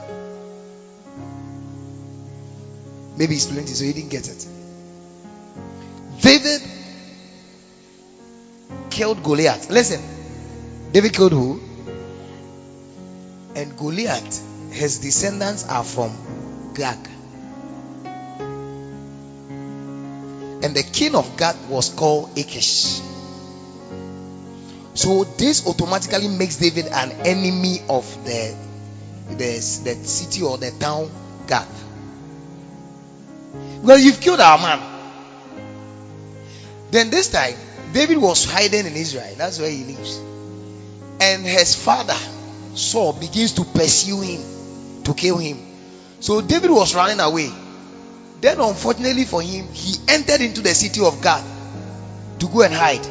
Maybe 3.17 3.33
he's 3.33 3.45
plenty, 3.45 3.73
so 3.73 3.83
he 3.83 3.93
didn't 3.93 4.09
get 4.09 4.27
it. 4.27 4.47
David 6.21 6.61
killed 8.89 9.23
Goliath. 9.23 9.69
Listen, 9.69 10.01
David 10.91 11.13
killed 11.13 11.31
who? 11.31 11.59
And 13.55 13.77
Goliath, 13.77 14.43
his 14.71 14.99
descendants 14.99 15.67
are 15.67 15.83
from 15.83 16.11
Gath. 16.73 17.07
And 20.63 20.75
the 20.75 20.83
king 20.83 21.15
of 21.15 21.37
Gath 21.37 21.57
was 21.69 21.89
called 21.89 22.37
Achish. 22.37 23.01
So 24.93 25.23
this 25.23 25.65
automatically 25.67 26.27
makes 26.27 26.57
David 26.57 26.87
an 26.87 27.11
enemy 27.25 27.81
of 27.89 28.05
the, 28.25 28.55
the, 29.29 29.53
the 29.83 29.95
city 30.05 30.43
or 30.43 30.57
the 30.57 30.71
town 30.71 31.09
Gath. 31.47 31.90
Well, 33.81 33.97
you've 33.97 34.21
killed 34.21 34.39
our 34.39 34.57
man. 34.57 34.79
Then 36.91 37.09
this 37.09 37.29
time, 37.29 37.55
David 37.93 38.17
was 38.17 38.45
hiding 38.45 38.85
in 38.85 38.93
Israel. 38.93 39.33
That's 39.37 39.59
where 39.59 39.69
he 39.69 39.83
lives. 39.83 40.17
And 41.19 41.45
his 41.45 41.75
father, 41.75 42.17
Saul, 42.75 43.13
begins 43.13 43.53
to 43.53 43.63
pursue 43.63 44.21
him 44.21 45.03
to 45.03 45.13
kill 45.13 45.37
him. 45.37 45.59
So 46.19 46.41
David 46.41 46.71
was 46.71 46.93
running 46.93 47.19
away. 47.19 47.51
Then, 48.41 48.59
unfortunately 48.59 49.25
for 49.25 49.41
him, 49.41 49.67
he 49.73 49.95
entered 50.07 50.41
into 50.41 50.61
the 50.61 50.73
city 50.73 51.03
of 51.03 51.21
God 51.21 51.43
to 52.39 52.47
go 52.47 52.61
and 52.61 52.73
hide. 52.73 53.05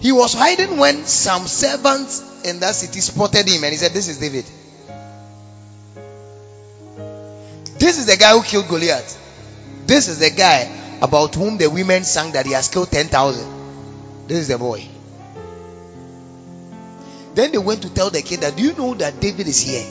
He 0.00 0.12
was 0.12 0.34
hiding 0.34 0.76
when 0.76 1.04
some 1.06 1.46
servants 1.46 2.22
in 2.44 2.60
that 2.60 2.74
city 2.74 3.00
spotted 3.00 3.48
him 3.48 3.64
and 3.64 3.72
he 3.72 3.78
said, 3.78 3.92
This 3.92 4.08
is 4.08 4.18
David. 4.18 4.44
This 7.84 7.98
is 7.98 8.06
the 8.06 8.16
guy 8.16 8.32
who 8.32 8.42
killed 8.42 8.66
Goliath. 8.66 9.20
This 9.86 10.08
is 10.08 10.18
the 10.18 10.30
guy 10.30 10.70
about 11.02 11.34
whom 11.34 11.58
the 11.58 11.68
women 11.68 12.02
sang 12.04 12.32
that 12.32 12.46
he 12.46 12.52
has 12.52 12.68
killed 12.68 12.90
10,000. 12.90 14.26
This 14.26 14.38
is 14.38 14.48
the 14.48 14.56
boy. 14.56 14.88
Then 17.34 17.52
they 17.52 17.58
went 17.58 17.82
to 17.82 17.90
tell 17.90 18.08
the 18.08 18.22
king 18.22 18.40
that, 18.40 18.56
Do 18.56 18.62
you 18.62 18.72
know 18.72 18.94
that 18.94 19.20
David 19.20 19.46
is 19.48 19.60
here? 19.60 19.86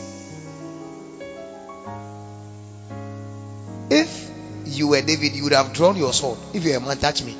If 3.92 4.32
you 4.66 4.88
were 4.88 5.02
David, 5.04 5.36
you 5.36 5.44
would 5.44 5.54
have 5.54 5.72
drawn 5.74 5.96
your 5.96 6.14
sword. 6.14 6.40
If 6.52 6.64
you're 6.64 6.78
a 6.78 6.80
man, 6.80 6.98
touch 6.98 7.22
me. 7.24 7.38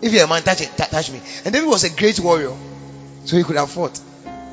If 0.00 0.10
you're 0.10 0.24
a 0.24 0.26
man, 0.26 0.42
touch 0.42 0.62
it, 0.62 0.74
touch 0.74 1.10
me. 1.10 1.20
And 1.44 1.52
David 1.52 1.68
was 1.68 1.84
a 1.84 1.90
great 1.90 2.18
warrior, 2.18 2.56
so 3.26 3.36
he 3.36 3.44
could 3.44 3.56
have 3.56 3.70
fought. 3.70 4.00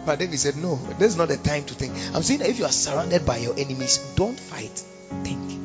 But 0.05 0.19
David 0.19 0.39
said, 0.39 0.57
No, 0.57 0.75
this 0.99 1.13
is 1.13 1.17
not 1.17 1.29
the 1.29 1.37
time 1.37 1.63
to 1.65 1.73
think. 1.73 1.93
I'm 2.13 2.23
saying 2.23 2.39
that 2.39 2.49
if 2.49 2.59
you 2.59 2.65
are 2.65 2.71
surrounded 2.71 3.25
by 3.25 3.37
your 3.37 3.57
enemies, 3.57 3.97
don't 4.15 4.39
fight. 4.39 4.83
Think. 5.23 5.61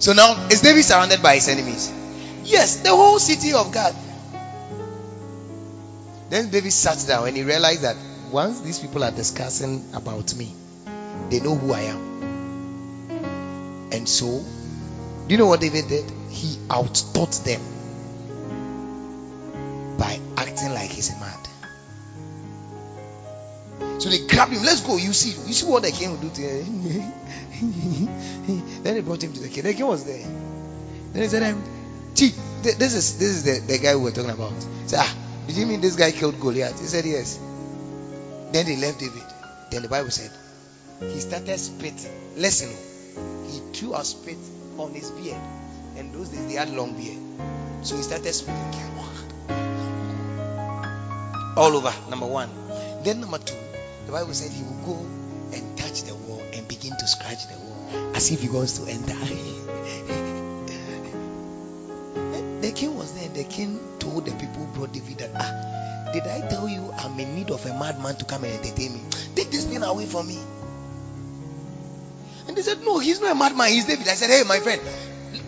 So 0.00 0.12
now, 0.14 0.48
is 0.50 0.62
David 0.62 0.84
surrounded 0.84 1.22
by 1.22 1.34
his 1.34 1.48
enemies? 1.48 1.92
Yes, 2.44 2.76
the 2.76 2.90
whole 2.90 3.18
city 3.18 3.52
of 3.52 3.70
God. 3.70 3.94
Then 6.30 6.50
David 6.50 6.72
sat 6.72 7.04
down 7.06 7.28
and 7.28 7.36
he 7.36 7.42
realized 7.42 7.82
that 7.82 7.96
once 8.30 8.60
these 8.60 8.78
people 8.78 9.04
are 9.04 9.10
discussing 9.10 9.84
about 9.92 10.34
me, 10.34 10.54
they 11.28 11.40
know 11.40 11.54
who 11.54 11.72
I 11.72 11.80
am. 11.80 12.10
And 13.92 14.08
so, 14.08 14.26
do 15.26 15.34
you 15.34 15.36
know 15.36 15.46
what 15.46 15.60
David 15.60 15.88
did? 15.88 16.10
He 16.30 16.56
outtaught 16.70 17.32
them 17.44 17.60
by 19.98 20.18
acting 20.36 20.72
like 20.72 20.90
he's 20.90 21.10
mad. 21.20 21.49
So 24.00 24.08
they 24.08 24.26
grabbed 24.26 24.52
him. 24.52 24.62
Let's 24.62 24.80
go. 24.80 24.96
You 24.96 25.12
see, 25.12 25.30
you 25.46 25.52
see 25.52 25.66
what 25.66 25.82
the 25.82 25.92
king 25.92 26.10
will 26.10 26.18
do 26.18 26.30
to 26.30 26.40
him. 26.40 26.82
then 28.82 28.94
they 28.94 29.00
brought 29.02 29.22
him 29.22 29.32
to 29.34 29.40
the 29.40 29.48
king. 29.48 29.62
The 29.62 29.74
king 29.74 29.86
was 29.86 30.04
there. 30.04 30.26
Then 31.12 31.22
he 31.22 31.28
said, 31.28 31.42
um, 31.42 31.62
this 32.14 32.94
is 32.94 33.18
this 33.18 33.28
is 33.28 33.44
the, 33.44 33.72
the 33.72 33.78
guy 33.78 33.94
we 33.96 34.02
were 34.02 34.10
talking 34.10 34.30
about. 34.30 34.52
He 34.52 34.88
said, 34.88 35.00
Ah, 35.02 35.16
did 35.46 35.56
you 35.56 35.66
mean 35.66 35.80
this 35.80 35.96
guy 35.96 36.12
killed 36.12 36.40
Goliath? 36.40 36.80
He 36.80 36.86
said, 36.86 37.04
Yes. 37.04 37.38
Then 38.52 38.66
they 38.66 38.76
left 38.76 39.00
David. 39.00 39.22
Then 39.70 39.82
the 39.82 39.88
Bible 39.88 40.10
said, 40.10 40.30
he 41.00 41.20
started 41.20 41.58
spitting. 41.58 42.10
Listen, 42.36 42.68
he 43.46 43.60
threw 43.72 43.94
a 43.94 44.04
spit 44.04 44.38
on 44.76 44.92
his 44.92 45.10
beard. 45.12 45.38
And 45.96 46.12
those 46.12 46.30
days 46.30 46.48
they 46.48 46.54
had 46.54 46.70
long 46.70 46.94
beard. 46.94 47.86
So 47.86 47.96
he 47.96 48.02
started 48.02 48.32
spitting 48.32 48.80
all 51.56 51.76
over. 51.76 51.92
Number 52.08 52.26
one. 52.26 52.48
Then 53.04 53.20
number 53.20 53.38
two, 53.38 53.54
the 54.10 54.16
Bible 54.16 54.34
said 54.34 54.50
he 54.50 54.64
will 54.64 54.82
go 54.84 54.98
and 55.54 55.78
touch 55.78 56.02
the 56.02 56.16
wall 56.16 56.42
and 56.52 56.66
begin 56.66 56.90
to 56.98 57.06
scratch 57.06 57.46
the 57.46 57.56
wall 57.56 58.16
as 58.16 58.32
if 58.32 58.42
he 58.42 58.48
wants 58.48 58.78
to 58.78 58.90
enter. 58.90 59.14
the 62.60 62.72
king 62.72 62.96
was 62.96 63.14
there. 63.14 63.28
The 63.28 63.44
king 63.44 63.78
told 64.00 64.26
the 64.26 64.32
people 64.32 64.64
who 64.64 64.74
brought 64.74 64.92
David 64.92 65.18
that 65.18 65.30
ah, 65.36 66.10
Did 66.12 66.24
I 66.24 66.40
tell 66.48 66.68
you 66.68 66.92
I'm 66.98 67.20
in 67.20 67.36
need 67.36 67.52
of 67.52 67.64
a 67.64 67.68
madman 67.68 68.16
to 68.16 68.24
come 68.24 68.42
and 68.42 68.52
entertain 68.52 68.94
me? 68.94 69.00
Take 69.36 69.52
this 69.52 69.66
thing 69.66 69.84
away 69.84 70.06
from 70.06 70.26
me. 70.26 70.40
And 72.48 72.56
they 72.56 72.62
said, 72.62 72.82
No, 72.82 72.98
he's 72.98 73.20
not 73.20 73.30
a 73.30 73.36
madman, 73.36 73.68
he's 73.68 73.84
David. 73.84 74.08
I 74.08 74.14
said, 74.14 74.30
Hey, 74.30 74.42
my 74.42 74.58
friend, 74.58 74.82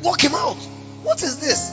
walk 0.04 0.22
him 0.22 0.36
out. 0.36 0.58
What 1.02 1.20
is 1.20 1.40
this? 1.40 1.72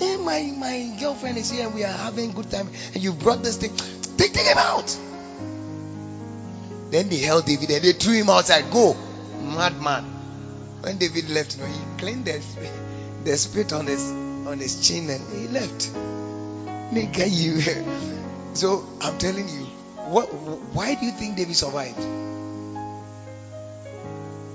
My, 0.00 0.52
my 0.56 0.96
girlfriend 1.00 1.38
is 1.38 1.50
here 1.50 1.66
and 1.66 1.74
we 1.74 1.82
are 1.82 1.92
having 1.92 2.32
good 2.32 2.50
time, 2.50 2.68
and 2.92 3.02
you 3.02 3.14
brought 3.14 3.42
this 3.42 3.56
thing. 3.56 3.74
Take, 4.18 4.34
take 4.34 4.46
him 4.46 4.58
out. 4.58 4.94
Then 6.90 7.08
they 7.08 7.18
held 7.18 7.46
David 7.46 7.70
and 7.70 7.82
they 7.82 7.92
threw 7.92 8.14
him 8.14 8.30
outside. 8.30 8.70
Go, 8.70 8.96
madman. 9.40 10.04
When 10.82 10.98
David 10.98 11.30
left, 11.30 11.56
you 11.56 11.62
know, 11.62 11.68
he 11.68 11.80
cleaned 11.98 12.24
the, 12.24 12.42
the 13.24 13.36
spit 13.36 13.72
on 13.72 13.86
his 13.86 14.10
on 14.46 14.58
his 14.58 14.86
chin 14.86 15.08
and 15.10 15.22
he 15.32 15.48
left. 15.48 15.92
Nigga, 16.92 17.26
you. 17.30 17.60
So 18.52 18.84
I'm 19.00 19.16
telling 19.18 19.48
you, 19.48 19.64
what? 20.10 20.26
Why 20.74 20.96
do 20.96 21.06
you 21.06 21.12
think 21.12 21.36
David 21.36 21.54
survived? 21.54 22.00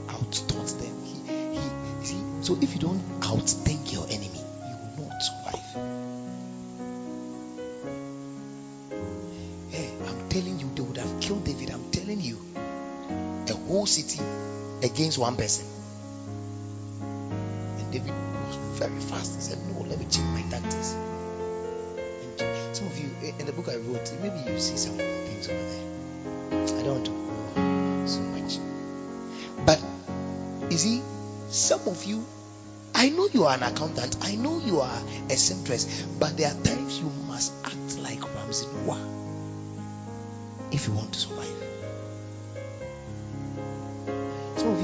Outthought 0.10 0.78
them. 0.80 0.96
He, 1.06 1.58
he. 1.58 2.06
See, 2.06 2.22
so 2.42 2.58
if 2.60 2.74
you 2.74 2.82
don't 2.82 3.00
outthink 3.22 3.94
your 3.94 4.04
enemy, 4.10 4.44
you 4.68 4.76
will 4.98 5.08
not 5.08 5.24
survive. 5.24 5.55
Whole 13.86 13.92
city 13.92 14.20
against 14.82 15.20
one 15.20 15.36
person. 15.36 15.64
And 17.02 17.92
David 17.94 18.16
was 18.48 18.56
very 18.80 19.00
fast. 19.00 19.36
He 19.36 19.42
said, 19.42 19.60
No, 19.68 19.82
let 19.82 20.00
me 20.00 20.06
change 20.10 20.26
my 20.34 20.42
tactics. 20.50 20.96
And 22.40 22.76
some 22.76 22.88
of 22.88 22.98
you, 22.98 23.12
eh, 23.22 23.34
in 23.38 23.46
the 23.46 23.52
book 23.52 23.70
I 23.70 23.76
wrote, 23.76 24.12
maybe 24.24 24.52
you 24.52 24.60
see 24.60 24.78
some 24.78 24.98
things 24.98 25.48
over 25.50 25.62
there. 25.62 26.80
I 26.80 26.82
don't 26.82 26.94
want 26.96 27.06
to 27.06 27.12
go 27.12 28.08
so 28.08 28.22
much. 28.22 28.58
But 29.68 29.80
you 30.72 30.78
see, 30.80 31.04
some 31.50 31.88
of 31.88 32.06
you, 32.06 32.26
I 32.96 33.10
know 33.10 33.28
you 33.32 33.44
are 33.44 33.54
an 33.54 33.62
accountant, 33.62 34.18
I 34.24 34.34
know 34.34 34.58
you 34.66 34.80
are 34.80 35.00
a 35.30 35.36
seamstress, 35.38 36.08
but 36.18 36.36
there 36.38 36.50
are 36.52 36.60
times 36.64 36.98
you 36.98 37.12
must 37.28 37.54
act 37.64 38.00
like 38.00 38.24
Ramsey 38.34 38.66
Nouah 38.66 38.98
if 40.72 40.88
you 40.88 40.94
want 40.94 41.14
to 41.14 41.20
survive. 41.20 41.55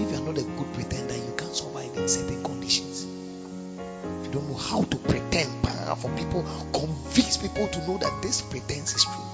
If 0.03 0.11
you 0.11 0.17
are 0.17 0.25
not 0.25 0.37
a 0.37 0.43
good 0.43 0.73
pretender, 0.73 1.15
you 1.15 1.33
can't 1.37 1.55
survive 1.55 1.95
in 1.95 2.07
certain 2.07 2.43
conditions. 2.43 3.03
If 3.03 4.27
you 4.27 4.31
don't 4.31 4.49
know 4.49 4.57
how 4.57 4.83
to 4.83 4.97
pretend 4.97 5.61
for 5.95 6.09
people, 6.15 6.43
convince 6.73 7.37
people 7.37 7.67
to 7.67 7.79
know 7.87 7.97
that 7.97 8.21
this 8.21 8.41
pretense 8.41 8.95
is 8.95 9.03
true, 9.03 9.25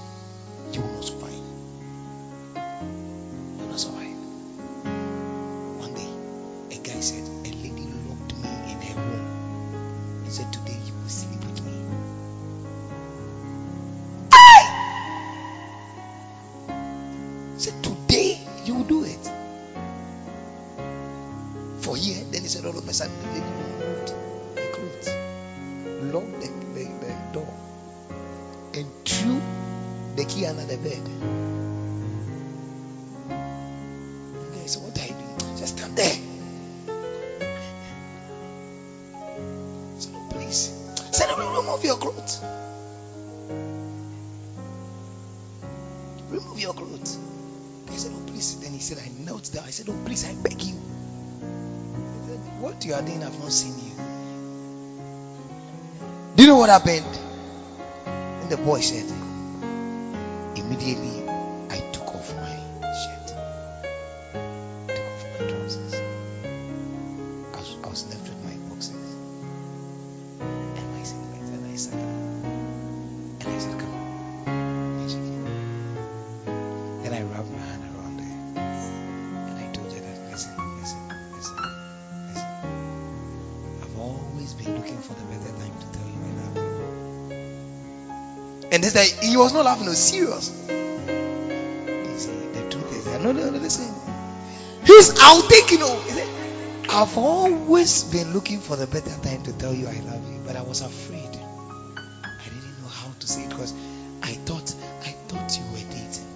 you 0.72 0.80
will 0.80 0.92
not 0.94 1.04
survive. 1.04 1.32
You 3.56 3.62
will 3.62 3.68
not 3.68 3.80
survive. 3.80 4.16
One 5.78 5.94
day, 5.94 6.76
a 6.76 6.78
guy 6.82 7.00
said, 7.00 7.28
A 7.46 7.50
lady 7.50 7.86
locked 8.08 8.34
me 8.36 8.48
in 8.72 8.80
her 8.80 9.00
room 9.00 10.22
and 10.24 10.32
said, 10.32 10.52
Today 10.52 10.78
you 10.84 10.94
will 10.94 11.08
sleep 11.08 11.40
with 11.44 11.64
me. 11.64 11.72
He 17.54 17.60
said, 17.60 17.84
Today 17.84 18.40
you 18.64 18.74
will 18.74 18.84
do 18.84 19.04
it. 19.04 19.37
He 22.58 22.64
said, 22.64 22.74
All 22.74 22.78
of 22.78 22.88
a 22.88 22.92
sudden, 22.92 23.14
the 23.22 23.40
the, 26.10 26.48
the, 26.74 27.14
door, 27.32 27.54
and 28.74 28.86
threw 29.04 29.40
the 30.16 30.24
key 30.24 30.44
under 30.46 30.64
the 30.64 30.76
bed. 30.78 31.04
The 34.34 34.58
guy 34.58 34.66
said, 34.66 34.82
What 34.82 34.98
are 34.98 35.06
you 35.06 35.14
doing? 35.14 35.56
Just 35.56 35.78
stand 35.78 35.96
there. 35.96 36.18
He 39.94 40.00
said, 40.00 40.12
No, 40.12 40.28
please. 40.30 40.72
Said, 41.12 41.28
no, 41.28 41.60
Remove 41.60 41.84
your 41.84 41.96
clothes. 41.96 42.40
Remove 46.28 46.58
your 46.58 46.74
clothes. 46.74 47.18
I 47.88 47.96
said, 47.96 48.12
Oh, 48.14 48.22
please. 48.26 48.58
Then 48.60 48.72
he 48.72 48.80
said, 48.80 48.98
I 48.98 49.08
knelt 49.24 49.52
down. 49.52 49.64
I 49.64 49.70
said, 49.70 49.88
Oh, 49.88 49.96
please, 50.04 50.24
I 50.28 50.34
beg 50.34 50.60
you. 50.62 50.97
What 52.78 52.86
you 52.86 52.94
are 52.94 53.02
doing, 53.02 53.24
I've 53.24 53.36
not 53.40 53.50
seen 53.50 53.74
you. 53.76 53.92
Do 56.36 56.42
you 56.44 56.48
know 56.48 56.58
what 56.58 56.68
happened? 56.70 57.18
And 58.06 58.48
the 58.48 58.56
boy 58.56 58.78
said, 58.78 59.04
Immediately, 60.56 61.27
he 89.38 89.42
was 89.42 89.52
not 89.52 89.64
laughing, 89.64 89.86
was 89.86 89.98
serious. 89.98 90.50
You 90.68 92.18
see, 92.18 92.32
the 92.54 92.68
truth 92.70 92.90
is, 92.92 93.06
no, 93.22 93.30
no, 93.30 93.50
no, 93.50 93.58
listen. 93.58 93.94
He's 94.84 95.10
out. 95.10 95.44
Oh, 95.44 96.02
he 96.04 96.10
said, 96.10 96.28
I've 96.90 97.16
always 97.16 98.02
been 98.02 98.32
looking 98.32 98.58
for 98.58 98.74
the 98.74 98.88
better 98.88 99.14
time 99.22 99.44
to 99.44 99.52
tell 99.52 99.72
you 99.72 99.86
I 99.86 100.00
love 100.00 100.28
you, 100.28 100.40
but 100.44 100.56
I 100.56 100.62
was 100.62 100.80
afraid. 100.80 101.28
I 101.28 102.44
didn't 102.44 102.82
know 102.82 102.88
how 102.88 103.12
to 103.20 103.26
say 103.28 103.44
it 103.44 103.50
because 103.50 103.72
I 104.22 104.32
thought 104.32 104.74
I 105.02 105.14
thought 105.28 105.56
you 105.56 105.64
were 105.70 105.86
dating. 105.88 106.26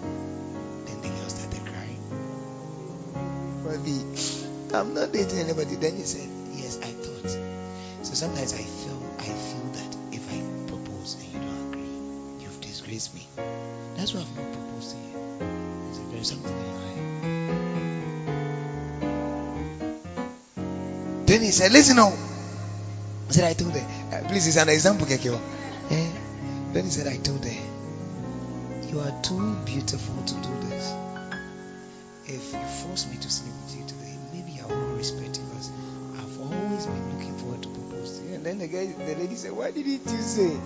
Then 0.87 1.01
the 1.03 1.09
girl 1.09 1.29
started 1.29 1.67
crying. 1.73 2.03
Bobby, 3.65 4.77
I'm 4.79 4.95
not 4.95 5.11
dating 5.13 5.41
anybody. 5.41 5.75
Then 5.75 5.97
he 5.97 6.05
said, 6.05 6.29
Yes, 6.55 6.79
I 6.79 6.93
thought. 7.03 7.31
So 8.07 8.15
sometimes 8.15 8.55
I 8.55 8.63
feel 8.63 9.03
I 9.19 9.25
feel 9.25 9.72
Then 21.27 21.43
he 21.43 21.51
said, 21.51 21.73
Listen 21.73 21.97
now. 21.97 22.13
I 23.29 23.33
said, 23.33 23.45
I 23.45 23.55
told 23.55 23.73
her. 23.73 23.81
Uh, 24.13 24.29
please, 24.29 24.47
it's 24.47 24.57
an 24.57 24.69
example. 24.69 25.07
Eh? 25.11 26.11
Then 26.73 26.85
he 26.85 26.91
said, 26.91 27.07
I 27.07 27.17
told 27.17 27.45
her, 27.45 28.89
You 28.89 29.01
are 29.01 29.23
too 29.23 29.57
beautiful 29.65 30.23
to 30.23 30.35
do 30.35 30.69
this. 30.69 30.93
If 32.27 32.53
you 32.53 32.67
force 32.87 33.09
me 33.09 33.17
to 33.17 33.31
sleep 33.31 33.55
with 33.65 33.81
you 33.81 33.87
today, 33.87 34.17
maybe 34.33 34.61
I 34.61 34.67
won't 34.67 34.97
respect 34.97 35.39
you 35.39 35.45
because 35.47 35.71
I've 36.19 36.41
always 36.41 36.87
been 36.87 37.19
looking 37.19 37.37
forward 37.39 37.63
to 37.63 37.69
propose 37.69 38.19
to 38.19 38.27
you. 38.27 38.35
And 38.35 38.47
then 38.47 38.59
the 38.59 38.69
guy, 38.69 38.87
the 38.87 39.17
lady 39.17 39.35
said, 39.35 39.53
Why 39.53 39.71
didn't 39.73 40.09
you 40.09 40.23
say? 40.23 40.57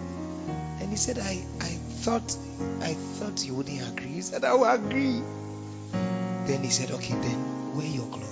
And 0.80 0.90
he 0.90 0.96
said, 0.96 1.18
I, 1.18 1.42
I 1.60 1.70
thought 2.04 2.36
I 2.80 2.94
thought 2.94 3.44
you 3.44 3.54
wouldn't 3.54 3.80
agree. 3.88 4.08
He 4.08 4.22
said, 4.22 4.44
I 4.44 4.54
will 4.54 4.64
agree. 4.66 5.22
Then 6.46 6.62
he 6.62 6.70
said, 6.70 6.92
Okay, 6.92 7.14
then 7.14 7.74
wear 7.76 7.86
your 7.86 8.06
clothes. 8.06 8.22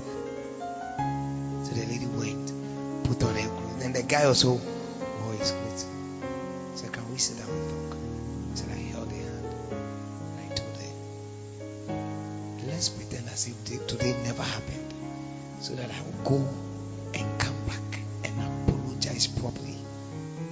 So 1.67 1.75
the 1.75 1.85
lady 1.87 2.07
went, 2.07 2.53
put 3.05 3.23
on 3.25 3.35
her 3.35 3.49
clothes. 3.49 3.79
Then 3.81 3.93
the 3.93 4.03
guy 4.05 4.25
also 4.25 4.53
wore 4.53 5.33
his 5.37 5.51
clothes. 5.51 5.87
He 6.73 6.79
said, 6.79 6.93
Can 6.93 7.11
we 7.11 7.19
sit 7.19 7.39
down 7.39 7.49
and 7.51 7.71
talk? 7.71 7.99
He 8.51 8.57
said, 8.57 8.71
I 8.71 8.81
held 8.93 9.11
her 9.11 9.17
hand. 9.17 9.47
And 10.39 10.53
I 10.53 10.55
told 10.55 10.77
her, 10.79 12.67
Let's 12.71 12.89
pretend 12.89 13.29
as 13.31 13.49
if 13.49 13.87
today 13.89 14.15
never 14.23 14.45
happened. 14.45 14.95
So 15.61 15.75
that 15.75 15.91
I 15.91 16.01
will 16.03 16.25
go 16.39 16.49
and 17.15 17.41
come 17.41 17.57
back 17.67 17.99
and 18.23 18.69
apologize 18.69 19.27
properly. 19.27 19.79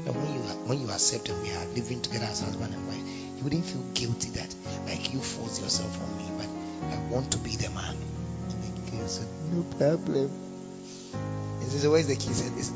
And 0.06 0.16
when 0.16 0.34
you 0.34 0.40
when 0.66 0.80
you 0.80 0.90
accept 0.90 1.28
and 1.28 1.40
we 1.42 1.50
are 1.52 1.64
living 1.76 2.00
together 2.00 2.24
as 2.24 2.40
husband 2.40 2.74
and 2.74 2.88
wife, 2.88 3.06
you 3.36 3.44
wouldn't 3.44 3.64
feel 3.64 3.82
guilty 3.94 4.30
that 4.30 4.52
like 4.86 5.12
you 5.12 5.20
forced 5.20 5.62
yourself 5.62 6.00
on 6.02 6.16
me, 6.18 6.24
but 6.38 6.61
I 6.90 6.96
want 7.10 7.30
to 7.32 7.38
be 7.38 7.56
the 7.56 7.70
man. 7.70 7.96
The 8.48 8.90
girl 8.90 9.08
said, 9.08 9.26
No 9.52 9.62
problem. 9.76 10.30
He 11.60 11.66
said, 11.66 11.90
Where's 11.90 12.06
the 12.06 12.16
key? 12.16 12.28
He 12.28 12.34
said, 12.34 12.52
It's, 12.56 12.72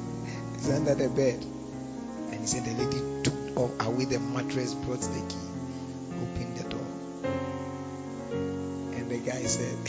under 0.71 0.95
the 0.95 1.09
bed. 1.09 1.45
And 2.31 2.41
he 2.41 2.47
said, 2.47 2.65
The 2.65 2.75
lady 2.75 3.01
took 3.23 3.35
off 3.57 3.71
away 3.87 4.05
the 4.05 4.19
mattress, 4.19 4.75
brought 4.75 5.01
the 5.01 5.21
key, 5.29 5.37
opened 6.23 6.57
the 6.57 6.69
door. 6.69 6.87
And 8.95 9.11
the 9.11 9.19
guy 9.19 9.43
said, 9.45 9.77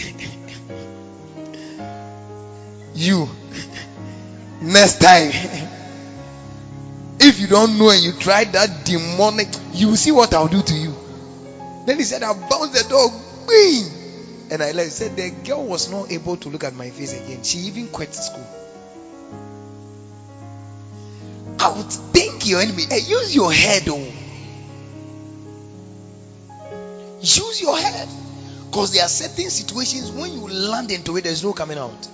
You, 2.95 3.29
next 4.61 4.99
time, 4.99 5.31
if 7.19 7.39
you 7.39 7.47
don't 7.47 7.77
know 7.77 7.89
and 7.89 8.01
you 8.01 8.11
try 8.13 8.45
that 8.45 8.85
demonic, 8.85 9.49
You 9.73 9.89
will 9.89 9.95
see 9.95 10.11
what 10.11 10.33
I'll 10.33 10.47
do 10.47 10.61
to 10.61 10.73
you. 10.73 10.95
Then 11.85 11.97
he 11.97 12.03
said, 12.03 12.23
I 12.23 12.33
bounced 12.33 12.73
the 12.73 12.83
dog. 12.89 13.11
Bing! 13.47 13.96
And 14.49 14.63
I 14.63 14.71
left. 14.71 14.91
Said, 14.91 15.15
The 15.15 15.29
girl 15.29 15.65
was 15.65 15.91
not 15.91 16.11
able 16.11 16.37
to 16.37 16.49
look 16.49 16.63
at 16.63 16.73
my 16.73 16.89
face 16.89 17.13
again. 17.13 17.43
She 17.43 17.59
even 17.59 17.87
quit 17.87 18.13
school. 18.13 18.47
I 21.59 21.73
would 21.75 21.91
think 21.91 22.47
your 22.47 22.61
enemy. 22.61 22.83
Hey, 22.89 22.99
use 22.99 23.35
your 23.35 23.51
head, 23.51 23.83
oh. 23.87 24.11
Use 27.19 27.61
your 27.61 27.77
head. 27.77 28.07
Because 28.69 28.93
there 28.93 29.03
are 29.03 29.09
certain 29.09 29.49
situations 29.49 30.11
when 30.11 30.31
you 30.31 30.47
land 30.47 30.91
into 30.91 31.17
it, 31.17 31.23
there's 31.23 31.43
no 31.43 31.53
coming 31.53 31.77
out. 31.77 32.07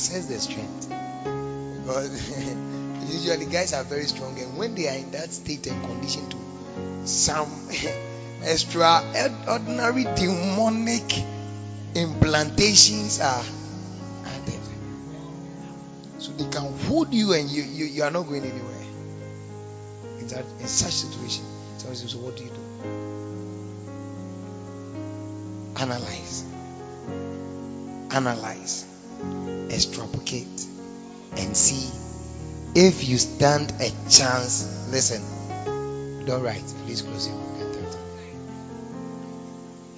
Assess 0.00 0.26
their 0.26 0.38
strength. 0.40 0.88
Because 0.88 2.10
usually 3.12 3.46
guys 3.46 3.74
are 3.74 3.84
very 3.84 4.04
strong, 4.04 4.38
and 4.38 4.56
when 4.56 4.74
they 4.74 4.88
are 4.88 4.96
in 4.96 5.10
that 5.10 5.30
state 5.30 5.66
and 5.66 5.84
condition 5.84 6.28
to 6.30 6.36
some 7.06 7.50
extraordinary 8.42 10.04
demonic 10.16 11.08
implantations 11.94 13.20
are 13.22 13.44
added. 14.26 14.60
So 16.18 16.32
they 16.32 16.48
can 16.48 16.72
hold 16.86 17.12
you 17.12 17.34
and 17.34 17.50
you, 17.50 17.62
you, 17.62 17.84
you 17.84 18.02
are 18.02 18.10
not 18.10 18.22
going 18.22 18.44
anywhere. 18.44 18.86
In 20.18 20.28
that 20.28 20.44
in 20.60 20.66
such 20.66 20.92
situation, 20.92 21.44
So 21.78 22.18
what 22.18 22.36
do 22.36 22.44
you 22.44 22.50
do? 22.50 22.56
Analyze. 25.80 26.44
Analyze. 28.10 28.89
Extrapolate 29.80 30.66
and 31.38 31.56
see 31.56 31.88
if 32.74 33.08
you 33.08 33.16
stand 33.16 33.72
a 33.80 33.90
chance. 34.10 34.90
Listen. 34.90 35.22
Don't 36.26 36.42
write. 36.42 36.62
Please 36.84 37.00
close 37.00 37.26
your 37.26 37.36
book 37.38 37.60
and 37.62 37.72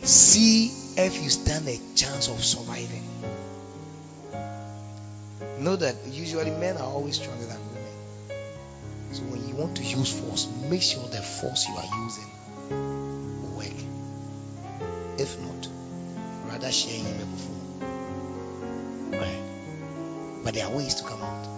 me. 0.00 0.06
See 0.06 0.66
if 0.96 1.20
you 1.20 1.28
stand 1.30 1.66
a 1.66 1.80
chance 1.96 2.28
of 2.28 2.44
surviving. 2.44 3.02
Know 5.58 5.74
that 5.74 5.96
usually 6.06 6.52
men 6.52 6.76
are 6.76 6.86
always 6.86 7.16
stronger 7.16 7.46
than 7.46 7.58
women. 7.74 7.92
So 9.10 9.22
when 9.24 9.48
you 9.48 9.56
want 9.56 9.78
to 9.78 9.82
use 9.82 10.12
force, 10.12 10.46
make 10.70 10.82
sure 10.82 11.02
the 11.08 11.22
force 11.22 11.66
you 11.68 11.74
are 11.74 12.04
using 12.04 12.30
will 13.42 13.56
work. 13.56 13.80
If 15.18 15.40
not, 15.40 15.68
rather 16.46 16.70
share 16.70 17.02
him 17.02 17.18
before. 17.18 17.61
But 20.52 20.58
there 20.58 20.68
are 20.68 20.76
ways 20.76 20.96
to 20.96 21.04
come 21.04 21.22
out. 21.22 21.48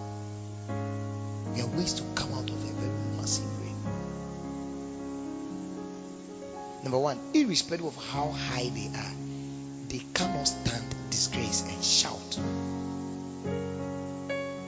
There 1.53 1.65
are 1.65 1.77
ways 1.77 1.95
to 1.95 2.03
come 2.15 2.31
out 2.31 2.49
of 2.49 2.55
a 2.55 2.73
very 2.79 3.17
massive 3.17 3.43
way. 3.59 3.73
Number 6.81 6.99
one, 6.99 7.19
irrespective 7.33 7.87
of 7.87 7.97
how 7.97 8.29
high 8.29 8.69
they 8.69 8.87
are, 8.97 9.13
they 9.89 10.01
cannot 10.13 10.47
stand 10.47 10.95
disgrace 11.09 11.63
and 11.67 11.83
shout. 11.83 12.37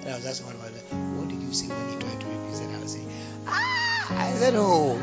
And 0.01 0.09
I 0.09 0.15
was 0.17 0.25
asking 0.25 0.47
one 0.47 0.57
of 0.57 1.17
what 1.17 1.29
did 1.29 1.41
you 1.41 1.53
say 1.53 1.67
when 1.69 1.89
he 1.89 1.95
tried 1.95 2.19
to? 2.19 2.27
He 2.27 2.53
said, 2.53 2.69
I 2.75 2.79
was 2.81 2.91
saying, 2.91 3.09
ah! 3.47 4.07
I 4.09 4.33
said, 4.33 4.55
oh, 4.57 4.99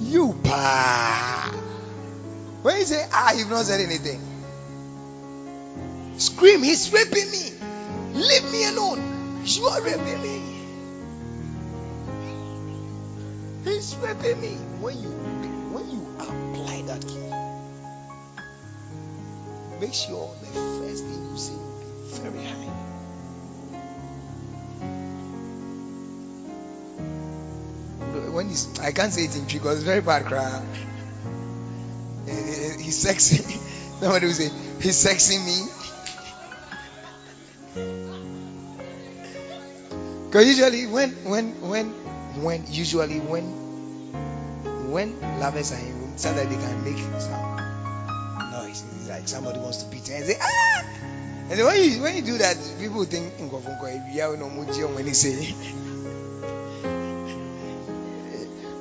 you 0.00 0.34
pa. 0.44 1.52
When 2.62 2.78
you 2.78 2.84
say, 2.86 3.06
ah, 3.12 3.34
you've 3.34 3.50
not 3.50 3.66
said 3.66 3.82
anything. 3.82 4.27
Scream, 6.58 6.70
he's 6.70 6.92
raping 6.92 7.30
me. 7.30 7.52
Leave 8.14 8.50
me 8.50 8.66
alone. 8.66 9.42
You 9.44 9.66
are 9.66 9.80
raping 9.80 10.22
me. 10.22 10.42
He's 13.64 13.94
raping 13.96 14.40
me. 14.40 14.56
When 14.80 15.00
you 15.00 15.10
when 15.70 15.88
you 15.88 16.04
apply 16.18 16.82
that 16.82 17.06
key, 17.06 17.30
make 19.80 19.94
sure 19.94 20.34
the 20.40 20.46
first 20.80 21.04
thing 21.04 21.30
you 21.30 21.38
say 21.38 21.54
will 21.54 22.32
be 22.32 22.38
very 22.38 22.44
high. 22.44 22.74
When 28.32 28.48
he's, 28.48 28.78
I 28.80 28.90
can't 28.92 29.12
say 29.12 29.24
it 29.24 29.36
in 29.36 29.44
because 29.44 29.76
it's 29.76 29.84
very 29.84 30.00
bad 30.00 30.24
cry. 30.26 30.62
He's 32.26 32.98
sexy. 32.98 33.42
Somebody 34.00 34.26
will 34.26 34.32
say, 34.32 34.50
he's 34.80 34.96
sexy 34.96 35.38
me. 35.38 35.77
Usually 40.40 40.86
when 40.86 41.10
when 41.24 41.60
when 41.60 41.90
when 42.42 42.64
usually 42.70 43.18
when 43.18 43.44
when 44.90 45.20
lovers 45.40 45.72
are 45.72 45.78
in 45.78 46.00
room, 46.00 46.12
so 46.16 46.32
that 46.32 46.48
they 46.48 46.54
can 46.56 46.84
make 46.84 46.98
some 47.20 47.56
noise. 48.52 48.84
It's 48.94 49.08
like 49.08 49.26
somebody 49.26 49.58
wants 49.58 49.82
to 49.82 49.90
beat 49.90 50.08
you 50.08 50.14
and 50.14 50.24
say 50.24 50.38
ah. 50.40 50.84
And 51.50 51.60
when 51.64 51.82
you 51.82 52.02
when 52.02 52.14
you 52.16 52.22
do 52.22 52.38
that, 52.38 52.56
people 52.78 53.04
think 53.04 53.34
when 53.38 55.06
you 55.06 55.14
say. 55.14 55.54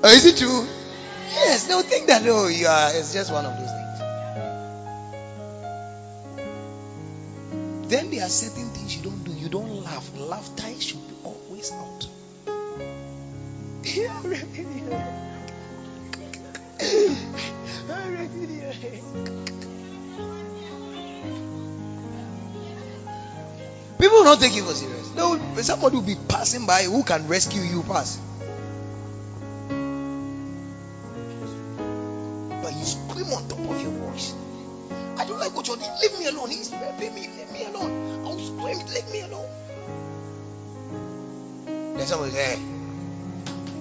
Oh, 0.03 0.13
is 0.13 0.25
it 0.27 0.37
true? 0.37 0.63
Yes, 1.33 1.65
they'll 1.65 1.81
think 1.81 2.05
that 2.07 2.21
oh 2.27 2.47
you 2.47 2.67
are 2.67 2.91
it's 2.93 3.13
just 3.13 3.31
one 3.33 3.45
of 3.45 3.57
those 3.57 3.71
things. 3.71 3.97
Then 7.89 8.11
there 8.11 8.23
are 8.23 8.29
certain 8.29 8.69
things 8.69 8.95
you 8.95 9.01
don't 9.01 9.23
do. 9.23 9.31
You 9.33 9.49
don't 9.49 9.83
laugh. 9.83 10.07
Laughter 10.17 10.69
should 10.79 11.07
be 11.07 11.15
always 11.57 11.71
out. 11.71 12.07
People 23.99 24.17
will 24.17 24.25
not 24.25 24.39
take 24.39 24.55
you 24.55 24.63
for 24.63 24.73
serious. 24.73 25.15
No, 25.15 25.39
somebody 25.61 25.95
will 25.95 26.03
be 26.03 26.15
passing 26.27 26.67
by 26.67 26.83
who 26.83 27.03
can 27.03 27.27
rescue 27.27 27.61
you 27.61 27.81
pass. 27.83 28.17
But 32.61 32.73
you 32.73 32.85
scream 32.85 33.33
on 33.33 33.47
top 33.47 33.59
of 33.59 33.81
your 33.81 33.91
voice. 33.91 34.33
I 35.17 35.25
don't 35.25 35.39
like 35.39 35.55
what 35.55 35.67
you're 35.67 35.77
doing. 35.77 35.89
Leave 36.01 36.19
me 36.19 36.27
alone. 36.27 36.49
He's 36.49 36.71
raping 36.71 37.15
me. 37.15 37.27
Leave 37.27 37.51
me 37.51 37.65
alone. 37.65 38.25
I'll 38.25 38.37
scream. 38.37 38.85
Leave 38.87 39.11
me 39.11 39.21
alone. 39.21 39.66
Then 42.07 42.13
somebody 42.13 42.31
say, 42.31 42.55
hey, 42.55 42.61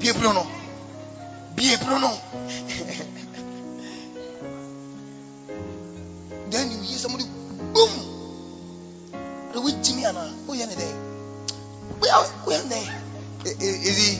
be 0.00 0.08
a 0.08 0.12
prono. 0.12 0.46
Be 1.54 1.74
a 1.74 1.76
prono. 1.76 2.10
then 6.50 6.70
you 6.72 6.78
hear 6.78 6.98
somebody, 6.98 7.22
boom. 7.72 7.90
The 9.52 9.60
way 9.60 9.80
Jimmy 9.80 10.06
Anna, 10.06 10.34
oh 10.48 10.54
yeah, 10.54 10.66
there. 10.66 10.96
Where, 12.00 12.24
where 12.46 12.62
there? 12.62 13.02
Eh, 13.46 13.50
eh, 13.50 13.54
eh, 13.60 13.90
is 13.90 13.96
he? 13.96 14.18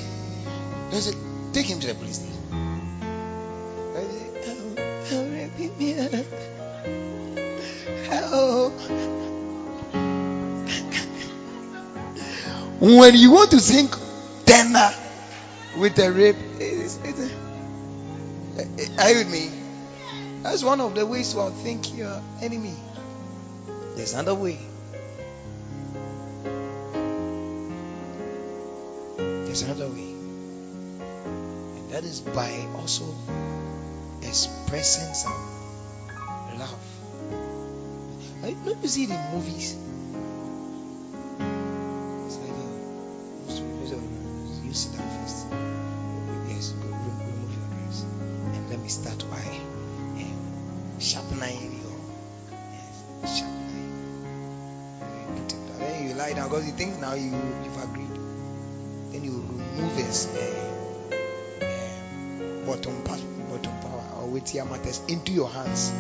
They 0.93 1.01
said, 1.01 1.17
take 1.53 1.67
him 1.67 1.81
to 1.81 1.89
the 1.89 1.95
police 1.95 2.21
station. 2.21 2.37
Oh, 5.11 5.27
raping 5.33 5.79
me. 5.79 5.97
Oh. 8.23 9.36
When 12.81 13.15
you 13.15 13.31
want 13.33 13.51
to 13.53 13.61
sing 13.61 13.89
tenor 14.45 14.91
with 15.77 15.99
a 15.99 16.13
rape, 16.13 16.37
it's, 16.59 16.99
it's 17.05 17.33
are 18.99 19.11
you 19.11 19.19
with 19.19 19.31
me? 19.31 19.51
That's 20.43 20.63
one 20.63 20.81
of 20.81 20.95
the 20.95 21.05
ways 21.05 21.33
to 21.33 21.39
outthink 21.39 21.97
your 21.97 22.23
enemy. 22.41 22.75
There's 23.97 24.15
another 24.15 24.35
way. 24.35 24.59
There's 29.17 29.63
another 29.63 29.89
way. 29.89 30.09
And 31.77 31.91
that 31.91 32.05
is 32.05 32.21
by 32.21 32.67
also 32.77 33.05
expressing 34.23 35.15
some 35.15 35.33
love. 36.59 36.79
I 38.45 38.53
don't 38.65 38.83
you 38.83 38.89
see 38.89 39.05
it 39.05 39.11
in 39.11 39.33
movies? 39.33 39.77
Sit 44.77 44.93
down 44.99 45.09
first. 45.23 45.47
Yes, 46.49 46.75
remove 46.85 47.51
your 47.51 47.69
dress. 47.73 48.03
And 48.03 48.69
let 48.69 48.79
me 48.79 48.89
start 48.89 49.25
by 49.31 49.41
um, 49.41 51.01
sharpening 51.01 51.81
your 51.81 51.97
yes, 52.73 53.39
sharpening. 53.39 53.89
Then 55.79 56.09
you 56.09 56.15
lie 56.15 56.35
down 56.35 56.49
because 56.51 56.67
you 56.67 56.73
think 56.73 57.01
now 57.01 57.15
you 57.15 57.33
you've 57.65 57.83
agreed. 57.85 58.17
Then 59.13 59.25
you 59.25 59.33
remove 59.49 59.97
his 59.97 60.27
uh, 60.27 60.41
uh, 61.63 62.67
bottom 62.67 63.03
part, 63.05 63.23
bottom 63.49 63.81
power 63.81 64.05
or 64.21 64.27
with 64.29 64.55
your 64.55 64.67
matters 64.67 65.01
into 65.09 65.33
your 65.33 65.49
hands. 65.49 65.91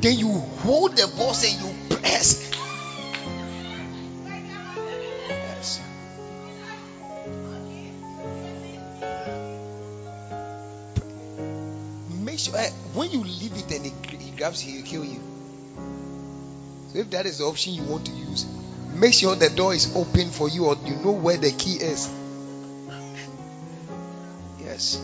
Then 0.00 0.18
you 0.18 0.40
hold 0.64 0.96
the 0.96 1.06
boss 1.16 1.44
and 1.44 1.60
you 1.62 1.96
press. 1.96 2.49
Grabs 14.50 14.66
you, 14.66 14.82
kill 14.82 15.04
you. 15.04 15.20
So 16.92 16.98
if 16.98 17.10
that 17.10 17.26
is 17.26 17.38
the 17.38 17.44
option 17.44 17.72
you 17.74 17.84
want 17.84 18.06
to 18.06 18.12
use, 18.12 18.46
make 18.94 19.14
sure 19.14 19.36
the 19.36 19.48
door 19.48 19.72
is 19.74 19.94
open 19.94 20.30
for 20.30 20.48
you 20.48 20.66
or 20.66 20.76
you 20.84 20.96
know 20.96 21.12
where 21.12 21.36
the 21.36 21.52
key 21.52 21.76
is. 21.76 22.12
Yes. 24.58 25.00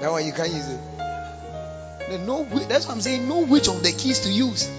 That 0.00 0.12
one 0.12 0.24
you 0.24 0.32
can't 0.32 0.52
use 0.52 0.68
it. 0.68 2.20
No, 2.20 2.44
that's 2.44 2.86
what 2.86 2.94
I'm 2.94 3.00
saying. 3.00 3.28
Know 3.28 3.44
which 3.44 3.66
of 3.68 3.82
the 3.82 3.90
keys 3.90 4.20
to 4.20 4.30
use. 4.30 4.70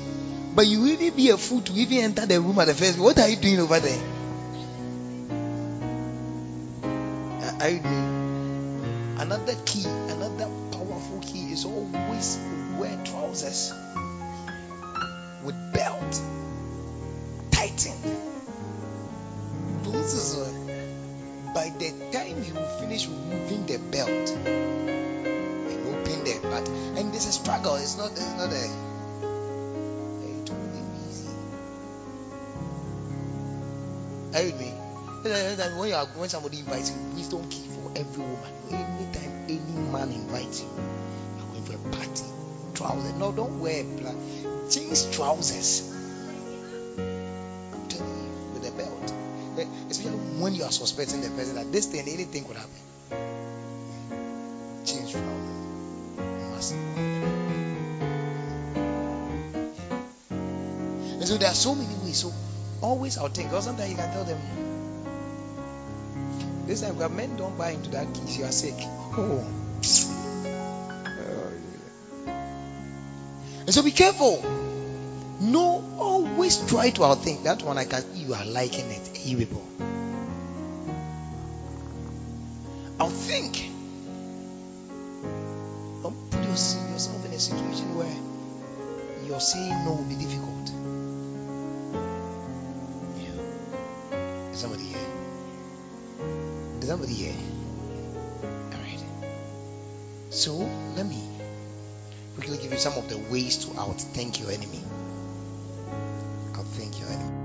But 0.56 0.66
you 0.66 0.86
even 0.88 1.14
be 1.14 1.30
a 1.30 1.38
fool 1.38 1.62
to 1.62 1.74
even 1.74 1.98
enter 2.00 2.26
the 2.26 2.40
room 2.40 2.58
at 2.60 2.66
the 2.66 2.74
first. 2.74 2.98
What 2.98 3.20
are 3.20 3.28
you 3.28 3.36
doing 3.36 3.60
over 3.60 3.80
there? 3.80 4.00
Are 7.60 7.70
you 7.70 7.80
doing? 7.80 8.29
Another 9.20 9.54
key, 9.66 9.84
another 9.86 10.48
powerful 10.72 11.20
key 11.22 11.52
is 11.52 11.66
always 11.66 12.40
wear 12.78 12.98
trousers 13.04 13.74
with 15.44 15.74
belt 15.74 16.22
tightened. 17.52 18.16
This 19.84 20.14
is, 20.14 20.38
uh, 20.38 21.54
by 21.54 21.70
the 21.78 21.92
time 22.14 22.38
you 22.46 22.54
finish 22.80 23.10
removing 23.10 23.66
the 23.66 23.78
belt 23.92 24.30
and 24.48 25.88
open 25.88 26.24
the 26.24 26.40
but 26.44 26.70
and 26.70 27.12
there's 27.12 27.26
a 27.26 27.34
struggle. 27.34 27.76
It's 27.76 27.98
not. 27.98 28.12
It's 28.12 28.36
not 28.38 28.54
a. 28.54 28.99
Anytime 35.60 35.78
When 35.78 35.90
you 35.90 35.96
are 35.96 36.06
when 36.06 36.30
somebody 36.30 36.60
invites 36.60 36.92
you, 36.92 36.98
wisdom 37.16 37.50
key 37.50 37.68
for 37.68 37.92
every 37.94 38.24
woman. 38.24 38.54
Anytime 38.72 39.44
any 39.50 39.92
man 39.92 40.10
invites 40.10 40.62
you, 40.62 40.70
you're 41.38 41.48
going 41.48 41.64
for 41.66 41.74
a 41.74 41.78
party. 41.92 42.24
Trousers. 42.76 43.14
No, 43.16 43.34
don't 43.34 43.60
wear 43.60 43.84
black 43.84 44.16
jeans 44.70 45.14
trousers. 45.14 45.92
I'm 46.98 47.88
telling 47.90 48.08
you, 48.08 48.32
with 48.54 48.70
a 48.70 48.72
belt. 48.72 49.14
Eh, 49.58 49.66
Especially 49.90 50.18
when 50.40 50.56
you 50.56 50.64
are 50.64 50.72
suspecting 50.72 51.20
the 51.20 51.30
person 51.32 51.56
that 51.56 51.70
this 51.74 51.88
thing, 51.88 52.08
anything 52.08 52.46
could 52.46 52.56
happen. 52.56 52.80
Jeans 54.86 55.12
trousers. 55.12 55.28
Must. 56.56 56.74
And 61.20 61.28
so 61.28 61.36
there 61.36 61.50
are 61.50 61.54
so 61.54 61.76
many 61.76 61.96
ways. 62.06 62.20
So 62.20 62.32
always 62.82 63.18
I'll 63.18 63.28
think, 63.28 63.52
sometimes 63.52 63.90
you 63.90 63.98
can 63.98 64.10
tell 64.14 64.24
them, 64.24 64.40
this 66.70 66.82
time 66.82 66.98
God, 67.00 67.12
men 67.14 67.36
don't 67.36 67.58
buy 67.58 67.72
into 67.72 67.90
that 67.90 68.14
kiss, 68.14 68.38
you 68.38 68.46
are 68.46 68.52
sick. 68.52 68.76
Oh. 68.78 69.44
Oh, 69.44 69.44
yeah. 72.26 72.34
And 73.66 73.74
so 73.74 73.82
be 73.82 73.90
careful. 73.90 74.40
No, 75.42 75.84
always 75.98 76.58
try 76.68 76.92
to 76.92 77.02
outthink. 77.02 77.44
That 77.44 77.64
one 77.64 77.80
I 77.80 77.86
can 77.86 78.04
you 78.14 78.36
are 78.36 78.46
liking 78.46 78.92
it. 78.92 79.26
Irritable. 79.26 79.66
Outthink. 79.80 79.89
Outthink 104.00 104.40
your 104.40 104.52
enemy. 104.52 104.82
Outthink 106.54 107.00
your 107.00 107.10
enemy. 107.10 107.36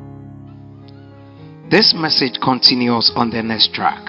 This 1.70 1.94
message 1.96 2.38
continues 2.42 3.10
on 3.16 3.30
the 3.30 3.42
next 3.42 3.74
track. 3.74 4.04